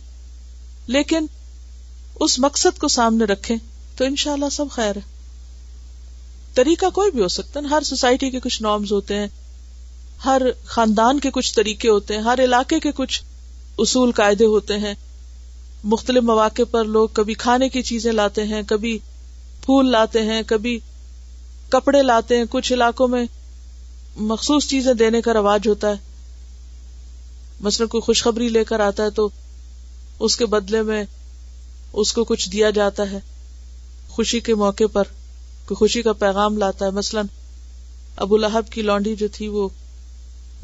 لیکن 0.87 1.27
اس 2.21 2.39
مقصد 2.39 2.79
کو 2.79 2.89
سامنے 2.89 3.25
رکھیں 3.25 3.57
تو 3.97 4.05
انشاءاللہ 4.05 4.49
سب 4.53 4.65
خیر 4.71 4.97
ہے۔ 4.97 5.01
طریقہ 6.55 6.91
کوئی 6.91 7.11
بھی 7.11 7.23
ہو 7.23 7.29
سکتا 7.29 7.61
ہے، 7.61 7.67
ہر 7.67 7.83
سوسائٹی 7.83 8.31
کے 8.31 8.41
کچھ 8.41 8.63
نارمز 8.63 8.93
ہوتے 8.93 9.15
ہیں، 9.15 9.27
ہر 10.25 10.43
خاندان 10.65 11.21
کے 11.21 11.31
کچھ 11.31 11.55
طریقے 11.55 11.89
ہوتے 11.89 12.15
ہیں، 12.15 12.21
ہر 12.21 12.39
علاقے 12.45 12.81
کے 12.81 12.93
کچھ 12.93 13.23
اصول 13.79 14.13
قاعدے 14.13 14.45
ہوتے 14.45 14.79
ہیں۔ 14.79 14.95
مختلف 15.85 16.23
مواقع 16.23 16.63
پر 16.71 16.85
لوگ 16.85 17.09
کبھی 17.13 17.35
کھانے 17.35 17.69
کی 17.69 17.83
چیزیں 17.83 18.13
لاتے 18.13 18.45
ہیں، 18.45 18.63
کبھی 18.67 18.99
پھول 19.65 19.93
لاتے 19.93 20.23
ہیں، 20.23 20.43
کبھی 20.47 20.79
کپڑے 21.69 22.03
لاتے 22.03 22.37
ہیں۔ 22.37 22.45
کچھ 22.51 22.73
علاقوں 22.73 23.09
میں 23.09 23.25
مخصوص 24.17 24.67
چیزیں 24.67 24.95
دینے 24.95 25.21
کا 25.21 25.33
رواج 25.33 25.69
ہوتا 25.69 25.89
ہے۔ 25.89 25.95
مثلاً 27.61 27.89
کوئی 27.89 28.01
خوشخبری 28.01 28.49
لے 28.49 28.65
کر 28.65 28.81
آتا 28.81 29.03
ہے 29.03 29.11
تو 29.11 29.29
اس 30.19 30.37
کے 30.37 30.47
بدلے 30.47 30.83
میں 30.83 31.05
اس 31.93 32.13
کو 32.13 32.25
کچھ 32.25 32.51
دیا 32.51 32.71
جاتا 32.71 33.11
ہے 33.11 33.19
خوشی 34.09 34.41
کے 34.41 34.55
موقع 34.55 34.85
پر، 34.93 35.03
کوئی 35.67 35.75
خوشی 35.75 36.03
کا 36.03 36.13
پیغام 36.13 36.59
لاتا 36.59 36.87
ہے۔ 36.87 36.91
مثلاً 36.91 37.27
ابو 38.17 38.37
لہب 38.37 38.73
کی 38.73 38.83
لانڈی 38.83 39.17
جو 39.17 39.29
تھی، 39.33 39.49
وہ 39.49 39.69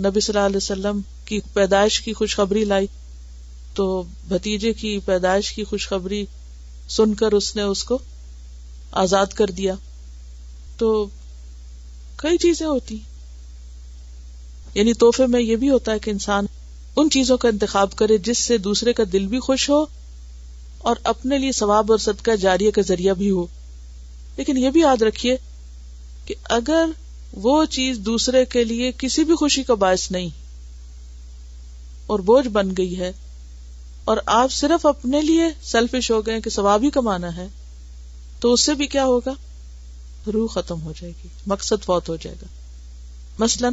نبی 0.01 0.21
صلی 0.21 0.37
اللہ 0.37 0.47
علیہ 0.47 0.57
وسلم 0.57 1.01
کی 1.25 1.41
پیدائش 1.55 2.01
کی 2.01 2.13
خوشخبری 2.13 2.65
لائی۔ 2.65 2.87
تو 3.75 4.03
بھتیجے 4.29 4.73
کی 4.73 4.99
پیدائش 4.99 5.53
کی 5.53 5.65
خوشخبری 5.65 6.27
سن 6.89 7.15
کر 7.15 7.33
اس 7.33 7.57
نے 7.57 7.63
اس 7.63 7.85
کو 7.85 7.99
آزاد 8.93 9.27
کر 9.27 9.47
دیا۔ 9.47 9.75
تو 10.77 11.07
کئی 12.17 12.39
چیزیں 12.39 12.67
ہوتی۔ 12.67 12.99
یعنی 14.75 14.93
توحفے 14.93 15.27
میں 15.27 15.41
یہ 15.41 15.57
بھی 15.57 15.71
ہوتا 15.71 15.93
ہے 15.93 15.99
کہ 15.99 16.11
انسان 16.11 16.47
ان 16.97 17.11
چیزوں 17.11 17.37
کا 17.37 17.49
انتخاب 17.49 17.97
کرے 17.97 18.19
جس 18.19 18.39
سے 18.39 18.59
دوسرے 18.59 18.93
کا 18.93 19.03
دل 19.13 19.27
بھی 19.27 19.41
خوش 19.41 19.71
ہو 19.71 19.87
اور 20.79 20.97
اپنے 21.05 21.39
لیے 21.39 21.53
ثواب 21.53 21.91
اور 21.91 21.99
صدقہ 21.99 22.37
جاریہ 22.37 22.71
کا 22.71 22.83
ذریعہ 22.83 23.15
بھی 23.15 23.31
ہو۔ 23.31 23.47
لیکن 24.37 24.57
یہ 24.57 24.71
بھی 24.71 24.81
یاد 24.81 25.03
رکھیے 25.03 25.37
کہ 26.25 26.35
اگر 26.45 26.85
وہ 27.33 27.65
چیز 27.65 27.99
دوسرے 27.99 28.45
کے 28.45 28.65
لیے 28.65 28.93
کسی 28.99 29.25
بھی 29.25 29.35
خوشی 29.35 29.63
کا 29.63 29.75
باعث 29.75 30.11
نہیں 30.11 30.29
اور 32.07 32.19
بوجھ 32.19 32.49
بن 32.49 32.71
گئی 32.77 32.99
ہے 32.99 33.13
اور 34.11 34.19
آپ 34.27 34.53
صرف 34.53 34.87
اپنے 34.87 35.21
لیے 35.21 35.43
سیلفش 35.63 36.11
ہو 36.11 36.27
گئے 36.27 36.41
کہ 36.41 36.51
ثواب 36.51 36.83
ہی 36.83 36.91
کمانا 36.91 37.37
ہے، 37.37 37.47
تو 38.41 38.53
اس 38.53 38.65
سے 38.65 38.75
بھی 38.75 38.87
کیا 38.87 39.05
ہوگا؟ 39.05 39.33
روح 40.33 40.49
ختم 40.49 40.83
ہو 40.83 40.93
جائے 41.01 41.13
گی، 41.25 41.29
مقصد 41.47 41.85
فوت 41.85 42.09
ہو 42.09 42.17
جائے 42.17 42.37
گا۔ 42.43 42.47
مثلاً، 43.39 43.73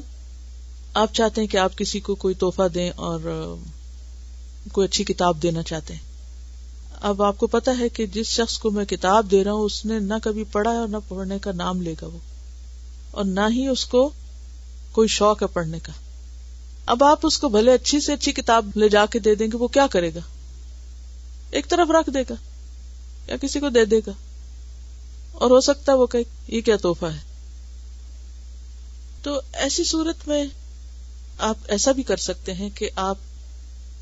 آپ 0.93 1.13
چاہتے 1.13 1.41
ہیں 1.41 1.47
کہ 1.47 1.57
آپ 1.57 1.77
کسی 1.77 1.99
کو 1.99 2.15
کوئی 2.15 2.35
توحفہ 2.35 2.67
دیں 2.73 2.91
اور 2.95 3.19
کوئی 4.71 4.85
اچھی 4.85 5.03
کتاب 5.03 5.43
دینا 5.43 5.63
چاہتے 5.63 5.93
ہیں۔ 5.93 6.01
اب 7.01 7.23
آپ 7.23 7.37
کو 7.37 7.47
پتا 7.47 7.71
ہے 7.79 7.89
کہ 7.89 8.05
جس 8.05 8.27
شخص 8.27 8.57
کو 8.57 8.71
میں 8.71 8.85
کتاب 8.85 9.31
دے 9.31 9.43
رہا 9.43 9.51
ہوں، 9.51 9.61
اس 9.61 9.85
نے 9.85 9.99
نہ 9.99 10.13
کبھی 10.23 10.43
پڑھا 10.51 10.71
ہے 10.71 10.77
اور 10.77 10.87
نہ 10.87 10.97
پڑھنے 11.07 11.39
کا 11.39 11.51
نام 11.51 11.81
لے 11.81 11.93
گا 12.01 12.05
وہ۔ 12.05 12.17
اور 13.11 13.25
نہ 13.25 13.41
ہی 13.49 13.67
اس 13.67 13.85
کو 13.85 14.09
کوئی 14.91 15.07
شوق 15.07 15.41
ہے 15.41 15.47
پڑھنے 15.47 15.79
کا۔ 15.79 15.91
اب 16.87 17.03
آپ 17.03 17.19
اس 17.23 17.37
کو 17.37 17.49
بھلے 17.49 17.73
اچھی 17.73 18.01
سے 18.01 18.13
اچھی 18.13 18.31
کتاب 18.31 18.65
لے 18.75 18.89
جا 18.89 19.05
کے 19.05 19.19
دے 19.19 19.35
دیں 19.35 19.47
گے، 19.47 19.57
وہ 19.57 19.67
کیا 19.67 19.87
کرے 19.87 20.13
گا؟ 20.15 20.19
ایک 21.51 21.69
طرف 21.69 21.91
رکھ 21.91 22.09
دے 22.09 22.21
گا 22.29 22.33
یا 23.27 23.37
کسی 23.37 23.59
کو 23.59 23.69
دے 23.69 23.85
دے 23.85 23.99
گا؟ 24.07 24.11
اور 25.31 25.51
ہو 25.51 25.61
سکتا 25.61 25.91
ہے 25.91 25.97
وہ 25.97 26.07
کہ 26.07 26.17
یہ 26.47 26.61
کیا 26.61 26.75
توحفہ 26.75 27.05
ہے؟ 27.05 27.19
تو 29.21 29.41
ایسی 29.53 29.83
صورت 29.83 30.27
میں 30.27 30.45
آپ 31.37 31.57
ایسا 31.67 31.91
بھی 31.91 32.03
کر 32.03 32.17
سکتے 32.17 32.53
ہیں 32.53 32.69
کہ 32.75 32.89
آپ 32.95 33.17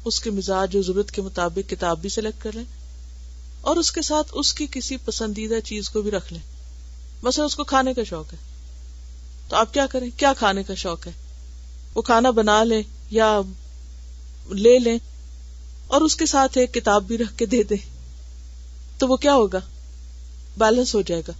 اس 0.05 0.19
کے 0.19 0.29
مزاج 0.29 0.75
اور 0.75 0.83
ضرورت 0.83 1.11
کے 1.11 1.21
مطابق 1.21 1.69
کتاب 1.69 1.99
بھی 1.99 2.09
سلیکٹ 2.09 2.43
کر 2.43 2.51
لیں 2.53 2.63
اور 3.61 3.75
اس 3.75 3.91
کے 3.91 4.01
ساتھ 4.01 4.27
اس 4.31 4.53
کی 4.53 4.67
کسی 4.71 4.97
پسندیدہ 4.97 5.59
چیز 5.63 5.89
کو 5.89 6.01
بھی 6.01 6.11
رکھ 6.11 6.33
لیں۔ 6.33 6.41
بس 7.23 7.39
اس 7.39 7.55
کو 7.55 7.63
کھانے 7.63 7.93
کا 7.93 8.03
شوق 8.03 8.33
ہے۔ 8.33 8.37
تو 9.49 9.55
آپ 9.55 9.73
کیا 9.73 9.85
کریں؟ 9.85 10.09
کیا 10.17 10.33
کھانے 10.33 10.63
کا 10.63 10.75
شوق 10.75 11.07
ہے؟ 11.07 11.24
وہ 11.95 12.01
کھانا 12.01 12.29
بنا 12.29 12.63
لیں 12.63 12.81
یا 13.09 13.41
لے 14.51 14.79
لیں 14.79 14.97
اور 15.87 16.01
اس 16.01 16.15
کے 16.15 16.25
ساتھ 16.25 16.57
ایک 16.57 16.73
کتاب 16.73 17.03
بھی 17.03 17.17
رکھ 17.17 17.37
کے 17.37 17.45
دے 17.45 17.63
دیں، 17.63 17.77
تو 18.97 19.07
وہ 19.07 19.15
کیا 19.15 19.33
ہوگا؟ 19.33 19.59
بیلنس 20.57 20.95
ہو 20.95 21.01
جائے 21.01 21.21
گا۔ 21.27 21.31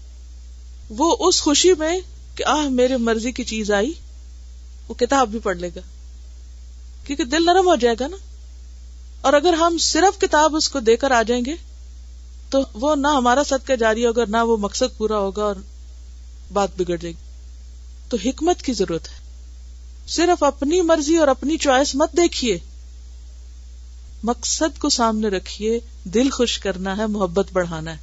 وہ 0.89 1.15
اس 1.19 1.41
خوشی 1.41 1.73
میں 1.79 1.99
کہ 2.35 2.43
آہ، 2.43 2.69
میرے 2.69 2.97
مرضی 2.97 3.31
کی 3.31 3.43
چیز 3.43 3.71
آئی، 3.71 3.93
وہ 4.87 4.93
کتاب 4.93 5.27
بھی 5.27 5.39
پڑھ 5.39 5.57
لے 5.57 5.69
گا۔ 5.75 5.81
کیونکہ 7.05 7.23
دل 7.23 7.45
نرم 7.45 7.67
ہو 7.67 7.75
جائے 7.75 7.95
گا 7.99 8.07
نا۔ 8.07 8.17
اور 9.21 9.33
اگر 9.33 9.53
ہم 9.53 9.77
صرف 9.77 10.21
کتاب 10.21 10.55
اس 10.55 10.69
کو 10.69 10.79
دے 10.79 10.97
کر 10.97 11.11
آ 11.11 11.23
جائیں 11.23 11.45
گے، 11.45 11.55
تو 12.49 12.59
وہ 12.73 12.95
نہ 12.95 13.07
ہمارا 13.07 13.43
صدقہ 13.43 13.73
جاری 13.73 14.05
ہوگا، 14.05 14.23
نہ 14.27 14.37
وہ 14.37 14.57
مقصد 14.57 14.97
پورا 14.97 15.17
ہوگا 15.17 15.43
اور 15.43 15.55
بات 16.53 16.69
بگڑ 16.77 16.95
جائے 16.95 17.13
گی۔ 17.13 17.29
تو 18.09 18.17
حکمت 18.25 18.61
کی 18.61 18.73
ضرورت 18.73 19.07
ہے۔ 19.07 19.24
صرف 20.07 20.43
اپنی 20.43 20.81
مرضی 20.81 21.17
اور 21.17 21.27
اپنی 21.27 21.57
چوائس 21.57 21.95
مت 21.95 22.11
دیکھیے۔ 22.17 22.59
مقصد 24.23 24.79
کو 24.79 24.89
سامنے 24.89 25.27
رکھیے، 25.27 25.79
دل 26.03 26.29
خوش 26.29 26.59
کرنا 26.59 26.97
ہے، 26.97 27.07
محبت 27.07 27.45
بڑھانا 27.53 27.91
ہے۔ 27.91 27.97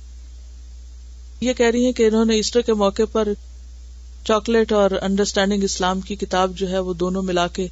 یہ 1.41 1.53
کہہ 1.53 1.67
رہی 1.67 1.85
ہیں 1.85 1.93
کہ 1.93 2.07
انہوں 2.07 2.25
نے 2.25 2.35
ایسٹر 2.35 2.61
کے 2.61 2.75
موقع 2.75 3.03
پر 3.13 3.29
چاکلیٹ 4.25 4.73
اور 4.73 4.91
انڈرسٹینڈنگ 5.03 5.65
اسلام 5.65 6.01
کی 6.01 6.17
کتاب 6.17 6.57
جو 6.57 6.69
ہے 6.69 6.79
وہ 6.79 6.95
دونوں 6.95 7.23
ملا 7.23 7.47
کے 7.47 7.69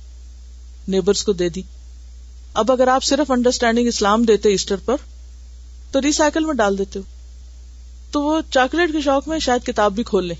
نیبرس 0.88 1.22
کو 1.22 1.32
دے 1.32 1.48
دی۔ 1.48 1.62
اب 2.54 2.72
اگر 2.72 2.88
آپ 2.88 3.04
صرف 3.04 3.30
انڈرسٹینڈنگ 3.30 3.86
اسلام 3.86 4.24
دیتے 4.24 4.48
ایسٹر 4.48 4.76
پر، 4.84 4.96
تو 5.92 6.00
ریسائکل 6.00 6.44
میں 6.44 6.54
ڈال 6.54 6.78
دیتے 6.78 6.98
ہو۔ 6.98 7.04
تو 8.10 8.22
وہ 8.22 8.40
چاکلیٹ 8.50 8.92
کے 8.92 9.00
شوق 9.00 9.28
میں 9.28 9.38
شاید 9.38 9.66
کتاب 9.66 9.92
بھی 9.92 10.02
کھول 10.02 10.26
لیں۔ 10.26 10.36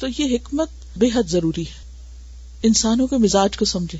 تو 0.00 0.06
یہ 0.18 0.36
حکمت 0.36 0.68
بے 0.96 1.06
حد 1.06 1.28
ضروری 1.28 1.62
ہے۔ 1.62 1.89
انسانوں 2.62 3.06
کے 3.06 3.16
مزاج 3.16 3.56
کو 3.56 3.64
سمجھے۔ 3.64 3.98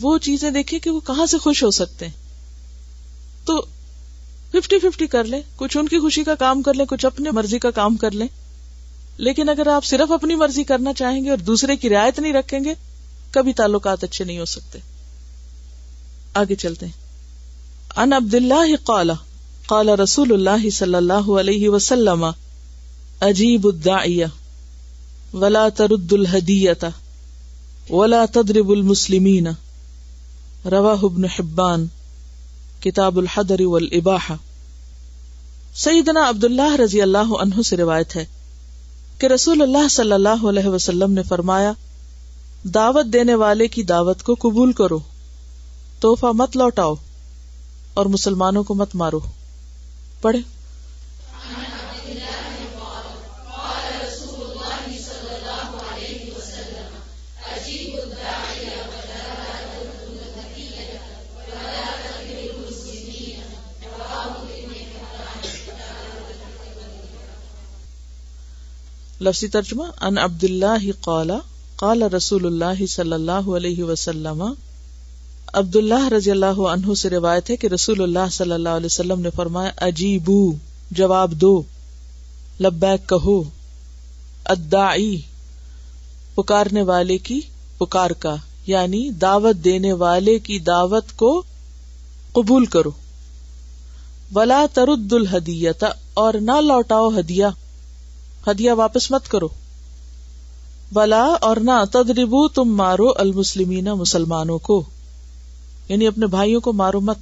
وہ 0.00 0.18
چیزیں 0.18 0.50
دیکھیں 0.50 0.78
کہ 0.78 0.90
وہ 0.90 1.00
کہاں 1.00 1.26
سے 1.26 1.38
خوش 1.38 1.62
ہو 1.62 1.70
سکتے 1.70 2.06
ہیں۔ 2.06 2.12
تو 3.44 3.66
ففٹی 4.52 4.78
ففٹی 4.78 5.06
کر 5.06 5.24
لیں، 5.24 5.42
کچھ 5.56 5.76
ان 5.76 5.88
کی 5.88 5.98
خوشی 5.98 6.24
کا 6.24 6.34
کام 6.34 6.62
کر 6.62 6.74
لیں، 6.74 6.84
کچھ 6.84 7.06
اپنی 7.06 7.30
مرضی 7.30 7.58
کا 7.58 7.70
کام 7.70 7.96
کر 7.96 8.10
لیں۔ 8.10 8.28
لیکن 9.16 9.48
اگر 9.48 9.66
آپ 9.66 9.84
صرف 9.84 10.12
اپنی 10.12 10.34
مرضی 10.34 10.64
کرنا 10.64 10.92
چاہیں 10.92 11.24
گے 11.24 11.30
اور 11.30 11.38
دوسرے 11.38 11.76
کی 11.76 11.88
رعایت 11.88 12.18
نہیں 12.18 12.32
رکھیں 12.32 12.60
گے، 12.64 12.74
کبھی 13.30 13.52
تعلقات 13.52 14.04
اچھے 14.04 14.24
نہیں 14.24 14.38
ہو 14.38 14.44
سکتے۔ 14.44 14.78
آگے 16.34 16.54
چلتے 16.54 16.86
ہیں۔ 16.86 16.92
ان 17.96 18.12
عبد 18.12 18.34
اللہ 18.34 18.76
قال 18.84 19.10
قال 19.66 19.88
رسول 19.88 20.32
اللہ 20.32 20.70
صلی 20.70 20.94
اللہ 20.94 21.40
علیہ 21.40 21.68
وسلم 21.68 22.24
عجیب 23.20 23.66
الداعیہ، 23.66 24.26
ولا 25.32 25.68
ترد 25.68 26.12
الحدیت 26.12 26.84
ولا 27.90 28.24
تدرب 28.32 28.70
المسلمین. 28.70 29.46
رواہ 30.70 30.98
ابن 31.02 31.24
حبان، 31.24 31.86
کتاب 32.80 33.16
الحدر 33.16 33.60
والاباحہ. 33.60 34.34
سیدنا 35.74 36.28
عبداللہ 36.28 36.76
رضی 36.76 37.02
اللہ 37.02 37.34
عنہ 37.42 37.62
سے 37.62 37.76
روایت 37.76 38.16
ہے 38.16 38.24
کہ 39.18 39.26
رسول 39.26 39.62
اللہ 39.62 39.88
صلی 39.88 40.12
اللہ 40.12 40.46
علیہ 40.48 40.66
وسلم 40.66 41.12
نے 41.12 41.22
فرمایا، 41.22 41.72
دعوت 42.64 43.12
دینے 43.12 43.34
والے 43.34 43.68
کی 43.68 43.82
دعوت 43.82 44.22
کو 44.22 44.34
قبول 44.34 44.72
کرو 44.72 44.98
توحفہ 46.00 46.26
مت 46.26 46.56
لوٹاؤ 46.56 46.94
اور 47.94 48.06
مسلمانوں 48.06 48.62
کو 48.62 48.74
مت 48.74 48.94
مارو۔ 48.94 49.20
پڑھے 50.20 50.38
لفظی 69.20 69.48
ترجمہ 69.48 69.84
ان 70.00 70.18
عبد 70.18 70.44
اللہ 70.44 70.90
قال 71.00 71.30
قال 71.76 72.02
رسول 72.02 72.46
اللہ 72.46 72.86
صلی 72.86 73.12
اللہ 73.12 73.48
علیہ 73.56 73.84
وسلم. 73.84 74.52
عبد 75.52 75.76
اللہ 75.76 76.08
رضی 76.08 76.30
اللہ 76.30 76.46
عنہ 76.46 76.94
سے 76.94 77.10
روایت 77.10 77.50
ہے 77.50 77.56
کہ 77.56 77.66
رسول 77.66 78.02
اللہ 78.02 78.30
صلی 78.32 78.52
اللہ 78.52 78.68
علیہ 78.68 78.86
وسلم 78.86 79.20
نے 79.20 79.28
فرمایا، 79.36 79.70
اجیبو، 79.76 80.52
جواب 80.90 81.32
دو، 81.32 81.62
لبیک 82.60 83.08
کہو، 83.08 83.42
ادعی، 84.44 85.16
پکارنے 86.34 86.82
والے 86.82 87.18
کی 87.18 87.40
پکار 87.78 88.10
کا 88.10 88.36
یعنی 88.66 89.10
دعوت 89.10 89.64
دینے 89.64 89.92
والے 89.92 90.38
کی 90.38 90.58
دعوت 90.58 91.04
کو 91.16 91.42
قبول 92.32 92.66
کرو۔ 92.66 92.90
ولا 94.34 94.66
ترد 94.72 95.12
الحدیت 95.12 95.84
اور 96.14 96.34
نہ 96.34 96.60
لوٹاؤ 96.60 97.08
ہدیہ۔ 97.08 97.46
ہدیہ 98.46 98.72
واپس 98.72 99.10
مت 99.10 99.28
کرو۔ 99.28 99.48
بلا 100.92 101.26
اور 101.40 101.56
نہ 101.56 101.84
تدریبو 101.92 102.48
تم 102.48 102.64
مارو 102.64 103.08
المسلمین 103.16 103.84
مسلمانوں 103.84 104.58
کو۔ 104.58 104.82
یعنی 105.88 106.06
اپنے 106.06 106.26
بھائیوں 106.26 106.60
کو 106.60 106.72
مارو 106.72 107.00
مت۔ 107.00 107.18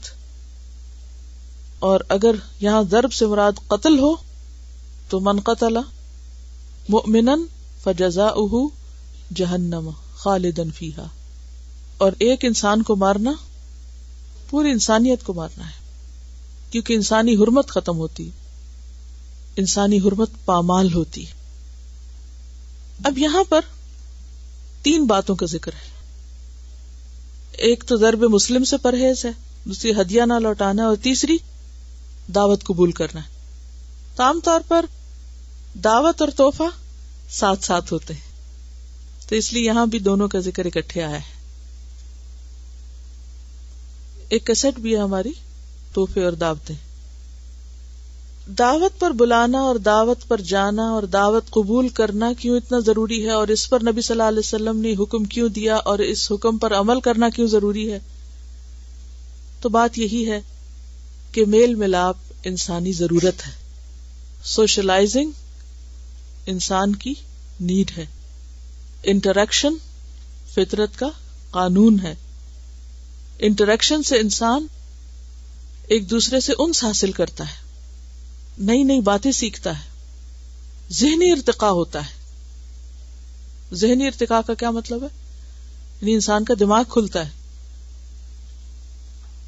اور 1.79 2.01
اگر 2.09 2.35
یہاں 2.61 2.83
ضرب 2.91 3.13
سے 3.13 3.27
مراد 3.27 3.53
قتل 3.67 3.99
ہو، 3.99 4.13
تو 5.09 5.21
من 5.21 5.41
قتل 5.41 5.77
مؤمنا 6.89 7.37
فجزا 7.83 8.29
جہنم 9.35 9.91
خالدن 10.17 10.71
فیحا 10.71 11.05
اور 11.99 12.13
ایک 12.19 12.45
انسان 12.45 12.83
کو 12.83 12.97
مارنا، 12.97 13.33
پوری 14.51 14.71
انسانیت 14.71 15.25
کو 15.25 15.35
مارنا 15.35 15.67
ہے۔ 15.67 15.85
کیونکہ 16.71 16.93
انسانی 16.93 17.35
حرمت 17.35 17.69
ختم 17.69 17.97
ہوتی۔ 17.97 18.31
انسانی 19.57 19.99
حرمت 19.99 20.31
پامال 20.45 20.95
ہوتی۔ 20.95 21.25
اب 23.05 23.19
یہاں 23.19 23.45
پر 23.49 23.61
تین 24.83 25.07
باتوں 25.07 25.37
کا 25.37 25.47
ذکر 25.47 25.73
ہے۔ 25.73 25.95
ایک 27.53 27.85
تو 27.87 27.97
ضرب 27.97 28.23
مسلم 28.23 28.65
سے 28.65 28.77
پرہیز 28.77 29.25
ہے، 29.25 29.31
دوسری 29.65 29.93
ہدیہ 30.01 30.23
نہ 30.23 30.33
لوٹانا 30.33 30.85
اور 30.85 30.97
تیسری 31.03 31.37
دعوت 32.35 32.65
قبول 32.65 32.93
کرنا۔ 32.93 33.21
ہے 33.21 33.29
تو 34.17 34.23
عام 34.23 34.41
طور 34.45 34.61
پر 34.69 34.85
دعوت 35.75 36.21
اور 36.21 36.29
توحفہ 36.37 36.63
ساتھ 37.31 37.65
ساتھ 37.65 37.93
ہوتے 37.93 38.15
ہیں۔ 38.15 38.35
تو 39.29 39.35
اس 39.35 39.53
لیے 39.53 39.63
یہاں 39.63 39.87
بھی 39.87 39.99
دونوں 39.99 40.29
کا 40.29 40.39
ذکر 40.39 40.65
اکٹھے 40.65 41.03
آیا 41.03 41.17
ہے۔ 41.17 41.45
ایک 44.29 44.47
کیسٹ 44.47 44.81
بھی 44.81 44.95
ہے 44.95 45.01
ہماری، 45.01 45.33
تحفے 45.95 46.25
اور 46.25 46.33
دعوتیں۔ 46.33 46.94
دعوت 48.47 49.01
پر 49.01 49.11
بلانا 49.11 49.59
اور 49.59 49.77
دعوت 49.77 50.29
پر 50.29 50.41
جانا 50.41 50.83
اور 50.83 51.03
دعوت 51.03 51.51
قبول 51.51 51.89
کرنا 51.89 52.33
کیوں 52.39 52.57
اتنا 52.57 52.79
ضروری 52.79 53.25
ہے 53.25 53.31
اور 53.31 53.49
اس 53.49 53.71
پر 53.71 53.83
نبی 53.83 54.01
صلی 54.01 54.15
اللہ 54.15 54.29
علیہ 54.29 54.39
وسلم 54.39 54.81
نے 54.81 54.95
حکم 54.95 55.25
کیوں 55.25 55.49
دیا 55.49 55.77
اور 55.77 55.99
اس 55.99 56.33
حکم 56.33 56.59
پر 56.59 56.75
عمل 56.75 57.01
کرنا 57.01 57.29
کیوں 57.29 57.47
ضروری 57.47 57.93
ہے؟ 57.93 57.99
تو 59.61 59.69
بات 59.69 59.99
یہی 59.99 60.31
ہے 60.31 60.41
کہ 61.33 61.47
میل 61.47 61.75
ملاپ 61.75 62.17
انسانی 62.45 62.93
ضرورت 62.93 63.47
ہے۔ 63.47 63.53
سوشلائزنگ 64.45 65.31
انسان 66.47 66.95
کی 66.95 67.15
نیڈ 67.61 67.91
ہے۔ 67.99 68.07
انٹریکشن 69.03 69.75
فطرت 70.55 70.99
کا 70.99 71.09
قانون 71.51 72.01
ہے۔ 72.01 72.15
انٹریکشن 73.39 74.03
سے 74.03 74.19
انسان 74.19 74.67
ایک 75.87 76.11
دوسرے 76.11 76.41
سے 76.41 76.53
انس 76.59 76.85
حاصل 76.85 77.13
کرتا 77.13 77.45
ہے۔ 77.45 77.64
نئی 78.59 78.83
نئی 78.83 79.01
باتیں 79.01 79.33
سیکھتا 79.33 79.79
ہے۔ 79.79 79.85
ذہنی 80.93 81.33
ارتقا 81.33 81.71
ہوتا 81.71 82.01
ہے۔ 82.01 82.25
ذہنی 83.75 84.07
ارتقا 84.07 84.41
کا 84.41 84.55
کیا 84.55 84.71
مطلب 84.71 85.03
ہے؟ 85.03 85.09
یعنی 86.01 86.15
انسان 86.15 86.45
کا 86.45 86.55
دماغ 86.61 86.85
کھلتا 86.89 87.27
ہے۔ 87.27 87.31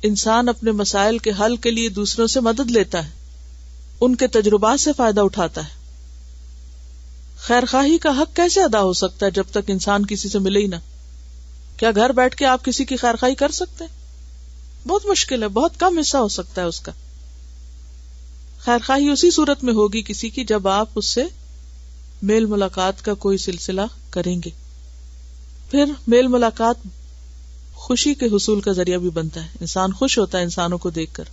انسان 0.03 0.49
اپنے 0.49 0.71
مسائل 0.71 1.19
کے 1.19 1.31
حل 1.41 1.57
کے 1.57 1.71
لیے 1.71 1.89
دوسروں 1.89 2.27
سے 2.27 2.41
مدد 2.41 2.71
لیتا 2.71 3.05
ہے۔ 3.05 3.11
ان 4.01 4.17
کے 4.17 4.27
تجربات 4.27 4.81
سے 4.81 4.93
فائدہ 4.97 5.21
اٹھاتا 5.21 5.61
ہے۔ 5.61 5.87
خیر 7.39 7.63
خواہی 7.71 7.99
کا 7.99 8.11
حق 8.11 8.37
کیسے 8.37 8.63
ادا 8.63 8.83
ہو 8.83 8.93
سکتا 8.93 9.27
ہے 9.27 9.31
جب 9.31 9.45
تک 9.51 9.59
انسان 9.69 10.07
کسی 10.07 10.29
سے 10.29 10.39
ملے 10.39 10.61
ہی 10.61 10.67
نہ؟ 10.67 10.77
کیا 11.77 11.91
گھر 11.91 12.11
بیٹھ 12.11 12.37
کے 12.37 12.45
آپ 12.45 12.65
کسی 12.65 12.85
کی 12.85 12.97
خیر 12.97 13.17
خواہی 13.17 13.35
کر 13.35 13.51
سکتے 13.51 13.85
بہت 14.87 15.07
مشکل 15.07 15.43
ہے، 15.43 15.49
بہت 15.49 15.81
کم 15.81 15.99
حصہ 15.99 16.17
ہو 16.17 16.29
سکتا 16.29 16.63
ہے 16.63 16.67
اس 16.67 16.81
کا۔ 16.81 16.93
خیر 18.67 18.79
خواہی 18.87 19.09
اسی 19.09 19.31
صورت 19.31 19.65
میں 19.65 19.73
ہوگی 19.73 20.03
کسی 20.03 20.31
کی 20.31 20.45
جب 20.45 20.69
آپ 20.69 20.89
اس 20.95 21.07
سے 21.07 21.25
میل 22.23 22.47
ملاقات 22.47 23.05
کا 23.05 23.15
کوئی 23.15 23.39
سلسلہ 23.39 23.81
کریں 24.11 24.41
گے۔ 24.45 24.51
پھر 25.71 25.85
میل 26.07 26.27
ملاقات 26.27 26.77
خوشی 27.75 28.15
کے 28.15 28.27
حصول 28.27 28.61
کا 28.61 28.73
ذریعہ 28.73 28.99
بھی 28.99 29.11
بنتا 29.11 29.43
ہے۔ 29.43 29.49
انسان 29.61 29.93
خوش 29.93 30.19
ہوتا 30.19 30.39
ہے 30.39 30.43
انسانوں 30.43 30.79
کو 30.79 30.91
دیکھ 30.91 31.15
کر۔ 31.15 31.25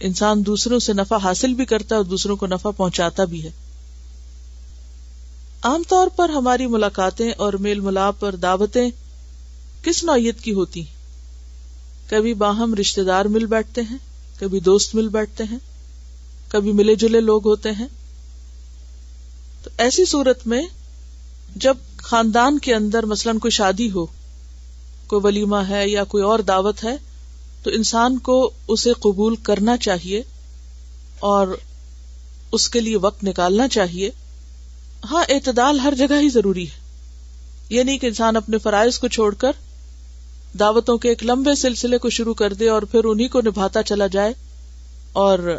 انسان 0.00 0.46
دوسروں 0.46 0.78
سے 0.78 0.92
نفع 0.92 1.16
حاصل 1.16 1.54
بھی 1.54 1.64
کرتا 1.64 1.94
ہے 1.94 1.96
اور 1.96 2.04
دوسروں 2.04 2.36
کو 2.36 2.46
نفع 2.46 2.70
پہنچاتا 2.70 3.24
بھی 3.24 3.44
ہے۔ 3.44 3.50
عام 5.62 5.82
طور 5.88 6.08
پر 6.16 6.28
ہماری 6.28 6.66
ملاقاتیں 6.66 7.32
اور 7.32 7.52
میل 7.52 7.80
ملاپ 7.80 8.24
اور 8.24 8.32
دعوتیں 8.32 8.90
کس 9.82 10.04
نوعیت 10.04 10.40
کی 10.40 10.52
ہوتی 10.52 10.84
کبھی 12.10 12.34
باہم 12.34 12.74
رشتے 12.74 13.04
دار 13.04 13.24
مل 13.24 13.46
بیٹھتے 13.46 13.80
ہیں، 13.82 13.98
کبھی 14.40 14.60
دوست 14.60 14.94
مل 14.94 15.08
بیٹھتے 15.08 15.44
ہیں۔ 15.44 15.58
کبھی 16.50 16.72
ملے 16.72 16.94
جلے 16.94 17.20
لوگ 17.20 17.46
ہوتے 17.46 17.72
ہیں؟ 17.72 17.86
تو 19.62 19.70
ایسی 19.78 20.04
صورت 20.04 20.46
میں 20.46 20.62
جب 21.56 21.76
خاندان 21.96 22.58
کے 22.58 22.74
اندر 22.74 23.06
مثلاً 23.06 23.38
کوئی 23.38 23.50
شادی 23.50 23.90
ہو، 23.90 24.06
کوئی 25.06 25.20
ولیمہ 25.24 25.56
ہے 25.56 25.88
یا 25.88 26.04
کوئی 26.04 26.24
اور 26.24 26.38
دعوت 26.38 26.84
ہے، 26.84 26.96
تو 27.62 27.70
انسان 27.70 28.18
کو 28.18 28.50
اسے 28.68 28.92
قبول 28.92 29.36
کرنا 29.36 29.76
چاہیے 29.76 30.22
اور 31.18 31.56
اس 32.52 32.68
کے 32.68 32.80
لیے 32.80 32.96
وقت 32.96 33.24
نکالنا 33.24 33.68
چاہیے۔ 33.68 34.10
ہاں 35.10 35.24
اعتدال 35.28 35.80
ہر 35.80 35.94
جگہ 35.98 36.20
ہی 36.20 36.28
ضروری 36.28 36.64
ہے۔ 36.64 36.80
یہ 37.68 37.82
نہیں 37.82 37.98
کہ 37.98 38.06
انسان 38.06 38.36
اپنے 38.36 38.58
فرائض 38.58 38.98
کو 38.98 39.08
چھوڑ 39.08 39.34
کر 39.34 39.52
دعوتوں 40.60 40.98
کے 40.98 41.08
ایک 41.08 41.24
لمبے 41.24 41.54
سلسلے 41.54 41.98
کو 41.98 42.10
شروع 42.10 42.34
کر 42.34 42.52
دے 42.52 42.68
اور 42.68 42.82
پھر 42.82 43.04
انہیں 43.04 43.28
کو 43.28 43.40
نبھاتا 43.40 43.82
چلا 43.82 44.06
جائے 44.06 44.32
اور 45.12 45.58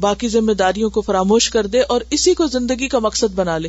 باقی 0.00 0.28
ذمہ 0.28 0.52
داریوں 0.52 0.90
کو 0.90 1.00
فراموش 1.00 1.50
کر 1.50 1.66
دے 1.66 1.80
اور 1.80 2.00
اسی 2.10 2.34
کو 2.34 2.46
زندگی 2.46 2.88
کا 2.88 2.98
مقصد 2.98 3.34
بنا 3.34 3.58
لے۔ 3.58 3.68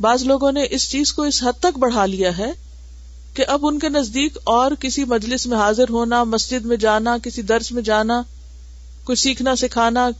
بعض 0.00 0.22
لوگوں 0.22 0.52
نے 0.52 0.64
اس 0.70 0.90
چیز 0.90 1.12
کو 1.12 1.22
اس 1.22 1.42
حد 1.42 1.60
تک 1.60 1.78
بڑھا 1.78 2.06
لیا 2.06 2.38
ہے 2.38 2.52
کہ 3.34 3.44
اب 3.48 3.66
ان 3.66 3.78
کے 3.78 3.88
نزدیک 3.88 4.38
اور 4.44 4.72
کسی 4.80 5.04
مجلس 5.04 5.46
میں 5.46 5.58
حاضر 5.58 5.88
ہونا، 5.88 6.24
مسجد 6.24 6.64
میں 6.64 6.76
جانا، 6.76 7.16
کسی 7.22 7.42
درس 7.42 7.72
میں 7.72 7.82
جانا، 7.82 8.22
کچھ 9.04 9.18
سیکھنا، 9.18 9.56
سکھانا، 9.56 10.10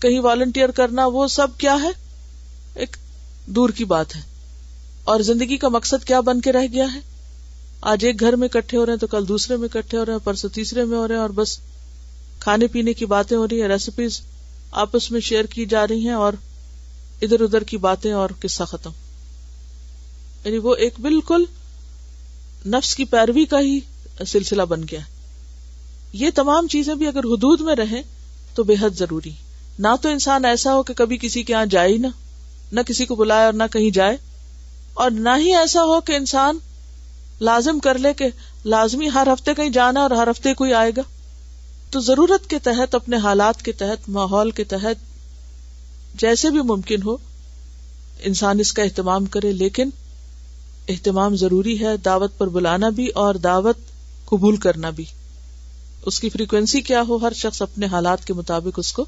کہیں 0.00 0.20
والنٹیئر 0.20 0.68
کرنا، 0.68 1.06
وہ 1.06 1.28
سب 1.28 1.46
کیا 1.58 1.76
ہے؟ 1.82 1.90
ایک 2.74 2.96
دور 3.46 3.70
کی 3.70 3.84
بات 3.84 4.16
ہے۔ 4.16 4.20
اور 5.04 5.20
زندگی 5.20 5.56
کا 5.56 5.68
مقصد 5.68 6.04
کیا 6.04 6.20
بن 6.20 6.40
کے 6.40 6.52
رہ 6.52 6.66
گیا 6.72 6.86
ہے؟ 6.94 7.00
آج 7.80 8.04
ایک 8.04 8.20
گھر 8.20 8.36
میں 8.36 8.48
کٹھے 8.48 8.78
ہو 8.78 8.86
رہے 8.86 8.92
ہیں 8.92 9.00
تو 9.00 9.06
کل 9.06 9.28
دوسرے 9.28 9.56
میں 9.56 9.68
کٹھے 9.68 9.98
ہو 9.98 10.06
رہے 10.06 10.12
ہیں، 10.12 10.20
پرسوں 10.24 10.50
تیسرے 10.50 10.84
میں 10.84 10.98
ہو 10.98 11.08
رہے 11.08 11.14
ہیں 11.14 11.22
اور 11.22 11.30
بس 11.30 11.58
کھانے 12.40 12.66
پینے 12.66 12.92
کی 12.92 13.06
باتیں 13.06 13.36
ہو 13.36 13.48
رہی 13.48 13.62
ہیں 13.62 13.68
ریسیپیز 13.68 14.20
آپس 14.70 15.10
میں 15.10 15.20
شیئر 15.20 15.44
کی 15.44 15.66
جا 15.66 15.86
رہی 15.86 16.06
ہیں 16.06 16.14
اور 16.14 16.32
ادھر 17.22 17.40
ادھر 17.40 17.62
کی 17.62 17.76
باتیں 17.76 18.12
اور 18.12 18.30
قصہ 18.40 18.64
ختم۔ 18.64 18.90
یعنی 20.44 20.58
وہ 20.58 20.74
ایک 20.74 20.94
بالکل 21.00 21.44
نفس 22.66 22.94
کی 22.94 23.04
پیروی 23.04 23.44
کا 23.44 23.60
ہی 23.60 23.80
سلسلہ 24.26 24.62
بن 24.62 24.82
گیا۔ 24.82 25.00
یہ 26.12 26.30
تمام 26.34 26.66
چیزیں 26.66 26.94
بھی 26.94 27.06
اگر 27.06 27.18
حدود 27.18 27.60
میں 27.60 27.76
رہیں 27.76 28.02
تو 28.54 28.64
بے 28.64 28.74
حد 28.80 28.90
ضروری۔ 28.98 29.32
نہ 29.78 29.88
تو 30.02 30.08
انسان 30.08 30.44
ایسا 30.44 30.74
ہو 30.74 30.82
کہ 30.82 30.94
کبھی 30.94 31.18
کسی 31.20 31.42
کے 31.42 31.52
یہاں 31.52 31.66
جائے 31.66 31.96
نہ 31.96 32.06
نہ 32.72 32.80
کسی 32.80 33.06
کو 33.06 33.14
بلائے 33.14 33.44
اور 33.44 33.52
نہ 33.52 33.62
کہیں 33.72 33.90
جائے۔ 33.90 34.16
اور 34.94 35.10
نہ 35.10 35.28
ہی 35.38 35.54
ایسا 35.54 35.82
ہو 35.82 36.00
کہ 36.00 36.12
انسان 36.12 36.58
لازم 37.40 37.78
کر 37.78 37.98
لے 37.98 38.14
کہ 38.14 38.24
لازمی 38.64 39.08
ہر 39.14 39.28
ہفتے 39.32 39.54
کہیں 39.54 39.68
جانا 39.68 40.00
اور 40.00 40.10
ہر 40.10 40.30
ہفتے 40.30 40.54
کوئی 40.54 40.74
آئے 40.74 40.92
گا۔ 40.96 41.02
تو 41.90 42.00
ضرورت 42.00 42.50
کے 42.50 42.58
تحت، 42.58 42.94
اپنے 42.94 43.16
حالات 43.16 43.62
کے 43.62 43.72
تحت، 43.72 44.08
ماحول 44.08 44.50
کے 44.50 44.64
تحت 44.64 44.96
جیسے 46.14 46.50
بھی 46.50 46.62
ممکن 46.62 47.02
ہو، 47.02 47.16
انسان 48.18 48.60
اس 48.60 48.72
کا 48.72 48.82
اہتمام 48.82 49.26
کرے، 49.26 49.52
لیکن 49.52 49.90
اہتمام 50.88 51.36
ضروری 51.36 51.80
ہے 51.80 51.96
دعوت 51.96 52.38
پر 52.38 52.48
بلانا 52.48 52.88
بھی 52.88 53.08
اور 53.08 53.34
دعوت 53.34 53.76
قبول 54.24 54.56
کرنا 54.56 54.90
بھی۔ 54.90 55.04
اس 56.06 56.20
کی 56.20 56.28
فریکوینسی 56.28 56.80
کیا 56.80 57.02
ہو، 57.08 57.16
ہر 57.16 57.32
شخص 57.32 57.62
اپنے 57.62 57.86
حالات 57.86 58.24
کے 58.24 58.32
مطابق 58.32 58.78
اس 58.78 58.92
کو 58.92 59.04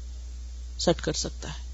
سیٹ 0.79 1.01
کر 1.01 1.13
سکتا 1.13 1.49
ہے۔ 1.49 1.71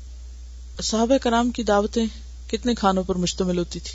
صحابہ 0.81 1.17
کرام 1.17 1.51
کی 1.51 1.63
دعوتیں 1.63 2.05
کتنے 2.51 2.75
کھانوں 2.75 3.03
پر 3.03 3.15
مشتمل 3.15 3.57
ہوتی 3.57 3.79
تھی؟ 3.79 3.93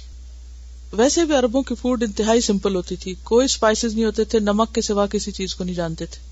ویسے 0.93 1.25
بھی 1.25 1.37
اربوں 1.37 1.63
کی 1.63 1.75
فوڈ 1.75 2.03
انتہائی 2.03 2.41
سمپل 2.41 2.75
ہوتی 2.75 2.97
تھی۔ 2.97 3.15
کوئی 3.23 3.45
اسپائسیز 3.45 3.95
نہیں 3.95 4.05
ہوتے 4.05 4.25
تھے، 4.25 4.39
نمک 4.39 4.75
کے 4.75 4.81
سوا 4.81 5.07
کسی 5.07 5.33
چیز 5.33 5.55
کو 5.55 5.65
نہیں 5.65 5.77
جانتے 5.77 6.07
تھے۔ 6.07 6.32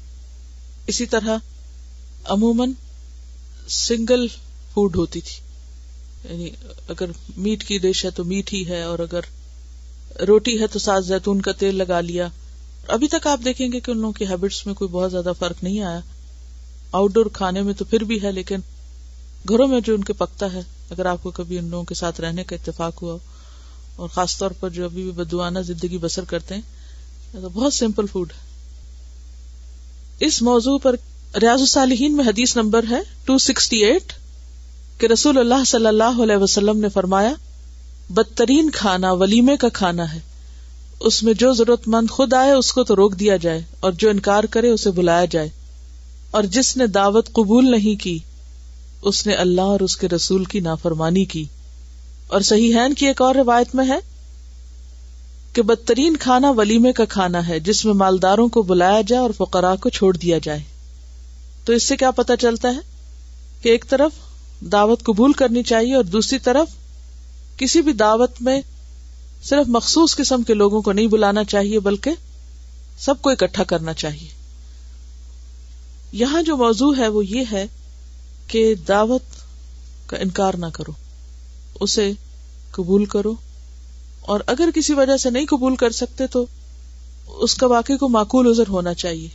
اسی 0.87 1.07
طرح 1.07 1.37
عموماً 2.25 2.73
سنگل 3.69 4.29
فوڈ 4.75 4.97
ہوتی 4.97 5.21
تھی۔ 5.21 5.51
یعنی 6.31 6.51
اگر 6.89 7.11
میٹ 7.37 7.65
کی 7.65 7.79
ڈش 7.79 8.05
ہے 8.05 8.11
تو 8.11 8.25
میٹ 8.25 8.53
ہی 8.53 8.69
ہے 8.69 8.83
اور 8.83 8.99
اگر 8.99 9.21
روٹی 10.27 10.61
ہے 10.61 10.67
تو 10.67 10.79
ساتھ 10.79 11.05
زیتون 11.05 11.41
کا 11.41 11.53
تیل 11.53 11.75
لگا 11.77 12.01
لیا۔ 12.01 12.29
ابھی 12.89 13.09
تک 13.09 13.27
آپ 13.27 13.41
دیکھیں 13.45 13.73
گے 13.73 13.81
کہ 13.81 13.91
ان 13.91 13.99
لوگوں 13.99 14.13
کی 14.13 14.27
ہیبٹس 14.27 14.67
میں 14.67 14.75
کوئی 14.75 14.89
بہت 14.89 15.11
زیادہ 15.11 15.33
فرق 15.39 15.65
نہیں 15.65 15.81
آیا۔ 15.81 16.01
آؤٹ 16.93 17.13
ڈور 17.13 17.27
کھانے 17.33 17.63
میں 17.63 17.75
تو 17.75 17.85
پھر 17.85 18.05
بھی 18.05 18.23
ہے، 18.23 18.33
لیکن 18.33 18.57
گھروں 19.49 19.69
میں 19.69 19.81
جو 19.81 19.95
ان 19.95 20.05
کے 20.05 20.13
پکتا 20.13 20.53
ہے، 20.53 20.61
اگر 20.91 21.07
آپ 21.07 21.23
کو 21.23 21.31
کبھی 21.31 21.59
ان 21.59 21.65
لوگوں 21.65 21.85
کے 21.85 21.95
ساتھ 21.95 22.21
رہنے 22.21 22.45
کا 22.45 22.57
اتفاق 22.57 23.03
ہوا 23.03 23.17
اور 23.97 24.09
خاص 24.09 24.39
طور 24.39 24.51
پر 24.61 24.71
جو 24.71 24.85
ابھی 24.85 25.03
بھی 25.03 25.11
بدوانہ 25.11 25.59
زندگی 25.59 25.99
بسر 25.99 26.25
کرتے 26.25 26.55
ہیں 26.55 26.63
تو 27.33 27.49
بہت 27.49 27.75
سمپل 27.75 28.07
فوڈ 28.07 28.33
ہے۔ 28.33 28.50
اس 30.21 30.43
موضوع 30.43 30.79
پر 30.79 30.95
ریاض 31.43 31.61
الصالحین 31.61 32.17
میں 32.17 32.25
حدیث 32.25 32.57
نمبر 32.57 32.85
ہے 32.91 33.01
ٹو 33.25 33.39
سکسٹی 33.39 33.77
ایٹ 33.77 34.13
کہ 34.99 35.07
رسول 35.07 35.39
اللہ 35.39 35.65
صلی 35.67 35.87
اللہ 35.87 36.23
علیہ 36.23 36.37
وسلم 36.37 36.79
نے 36.79 36.89
فرمایا، 36.89 37.33
بدترین 38.11 38.71
کھانا 38.71 39.13
ولیمے 39.13 39.57
کا 39.57 39.69
کھانا 39.69 40.15
ہے۔ 40.15 40.21
اس 41.01 41.23
میں 41.23 41.35
جو 41.35 41.53
ضرورت 41.53 41.89
مند 41.89 42.11
خود 42.11 42.33
آئے، 42.33 42.51
اس 42.51 42.73
کو 42.73 42.85
تو 42.85 42.97
روک 42.97 43.21
دیا 43.21 43.37
جائے 43.37 43.63
اور 43.81 43.93
جو 43.93 44.11
انکار 44.11 44.45
کرے، 44.45 44.69
اسے 44.69 44.91
بلایا 44.91 45.25
جائے۔ 45.25 45.49
اور 46.31 46.43
جس 46.43 46.77
نے 46.77 46.87
دعوت 46.87 47.33
قبول 47.33 47.71
نہیں 47.71 48.03
کی، 48.03 48.19
اس 49.03 49.27
نے 49.27 49.35
اللہ 49.35 49.61
اور 49.61 49.81
اس 49.81 49.97
کے 49.97 50.09
رسول 50.09 50.45
کی 50.45 50.61
نافرمانی 50.61 51.25
کی۔ 51.25 51.45
اور 52.29 52.41
صحیح 52.41 52.75
کی 52.97 53.07
ایک 53.07 53.23
اور 53.23 53.35
روایت 53.35 53.75
میں 53.75 53.89
ہے 53.89 53.99
کہ 55.53 55.63
بدترین 55.63 56.17
کھانا 56.17 56.51
ولیمے 56.51 56.93
کا 56.93 57.05
کھانا 57.05 57.49
ہے، 57.49 57.61
جس 57.61 57.85
میں 57.85 57.95
مالداروں 57.95 58.49
کو 58.49 58.63
بلایا 58.63 59.01
جائے 59.01 59.23
اور 59.23 59.31
فقراء 59.37 59.75
کو 59.75 59.89
چھوڑ 59.89 60.17
دیا 60.17 60.39
جائے۔ 60.43 60.61
تو 61.65 61.73
اس 61.73 61.83
سے 61.83 61.97
کیا 61.97 62.11
پتا 62.11 62.37
چلتا 62.37 62.69
ہے 62.69 62.81
کہ 63.63 63.69
ایک 63.69 63.85
طرف 63.89 64.13
دعوت 64.61 65.03
قبول 65.03 65.33
کرنی 65.33 65.63
چاہیے 65.63 65.95
اور 65.95 66.05
دوسری 66.05 66.39
طرف 66.39 66.69
کسی 67.57 67.83
بھی 67.83 67.93
دعوت 67.93 68.31
میں 68.41 68.61
صرف 69.45 69.69
مخصوص 69.69 70.17
قسم 70.17 70.43
کے 70.43 70.55
لوگوں 70.55 70.83
کو 70.83 70.93
نہیں 70.93 71.07
بلانا 71.07 71.45
چاہیے، 71.45 71.81
بلکہ 71.81 72.11
سب 72.99 73.23
کو 73.23 73.31
اکٹھا 73.31 73.65
کرنا 73.65 73.93
چاہیے۔ 73.93 74.29
یہاں 76.13 76.43
جو 76.43 76.57
موضوع 76.57 76.95
ہے 76.99 77.09
وہ 77.09 77.27
یہ 77.27 77.45
ہے 77.53 77.67
کہ 78.47 78.75
دعوت 78.75 79.23
کا 80.07 80.17
انکار 80.17 80.55
نہ 80.55 80.67
کرو، 80.73 80.93
اسے 81.81 82.13
قبول 82.71 83.05
کرو۔ 83.05 83.35
اور 84.21 84.41
اگر 84.47 84.69
کسی 84.75 84.95
وجہ 84.95 85.17
سے 85.17 85.31
نہیں 85.31 85.47
قبول 85.47 85.77
کر 85.77 85.91
سکتے 85.91 86.27
تو 86.27 86.47
اس 87.27 87.55
کا 87.55 87.67
واقع 87.67 87.93
کو 87.93 88.09
معقول 88.09 88.51
عذر 88.51 88.69
ہونا 88.69 88.95
چاہیے۔ 88.95 89.29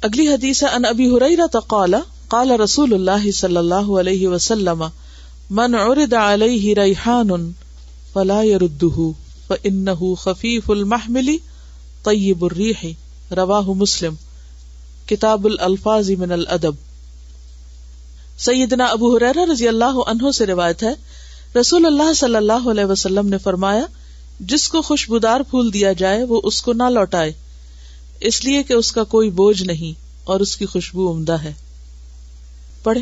اگلی 0.00 0.28
حدیث 0.28 0.62
ہے 0.62 0.68
ان 0.68 0.84
ابی 0.84 1.06
حریرہ 1.06 1.58
قال 1.60 1.94
قال 2.28 2.50
رسول 2.50 2.94
اللہ 2.94 3.30
صلی 3.30 3.56
اللہ 3.56 3.74
علیہ 3.74 4.28
وسلم، 4.28 4.84
من 5.50 5.74
عرض 5.74 6.12
علیہ 6.12 6.74
ریحان 6.74 7.52
فلا 8.12 8.42
يرده 8.42 9.10
فانه 9.46 10.14
خفیف 10.14 10.70
المحمل 10.70 11.36
طیب 12.04 12.44
الریح۔ 12.44 12.86
رواہ 13.34 13.66
مسلم۔ 13.66 14.14
کتاب 15.06 15.44
الالفاظ 15.44 16.10
من 16.10 16.32
الادب۔ 16.32 16.74
سیدنا 18.38 18.84
ابو 18.84 19.16
حریرہ 19.16 19.50
رضی 19.52 19.68
اللہ 19.68 20.00
عنہ 20.06 20.30
سے 20.30 20.46
روایت 20.46 20.82
ہے 20.82 20.94
رسول 21.60 21.86
اللہ 21.86 22.12
صلی 22.12 22.36
اللہ 22.36 22.68
علیہ 22.70 22.84
وسلم 22.84 23.28
نے 23.28 23.38
فرمایا، 23.38 23.82
جس 24.40 24.68
کو 24.68 24.82
خوشبودار 24.82 25.40
پھول 25.40 25.72
دیا 25.72 25.92
جائے، 25.92 26.24
وہ 26.24 26.40
اس 26.44 26.62
کو 26.62 26.72
نہ 26.72 26.82
لوٹائے۔ 26.82 27.32
اس 28.20 28.44
لیے 28.44 28.62
کہ 28.62 28.72
اس 28.72 28.92
کا 28.92 29.04
کوئی 29.04 29.30
بوجھ 29.30 29.62
نہیں 29.62 30.00
اور 30.24 30.40
اس 30.40 30.56
کی 30.56 30.66
خوشبو 30.66 31.12
عمدہ 31.12 31.32
ہے۔ 31.32 31.52
پڑھے 32.82 33.00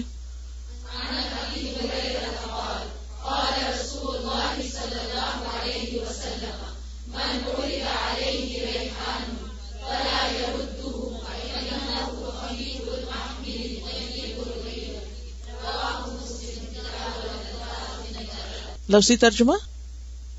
لفظی 18.93 19.17
ترجمہ؟ 19.17 19.53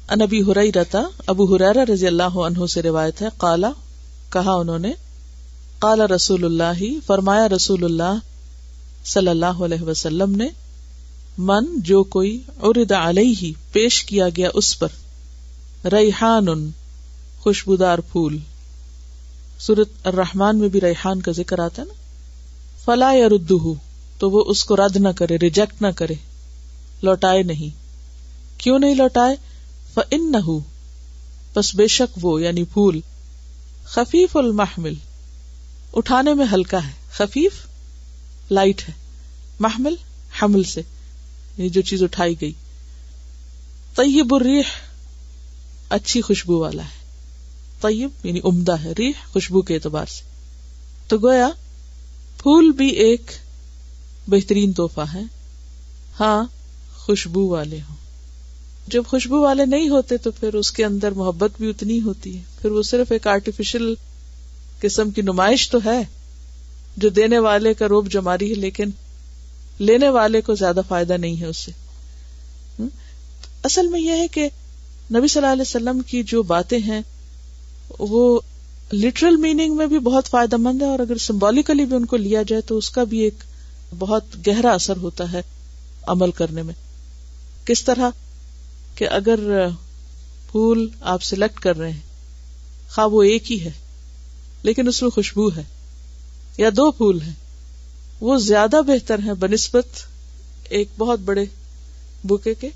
انبی 0.08 0.44
ہرئی 0.44 0.72
رتا 0.72 1.02
ابو 1.28 1.56
ہریرا 1.56 1.86
رضی 1.94 2.08
اللہ 2.08 2.38
عنہ 2.40 2.66
سے 2.66 2.82
روایت 2.82 3.22
ہے 3.22 3.28
کالا 3.38 3.72
کہا 4.30 4.52
انہوں 4.52 4.80
نے 4.80 4.92
کالا 5.80 6.08
رسول 6.08 6.46
اللہ 6.46 6.84
فرمایا 7.06 7.50
رسول 7.50 7.84
اللہ 7.84 8.18
صلی 9.06 9.28
اللہ 9.28 9.46
علیہ 9.46 9.82
وسلم 9.82 10.36
نے، 10.36 10.48
من 11.38 11.66
جو 11.80 12.04
کوئی 12.04 12.42
ارد 12.64 12.92
علیہ 12.92 13.52
پیش 13.72 14.04
کیا 14.04 14.30
گیا 14.30 14.50
اس 14.54 14.80
پر، 14.80 14.88
ریحان، 15.86 16.70
خوشبودار 17.40 18.00
پھول۔ 18.00 18.38
سورت 19.60 19.90
الرحمان 20.04 20.58
میں 20.58 20.70
بھی 20.70 20.82
ریحان 20.82 21.22
کا 21.22 21.32
ذکر 21.32 21.60
آتا 21.60 21.82
ہے 21.82 21.88
نا۔ 21.88 21.94
فلا 22.86 23.14
یا 23.14 23.28
تو 24.20 24.30
وہ 24.30 24.44
اس 24.48 24.64
کو 24.64 24.76
رد 24.76 24.96
نہ 24.96 25.10
کرے، 25.16 25.38
ریجیکٹ 25.38 25.82
نہ 25.82 25.88
کرے، 25.96 26.14
لوٹائے 27.04 27.44
نہیں۔ 27.44 27.83
کیوں 28.64 28.80
نہیں 28.80 28.96
لوٹائے؟ 28.96 29.36
ان 30.12 30.32
نہ 30.32 30.52
بس 31.56 31.76
بے 31.76 31.88
شک 31.88 32.20
وہ 32.22 32.42
یعنی 32.42 32.64
پھول، 32.64 33.00
خفیف 33.84 34.38
المحمل۔ 34.38 34.94
اٹھانے 35.94 36.34
میں 36.34 36.46
ہلکا 36.54 36.88
ہے، 36.88 36.92
خفیف، 37.12 37.52
لائٹ 38.52 38.90
ہے۔ 38.90 38.94
محمل، 39.60 39.96
حمل 40.42 40.64
سے 40.64 40.82
یعنی 41.58 41.70
جو 41.70 41.82
چیز 41.82 42.04
اٹھائی 42.04 42.42
گئی۔ 42.42 42.52
طیب 43.96 44.36
الریح، 44.36 44.64
اچھی 45.90 46.22
خوشبو 46.22 46.60
والا 46.60 46.84
ہے۔ 46.84 47.06
طیب 47.82 48.10
یعنی 48.24 48.40
عمدہ 48.44 48.76
ہے، 48.84 48.94
ریح، 49.00 49.12
خوشبو 49.34 49.62
کے 49.62 49.76
اعتبار 49.76 50.06
سے۔ 50.06 50.22
تو 51.08 51.18
گویا، 51.18 51.50
پھول 52.38 52.72
بھی 52.72 52.88
ایک 52.88 53.32
بہترین 54.28 54.74
تحفہ 54.74 55.14
ہے۔ 55.14 55.22
ہاں 56.20 56.44
خوشبو 56.96 57.48
والے 57.48 57.80
ہوں۔ 57.90 58.03
جب 58.88 59.04
خوشبو 59.08 59.42
والے 59.42 59.66
نہیں 59.66 59.90
ہوتے 59.90 60.18
تو 60.18 60.32
پھر 60.32 60.54
اس 60.54 60.72
کے 60.72 60.86
اندر 60.86 61.12
محبت 61.12 61.52
بھی 61.58 61.70
اتنی 61.70 62.02
ہوتی 62.02 62.38
ہے۔ 62.38 62.42
پھر 62.62 62.72
وہ 62.72 62.84
صرف 62.84 63.12
ایک 63.12 63.28
آرٹیفیشل 63.28 63.94
قسم 64.80 65.12
کی 65.12 65.22
نمائش 65.22 65.70
تو 65.70 65.80
ہے 65.86 66.04
جو 66.98 67.10
دینے 67.10 67.40
والے 67.40 67.74
کا 67.74 67.88
روب 67.88 68.12
جماری 68.12 68.50
ہے، 68.50 68.56
لیکن 68.56 68.90
لینے 69.80 70.10
والے 70.10 70.42
کو 70.42 70.56
زیادہ 70.56 70.82
فائدہ 70.88 71.14
نہیں 71.14 71.40
ہے 71.40 71.46
اس 71.46 71.58
سے۔ 71.58 71.72
اصل 73.64 73.88
میں 73.88 74.00
یہ 74.00 74.12
ہے 74.12 74.28
کہ 74.28 74.50
نبی 75.14 75.28
صلی 75.28 75.42
اللہ 75.42 75.54
علیہ 75.54 75.62
وسلم 75.62 76.00
کی 76.00 76.24
جو 76.24 76.44
باتیں 76.44 76.80
ہیں، 76.80 77.02
وہ 78.00 78.40
لٹرل 78.94 79.36
میننگ 79.36 79.76
میں 79.76 79.88
بھی 79.88 80.00
بہت 80.00 80.26
فائدہ 80.28 80.58
مند 80.58 80.82
ہے 80.82 80.88
اور 80.88 81.00
اگر 81.00 81.18
سمبولیکلی 81.18 81.86
بھی 81.86 81.96
ان 81.96 82.06
کو 82.06 82.18
لیا 82.18 82.44
جائے 82.44 82.62
تو 82.62 82.78
اس 82.78 82.90
کا 82.90 83.04
بھی 83.04 83.20
ایک 83.20 83.34
بہت 84.00 84.48
گہرا 84.48 84.72
اثر 84.72 84.98
ہوتا 84.98 85.32
ہے 85.32 85.42
عمل 86.08 86.32
کرنے 86.32 86.62
میں۔ 86.62 86.74
کس 87.66 87.84
طرح؟ 87.84 88.10
کہ 88.96 89.08
اگر 89.10 89.40
پھول 90.52 90.90
آپ 91.02 91.24
سلیکٹ 91.24 91.60
کر 91.60 91.78
رہے 91.78 91.92
ہیں، 91.92 92.00
خواہ 92.90 93.08
وہ 93.08 93.24
ایک 93.24 93.52
ہی 93.52 93.64
ہے، 93.66 93.72
لیکن 94.64 94.88
اس 94.88 95.02
میں 95.02 95.10
خوشبو 95.10 95.48
ہے 95.56 95.64
یا 96.58 96.70
دو 96.70 96.92
پھول 96.92 97.22
ہیں، 97.22 97.34
وہ 98.20 98.38
زیادہ 98.38 98.82
بہتر 98.88 99.20
ہیں 99.20 99.34
بنسبت 99.34 99.86
ایک 100.70 100.90
بہت 100.98 101.20
بڑے 101.20 101.46
بوکے 102.24 102.54
کے، 102.54 102.70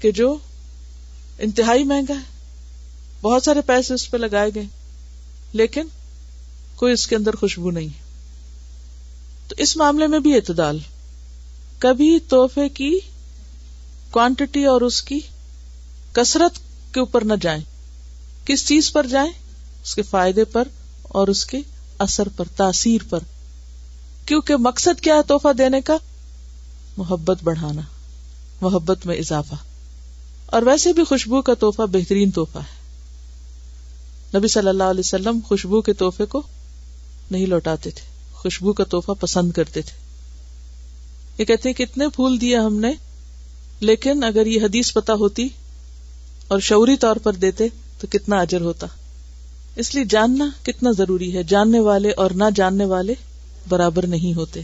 کہ 0.00 0.10
جو 0.10 0.36
انتہائی 1.38 1.84
مہنگا 1.84 2.14
ہے۔ 2.14 2.36
بہت 3.20 3.42
سارے 3.42 3.60
پیسے 3.60 3.94
اس 3.94 4.10
پہ 4.10 4.16
لگائے 4.16 4.50
گئے، 4.54 4.64
لیکن 5.52 5.86
کوئی 6.76 6.92
اس 6.92 7.06
کے 7.06 7.16
اندر 7.16 7.34
خوشبو 7.34 7.70
نہیں 7.70 7.86
ہے۔ 7.86 8.06
تو 9.48 9.54
اس 9.58 9.76
معاملے 9.76 10.06
میں 10.06 10.18
بھی 10.18 10.34
اعتدال، 10.34 10.78
کبھی 11.78 12.18
توحفے 12.28 12.68
کی 12.68 12.98
کوانٹٹی 14.10 14.64
اور 14.64 14.80
اس 14.80 15.02
کی 15.02 15.20
کثرت 16.12 16.58
کے 16.94 17.00
اوپر 17.00 17.24
نہ 17.24 17.32
جائیں۔ 17.40 17.62
کس 18.44 18.66
چیز 18.66 18.92
پر 18.92 19.06
جائیں؟ 19.06 19.30
اس 19.84 19.94
کے 19.94 20.02
فائدے 20.02 20.44
پر 20.44 20.68
اور 21.02 21.28
اس 21.28 21.46
کے 21.46 21.58
اثر 21.98 22.28
پر، 22.36 22.44
تاثیر 22.56 23.00
پر۔ 23.08 23.18
کیونکہ 24.26 24.56
مقصد 24.56 25.00
کیا 25.00 25.14
ہے 25.14 25.22
توحفہ 25.22 25.52
دینے 25.52 25.80
کا؟ 25.80 25.96
محبت 26.96 27.38
بڑھانا، 27.44 27.82
محبت 28.60 29.06
میں 29.06 29.16
اضافہ۔ 29.16 29.54
اور 30.46 30.62
ویسے 30.62 30.92
بھی 30.92 31.04
خوشبو 31.04 31.42
کا 31.42 31.54
تحفہ 31.54 31.82
بہترین 31.82 32.30
تحفہ 32.30 32.58
ہے۔ 32.58 32.78
نبی 34.38 34.48
صلی 34.48 34.68
اللہ 34.68 34.82
علیہ 34.82 35.00
وسلم 35.00 35.38
خوشبو 35.48 35.80
کے 35.80 35.92
تحفے 35.92 36.26
کو 36.26 36.42
نہیں 37.30 37.46
لوٹاتے 37.46 37.90
تھے، 37.90 38.32
خوشبو 38.32 38.72
کا 38.72 38.84
تحفہ 38.84 39.12
پسند 39.20 39.52
کرتے 39.52 39.82
تھے۔ 39.82 39.98
یہ 41.38 41.44
کہتے 41.44 41.68
ہیں 41.68 41.76
کتنے 41.76 42.08
پھول 42.08 42.40
دیے 42.40 42.56
ہم 42.56 42.76
نے 42.76 42.92
لیکن 43.80 44.24
اگر 44.24 44.46
یہ 44.46 44.60
حدیث 44.62 44.92
پتا 44.92 45.14
ہوتی 45.14 45.48
اور 46.48 46.60
شعوری 46.60 46.96
طور 46.96 47.16
پر 47.16 47.32
دیتے 47.32 47.68
تو 48.00 48.06
کتنا 48.10 48.40
اجر 48.40 48.60
ہوتا۔ 48.60 48.86
اس 49.76 49.94
لیے 49.94 50.04
جاننا 50.04 50.48
کتنا 50.62 50.90
ضروری 50.90 51.36
ہے۔ 51.36 51.42
جاننے 51.42 51.80
والے 51.80 52.10
اور 52.10 52.30
نہ 52.30 52.44
جاننے 52.54 52.84
والے 52.84 53.14
برابر 53.68 54.06
نہیں 54.06 54.34
ہوتے۔ 54.34 54.60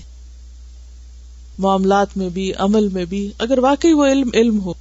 معاملات 1.58 2.16
میں 2.16 2.28
بھی، 2.28 2.52
عمل 2.54 2.88
میں 2.88 3.04
بھی، 3.04 3.30
اگر 3.38 3.58
واقعی 3.58 3.92
وہ 3.92 4.06
علم 4.06 4.30
علم 4.34 4.60
ہو۔ 4.60 4.72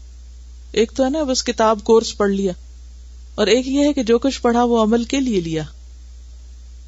ایک 0.71 0.91
تو 0.95 1.05
ہے 1.05 1.09
نا 1.09 1.23
بس 1.23 1.43
کتاب 1.43 1.79
کورس 1.84 2.17
پڑھ 2.17 2.31
لیا۔ 2.31 2.53
اور 3.36 3.47
ایک 3.47 3.67
یہ 3.67 3.79
ہے 3.79 3.93
کہ 3.93 4.03
جو 4.03 4.19
کچھ 4.19 4.41
پڑھا 4.41 4.63
وہ 4.63 4.84
عمل 4.84 5.03
کے 5.03 5.19
لیے 5.19 5.41
لیا۔ 5.41 5.63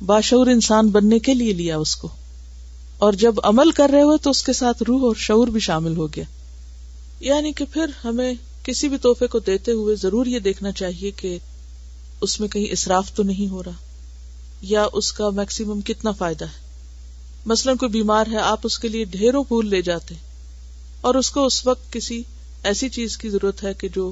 باشعور 0.06 0.48
انسان 0.48 0.90
بننے 0.90 1.20
کے 1.20 1.34
لیے 1.34 1.54
لیا 1.54 1.78
اس 1.78 1.96
کو۔ 1.96 2.08
اور 2.98 3.14
جب 3.14 3.36
عمل 3.44 3.72
کر 3.72 3.90
رہے 3.90 4.02
ہو 4.02 4.18
تو 4.18 4.30
اس 4.30 4.44
کے 4.44 4.54
ساتھ 4.54 4.84
روح 4.88 5.02
اور 5.02 5.16
شعور 5.16 5.48
بھی 5.48 5.60
شامل 5.60 5.98
ہو 5.98 6.08
گیا۔ 6.08 6.24
یعنی 7.20 7.52
کہ 7.52 7.66
پھر 7.74 7.86
ہمیں 8.04 8.34
کسی 8.64 8.90
بھی 8.90 8.98
تحفے 8.98 9.28
کو 9.28 9.40
دیتے 9.40 9.72
ہوئے 9.72 9.96
ضرور 9.96 10.26
یہ 10.26 10.40
دیکھنا 10.40 10.72
چاہیے 10.72 11.12
کہ 11.12 11.38
اس 12.22 12.40
میں 12.40 12.48
کہیں 12.48 12.72
اصراف 12.72 13.12
تو 13.14 13.24
نہیں 13.24 13.52
ہو 13.52 13.64
رہا 13.64 13.72
یا 14.62 14.88
اس 14.94 15.14
کا 15.14 15.30
میکسیمم 15.30 15.82
کتنا 15.82 16.12
فائدہ 16.12 16.46
ہے۔ 16.46 16.66
مثلاً 17.46 17.78
کوئی 17.78 17.92
بیمار 17.92 18.28
ہے، 18.32 18.38
آپ 18.38 18.60
اس 18.64 18.80
کے 18.80 18.88
لیے 18.88 19.04
ڈھیروں 19.04 19.44
پھول 19.44 19.70
لے 19.70 19.82
جاتے 19.82 20.16
اور 21.02 21.16
اس 21.16 21.32
کو 21.32 21.46
اس 21.46 21.68
وقت 21.68 21.94
کسی 21.94 22.24
ایسی 22.64 22.90
چیز 22.90 23.18
کی 23.18 23.30
ضرورت 23.30 23.64
ہے 23.64 23.74
کہ 23.74 23.88
جو 23.90 24.12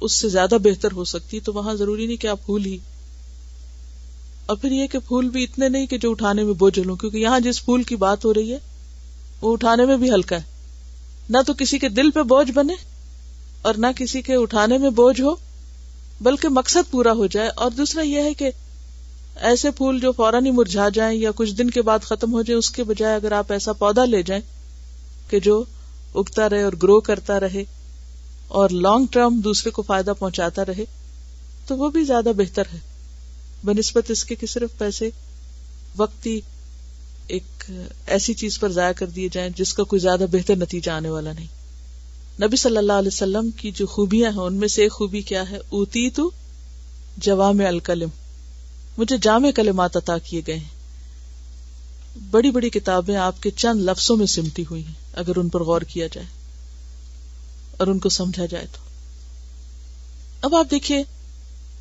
اس 0.00 0.12
سے 0.12 0.28
زیادہ 0.28 0.54
بہتر 0.64 0.92
ہو 0.92 1.04
سکتی، 1.04 1.40
تو 1.40 1.52
وہاں 1.52 1.74
ضروری 1.74 2.06
نہیں 2.06 2.16
کہ 2.16 2.26
آپ 2.26 2.44
پھول 2.44 2.64
ہی۔ 2.64 2.78
اور 4.46 4.56
پھر 4.56 4.72
یہ 4.72 4.86
کہ 4.86 4.98
پھول 4.98 5.28
بھی 5.28 5.44
اتنے 5.44 5.68
نہیں 5.68 5.86
کہ 5.86 5.98
جو 5.98 6.10
اٹھانے 6.10 6.42
میں 6.42 6.54
بوجھ 6.54 6.78
لوں، 6.78 6.96
کیونکہ 6.96 7.16
یہاں 7.16 7.40
جس 7.40 7.64
پھول 7.64 7.82
کی 7.82 7.96
بات 7.96 8.24
ہو 8.24 8.34
رہی 8.34 8.52
ہے، 8.52 8.58
وہ 9.40 9.52
اٹھانے 9.52 9.84
میں 9.86 9.96
بھی 9.96 10.10
ہلکا 10.10 10.36
ہے۔ 10.36 10.49
نہ 11.30 11.38
تو 11.46 11.54
کسی 11.54 11.78
کے 11.78 11.88
دل 11.88 12.10
پہ 12.10 12.22
بوجھ 12.22 12.52
بنے 12.52 12.74
اور 13.62 13.74
نہ 13.74 13.86
کسی 13.96 14.22
کے 14.22 14.34
اٹھانے 14.34 14.78
میں 14.78 14.90
بوجھ 14.90 15.20
ہو، 15.20 15.34
بلکہ 16.20 16.48
مقصد 16.48 16.90
پورا 16.90 17.12
ہو 17.12 17.26
جائے۔ 17.26 17.48
اور 17.48 17.70
دوسرا 17.70 18.02
یہ 18.02 18.22
ہے 18.22 18.34
کہ 18.34 18.50
ایسے 19.36 19.70
پھول 19.70 20.00
جو 20.00 20.12
فوراً 20.12 20.46
ہی 20.46 20.50
مرجھا 20.50 20.88
جائیں 20.88 21.18
یا 21.18 21.30
کچھ 21.34 21.52
دن 21.52 21.70
کے 21.70 21.82
بعد 21.82 21.98
ختم 21.98 22.32
ہو 22.32 22.42
جائے 22.42 22.58
اس 22.58 22.70
کے 22.70 22.84
بجائے 22.84 23.14
اگر 23.14 23.32
آپ 23.32 23.52
ایسا 23.52 23.72
پودا 23.72 24.04
لے 24.04 24.22
جائیں 24.22 24.42
کہ 25.30 25.40
جو 25.40 25.64
اگتا 26.14 26.48
رہے 26.48 26.62
اور 26.62 26.72
گرو 26.82 27.00
کرتا 27.00 27.40
رہے 27.40 27.64
اور 28.48 28.70
لانگ 28.70 29.06
ٹرم 29.10 29.40
دوسرے 29.40 29.70
کو 29.70 29.82
فائدہ 29.82 30.12
پہنچاتا 30.18 30.64
رہے، 30.64 30.84
تو 31.66 31.76
وہ 31.76 31.90
بھی 31.90 32.04
زیادہ 32.04 32.32
بہتر 32.36 32.62
ہے۔ 32.74 32.78
بنسبت 33.64 34.10
اس 34.10 34.24
کے 34.24 34.34
کہ 34.34 34.46
صرف 34.46 34.78
پیسے، 34.78 35.10
وقتی 35.96 36.40
ایسی 38.06 38.34
چیز 38.34 38.60
پر 38.60 38.72
ضائع 38.72 38.92
کر 38.92 39.06
دیے 39.06 39.28
جائیں 39.32 39.50
جس 39.56 39.74
کا 39.74 39.82
کوئی 39.82 40.00
زیادہ 40.00 40.24
بہتر 40.32 40.56
نتیجہ 40.56 40.90
آنے 40.90 41.08
والا 41.08 41.32
نہیں۔ 41.32 41.46
نبی 42.42 42.56
صلی 42.56 42.76
اللہ 42.76 42.92
علیہ 42.92 43.10
وسلم 43.12 43.50
کی 43.50 43.70
جو 43.70 43.86
خوبیاں 43.86 44.30
ہیں، 44.30 44.38
ان 44.38 44.54
میں 44.54 44.68
سے 44.68 44.82
ایک 44.82 44.92
خوبی 44.92 45.22
کیا 45.22 45.50
ہے؟ 45.50 45.56
اوتی 45.56 46.10
تو 46.10 46.30
جوام 47.16 47.60
الکلم۔ 47.68 48.08
مجھے 48.98 49.16
جامع 49.22 49.50
کلمات 49.50 49.96
عطا 49.96 50.18
کیے 50.18 50.42
گئے 50.46 50.56
ہیں۔ 50.56 50.80
بڑی 52.30 52.50
بڑی 52.50 52.70
کتابیں 52.70 53.16
آپ 53.16 53.42
کے 53.42 53.50
چند 53.50 53.80
لفظوں 53.80 54.16
میں 54.16 54.26
سمٹی 54.26 54.64
ہوئی 54.70 54.86
ہیں، 54.86 54.94
اگر 55.12 55.36
ان 55.36 55.48
پر 55.48 55.62
غور 55.62 55.82
کیا 55.82 56.06
جائے 56.12 56.26
اور 57.76 57.86
ان 57.86 57.98
کو 57.98 58.08
سمجھا 58.08 58.46
جائے 58.46 58.66
تو۔ 58.72 58.78
اب 60.42 60.54
آپ 60.54 60.66
دیکھیے، 60.70 61.02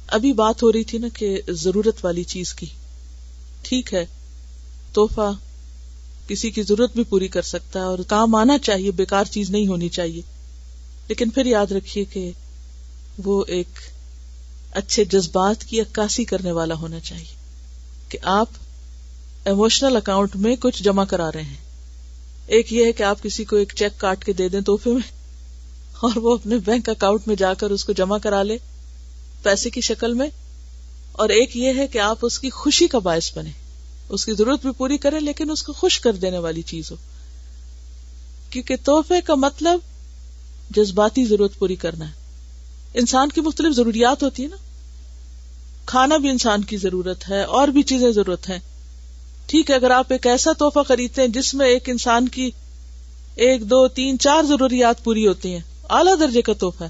ابھی 0.08 0.34
بات 0.34 0.64
ہو 0.64 0.72
رہی 0.72 0.84
تھی 0.84 0.98
نا 0.98 1.08
کہ 1.14 1.42
ضرورت 1.50 2.06
والی 2.06 2.24
چیز 2.24 2.54
کی۔ 2.54 2.66
ٹھیک 3.62 3.94
ہے 3.94 4.06
توحفہ 4.94 5.32
کسی 6.30 6.50
کی 6.50 6.64
ضرورت 6.64 6.94
بھی 6.96 7.04
پوری 7.04 7.28
کر 7.28 7.42
سکتا 7.42 7.80
ہے 7.80 7.84
اور 7.84 8.00
کام 8.08 8.36
آنا 8.36 8.58
چاہیے، 8.58 8.92
بیکار 8.92 9.26
چیز 9.26 9.50
نہیں 9.50 9.68
ہونی 9.68 9.90
چاہیے۔ 9.90 10.22
لیکن 11.08 11.30
پھر 11.30 11.46
یاد 11.46 11.72
رکھیے 11.72 12.06
کہ 12.06 12.32
وہ 13.26 13.44
ایک 13.48 13.68
اچھے 14.72 15.06
جذبات 15.06 15.64
کی 15.64 15.82
عکاسی 15.82 16.24
کرنے 16.24 16.52
والا 16.52 16.76
ہونا 16.76 17.00
چاہیے 17.00 17.36
کہ 18.10 18.18
آپ 18.24 18.50
ایموشنل 19.46 19.96
اکاؤنٹ 19.96 20.36
میں 20.36 20.56
کچھ 20.60 20.84
جمع 20.84 21.06
کرا 21.06 21.32
رہے 21.32 21.42
ہیں۔ 21.42 21.58
ایک 22.48 22.74
یہ 22.74 22.86
ہے 22.86 22.92
کہ 22.92 23.04
آپ 23.04 23.24
کسی 23.24 23.44
کو 23.44 23.56
ایک 23.56 23.74
چیک 23.76 24.00
کاٹ 24.00 24.26
کے 24.26 24.34
دے 24.34 24.50
دیں 24.50 24.62
توحفے 24.62 24.90
میں 24.90 25.12
اور 26.00 26.12
وہ 26.16 26.34
اپنے 26.34 26.56
بینک 26.58 26.90
اکاؤنٹ 26.90 27.28
میں 27.28 27.36
جا 27.36 27.54
کر 27.54 27.70
اس 27.70 27.86
کو 27.86 27.94
جمع 27.94 28.18
کرا 28.18 28.44
لے 28.44 28.58
پیسے 29.44 29.70
کی 29.70 29.82
شکل 29.82 30.14
میں۔ 30.14 30.30
اور 31.12 31.30
ایک 31.30 31.58
یہ 31.58 31.74
ہے 31.78 31.88
کہ 31.88 31.98
آپ 31.98 32.18
اس 32.22 32.40
کی 32.40 32.50
خوشی 32.50 32.88
کا 32.88 33.00
باعث 33.00 33.38
بنے 33.38 33.50
اس 34.10 34.26
کی 34.26 34.34
ضرورت 34.34 34.62
بھی 34.62 34.72
پوری 34.78 34.98
کریں 34.98 35.20
لیکن 35.20 35.52
اس 35.52 35.64
کو 35.64 35.74
خوش 35.74 36.00
کر 36.00 36.14
دینے 36.14 36.38
والی 36.38 36.62
چیز 36.62 36.92
ہو۔ 36.92 36.96
کیونکہ 38.50 38.76
تحفے 38.84 39.22
کا 39.22 39.36
مطلب 39.36 39.80
جذباتی 40.76 41.26
ضرورت 41.26 41.60
پوری 41.60 41.76
کرنا 41.76 42.08
ہے۔ 42.08 42.14
انسان 42.94 43.30
کی 43.30 43.42
مختلف 43.42 43.76
ضروریات 43.76 44.24
ہوتی 44.24 44.44
ہے 44.44 44.48
نا۔ 44.48 44.56
کھانا 45.86 46.18
بھی 46.18 46.30
انسان 46.30 46.64
کی 46.64 46.78
ضرورت 46.78 47.30
ہے، 47.30 47.44
اور 47.44 47.68
بھی 47.68 47.84
چیزیں 47.84 48.12
ضرورت 48.12 48.50
ہیں۔ 48.50 48.60
ٹھیک 49.46 49.70
ہے، 49.70 49.76
اگر 49.76 49.92
آپ 49.92 50.06
ایک 50.10 50.28
ایسا 50.28 50.52
تحفہ 50.60 50.80
خریدتے 50.88 51.22
ہیں 51.22 51.30
جس 51.30 51.54
میں 51.54 51.68
ایک 51.68 51.90
انسان 51.90 52.28
کی 52.28 52.52
ایک، 53.36 53.62
دو، 53.62 53.88
تین، 53.88 54.20
چار 54.20 54.44
ضروریات 54.44 55.04
پوری 55.04 55.28
ہوتی 55.28 55.54
ہیں، 55.54 55.62
اعلی 55.90 56.12
درجے 56.20 56.42
کا 56.42 56.54
تحفہ 56.54 56.84
ہے۔ 56.84 56.90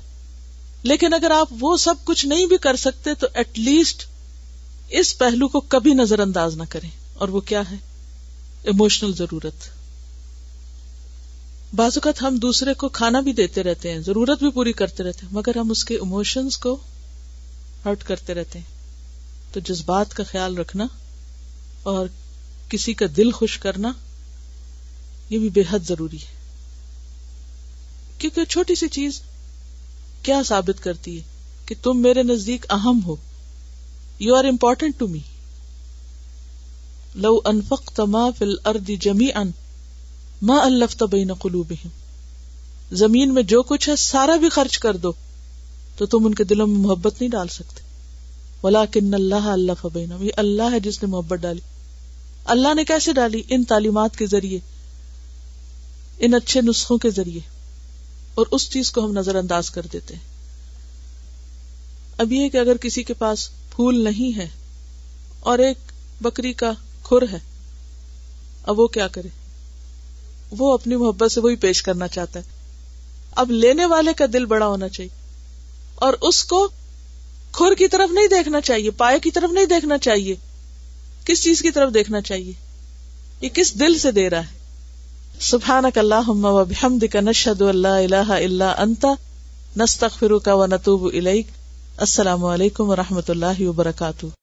لیکن 0.84 1.13
اگر 1.13 1.32
آپ 1.32 1.47
وہ 1.59 1.78
سب 1.78 1.95
کچھ 2.03 2.26
نہیں 2.26 2.45
بھی 2.45 2.57
کر 2.57 2.76
سکتے، 2.76 3.13
تو 3.13 3.28
ایٹ 3.34 3.59
لیسٹ 3.59 4.03
اس 4.89 5.17
پہلو 5.17 5.47
کو 5.47 5.59
کبھی 5.59 5.93
نظر 5.93 6.20
انداز 6.20 6.57
نہ 6.57 6.63
کریں۔ 6.70 6.99
اور 7.20 7.30
وہ 7.30 7.39
کیا 7.39 7.61
ہے؟ 7.72 7.76
ایموشنل 8.63 9.15
ضرورت۔ 9.15 9.70
بعض 11.76 11.91
اوقات 11.95 12.22
ہم 12.22 12.38
دوسرے 12.38 12.74
کو 12.74 12.89
کھانا 12.89 13.20
بھی 13.20 13.34
دیتے 13.34 13.63
رہتے 13.63 13.91
ہیں، 13.91 13.99
ضرورت 13.99 14.39
بھی 14.39 14.51
پوری 14.51 14.74
کرتے 14.74 15.03
رہتے 15.03 15.20
ہیں، 15.24 15.34
مگر 15.34 15.57
ہم 15.57 15.72
اس 15.72 15.86
کے 15.86 15.95
اموشنس 15.95 16.57
کو 16.57 16.78
ہرٹ 17.86 18.03
کرتے 18.03 18.34
رہتے 18.34 18.59
ہیں۔ 18.59 18.65
تو 19.53 19.59
جذبات 19.59 20.13
کا 20.13 20.24
خیال 20.24 20.57
رکھنا 20.57 20.88
اور 21.84 22.07
کسی 22.70 22.93
کا 22.93 23.05
دل 23.17 23.32
خوش 23.32 23.57
کرنا، 23.57 23.91
یہ 25.30 25.39
بھی 25.39 25.49
بے 25.49 25.61
حد 25.70 25.80
ضروری 25.88 26.17
ہے۔ 26.17 26.39
کیونکہ 28.17 28.45
چھوٹی 28.45 28.76
سی 28.76 28.88
چیز 28.88 29.22
کیا 30.24 30.41
ثابت 30.45 30.84
کرتی 30.84 31.17
ہے 31.17 31.24
کہ 31.65 31.76
تم 31.82 32.01
میرے 32.01 32.24
نزدیک 32.24 32.65
اہم 32.70 32.99
ہو 33.05 33.15
you 34.20 34.36
are 34.36 34.43
important 34.43 34.99
to 34.99 35.07
me 35.07 35.20
love 37.20 37.39
انفق 37.45 37.91
تما 37.95 38.30
فل 38.38 38.55
ارد 38.65 38.89
جمی 38.99 39.30
ان 39.36 39.51
ماں 40.41 40.59
الفت 40.59 41.03
بین 41.03 41.34
قلوبہم۔ 41.34 41.88
زمین 42.91 43.34
میں 43.34 43.43
جو 43.43 43.63
کچھ 43.63 43.89
ہے، 43.89 43.95
سارا 43.95 44.36
بھی 44.36 44.49
خرچ 44.49 44.78
کر 44.78 44.97
دو، 44.97 45.11
تو 45.97 46.05
تم 46.05 46.26
ان 46.26 46.34
کے 46.34 46.43
دلوں 46.43 46.67
میں 46.67 46.76
محبت 46.76 47.15
نہیں 47.20 47.30
ڈال 47.30 47.47
سکتے۔ 47.47 47.82
ولاکن 48.63 49.13
اللہ 49.13 49.36
اللہ 49.36 49.72
فبین 49.82 50.13
یہ 50.20 50.30
اللہ 50.38 50.63
ہے 50.72 50.80
جس 50.80 51.03
نے 51.03 51.09
محبت 51.09 51.39
ڈالی۔ 51.39 51.59
اللہ 52.45 52.74
نے 52.74 52.84
کیسے 52.84 53.13
ڈالی؟ 53.13 53.41
ان 53.49 53.63
تعلیمات 53.63 54.17
کے 54.17 54.26
ذریعے، 54.28 54.59
ان 56.20 56.34
اچھے 56.34 56.61
نسخوں 56.61 56.97
کے 56.97 57.09
ذریعے۔ 57.09 57.39
اور 58.34 58.45
اس 58.51 58.70
چیز 58.70 58.91
کو 58.91 59.05
ہم 59.05 59.11
نظر 59.11 59.36
انداز 59.36 59.70
کر 59.70 59.82
دیتے 59.93 60.15
ہیں۔ 60.15 60.22
اب 62.17 62.32
یہ 62.32 62.49
کہ 62.49 62.57
اگر 62.57 62.78
کسی 62.78 63.03
کے 63.03 63.13
پاس 63.13 63.49
پھول 63.76 64.03
نہیں 64.03 64.38
ہے 64.38 64.47
اور 65.39 65.59
ایک 65.59 65.78
بکری 66.22 66.53
کا 66.53 66.72
کھر 67.10 67.34
ہے۔ 67.34 67.39
اب 68.64 68.80
وہ 68.80 68.88
کیا 68.88 69.07
کرے؟ 69.07 69.28
وہ 70.51 70.74
اپنی 70.74 70.95
محبت 70.95 71.32
سے 71.32 71.39
وہی 71.39 71.55
پیش 71.55 71.84
کرنا 71.84 72.07
چاہتا 72.07 72.39
ہے۔ 72.39 72.43
اب 73.32 73.51
لینے 73.51 73.86
والے 73.86 74.14
کا 74.14 74.26
دل 74.34 74.45
بڑا 74.45 74.68
ہونا 74.68 74.89
چاہیے۔ 74.89 75.10
اور 75.95 76.14
اس 76.22 76.43
کو 76.43 76.70
کھر 77.51 77.76
کی 77.76 77.88
طرف 77.88 78.12
نہیں 78.12 78.28
دیکھنا 78.28 78.62
چاہیے، 78.62 78.91
پائے 78.91 79.20
کی 79.20 79.32
طرف 79.32 79.51
نہیں 79.51 79.66
دیکھنا 79.66 79.97
چاہیے۔ 79.97 80.36
کس 81.26 81.43
چیز 81.43 81.62
کی 81.62 81.72
طرف 81.72 81.93
دیکھنا 81.93 82.22
چاہیے؟ 82.22 82.53
یہ 83.41 83.49
کس 83.49 83.80
دل 83.80 83.97
سے 83.97 84.12
دے 84.12 84.30
رہا 84.30 84.39
ہے؟ 84.39 84.60
سبحانک 85.39 85.97
اللہم 85.97 86.45
و 86.45 86.66
بحمدک 86.66 87.16
نشہد 87.16 87.62
اللہ 87.62 87.88
الہ 87.88 88.32
الا 88.32 88.76
انت، 88.78 89.05
نستغفرک 89.78 90.49
و 90.51 90.66
نتوب 90.66 91.05
الیک۔ 91.05 91.47
السلام 91.97 92.45
علیکم 92.45 92.89
و 92.89 92.95
رحمۃ 92.95 93.30
اللہ 93.30 93.62
وبرکاتہ۔ 93.62 94.39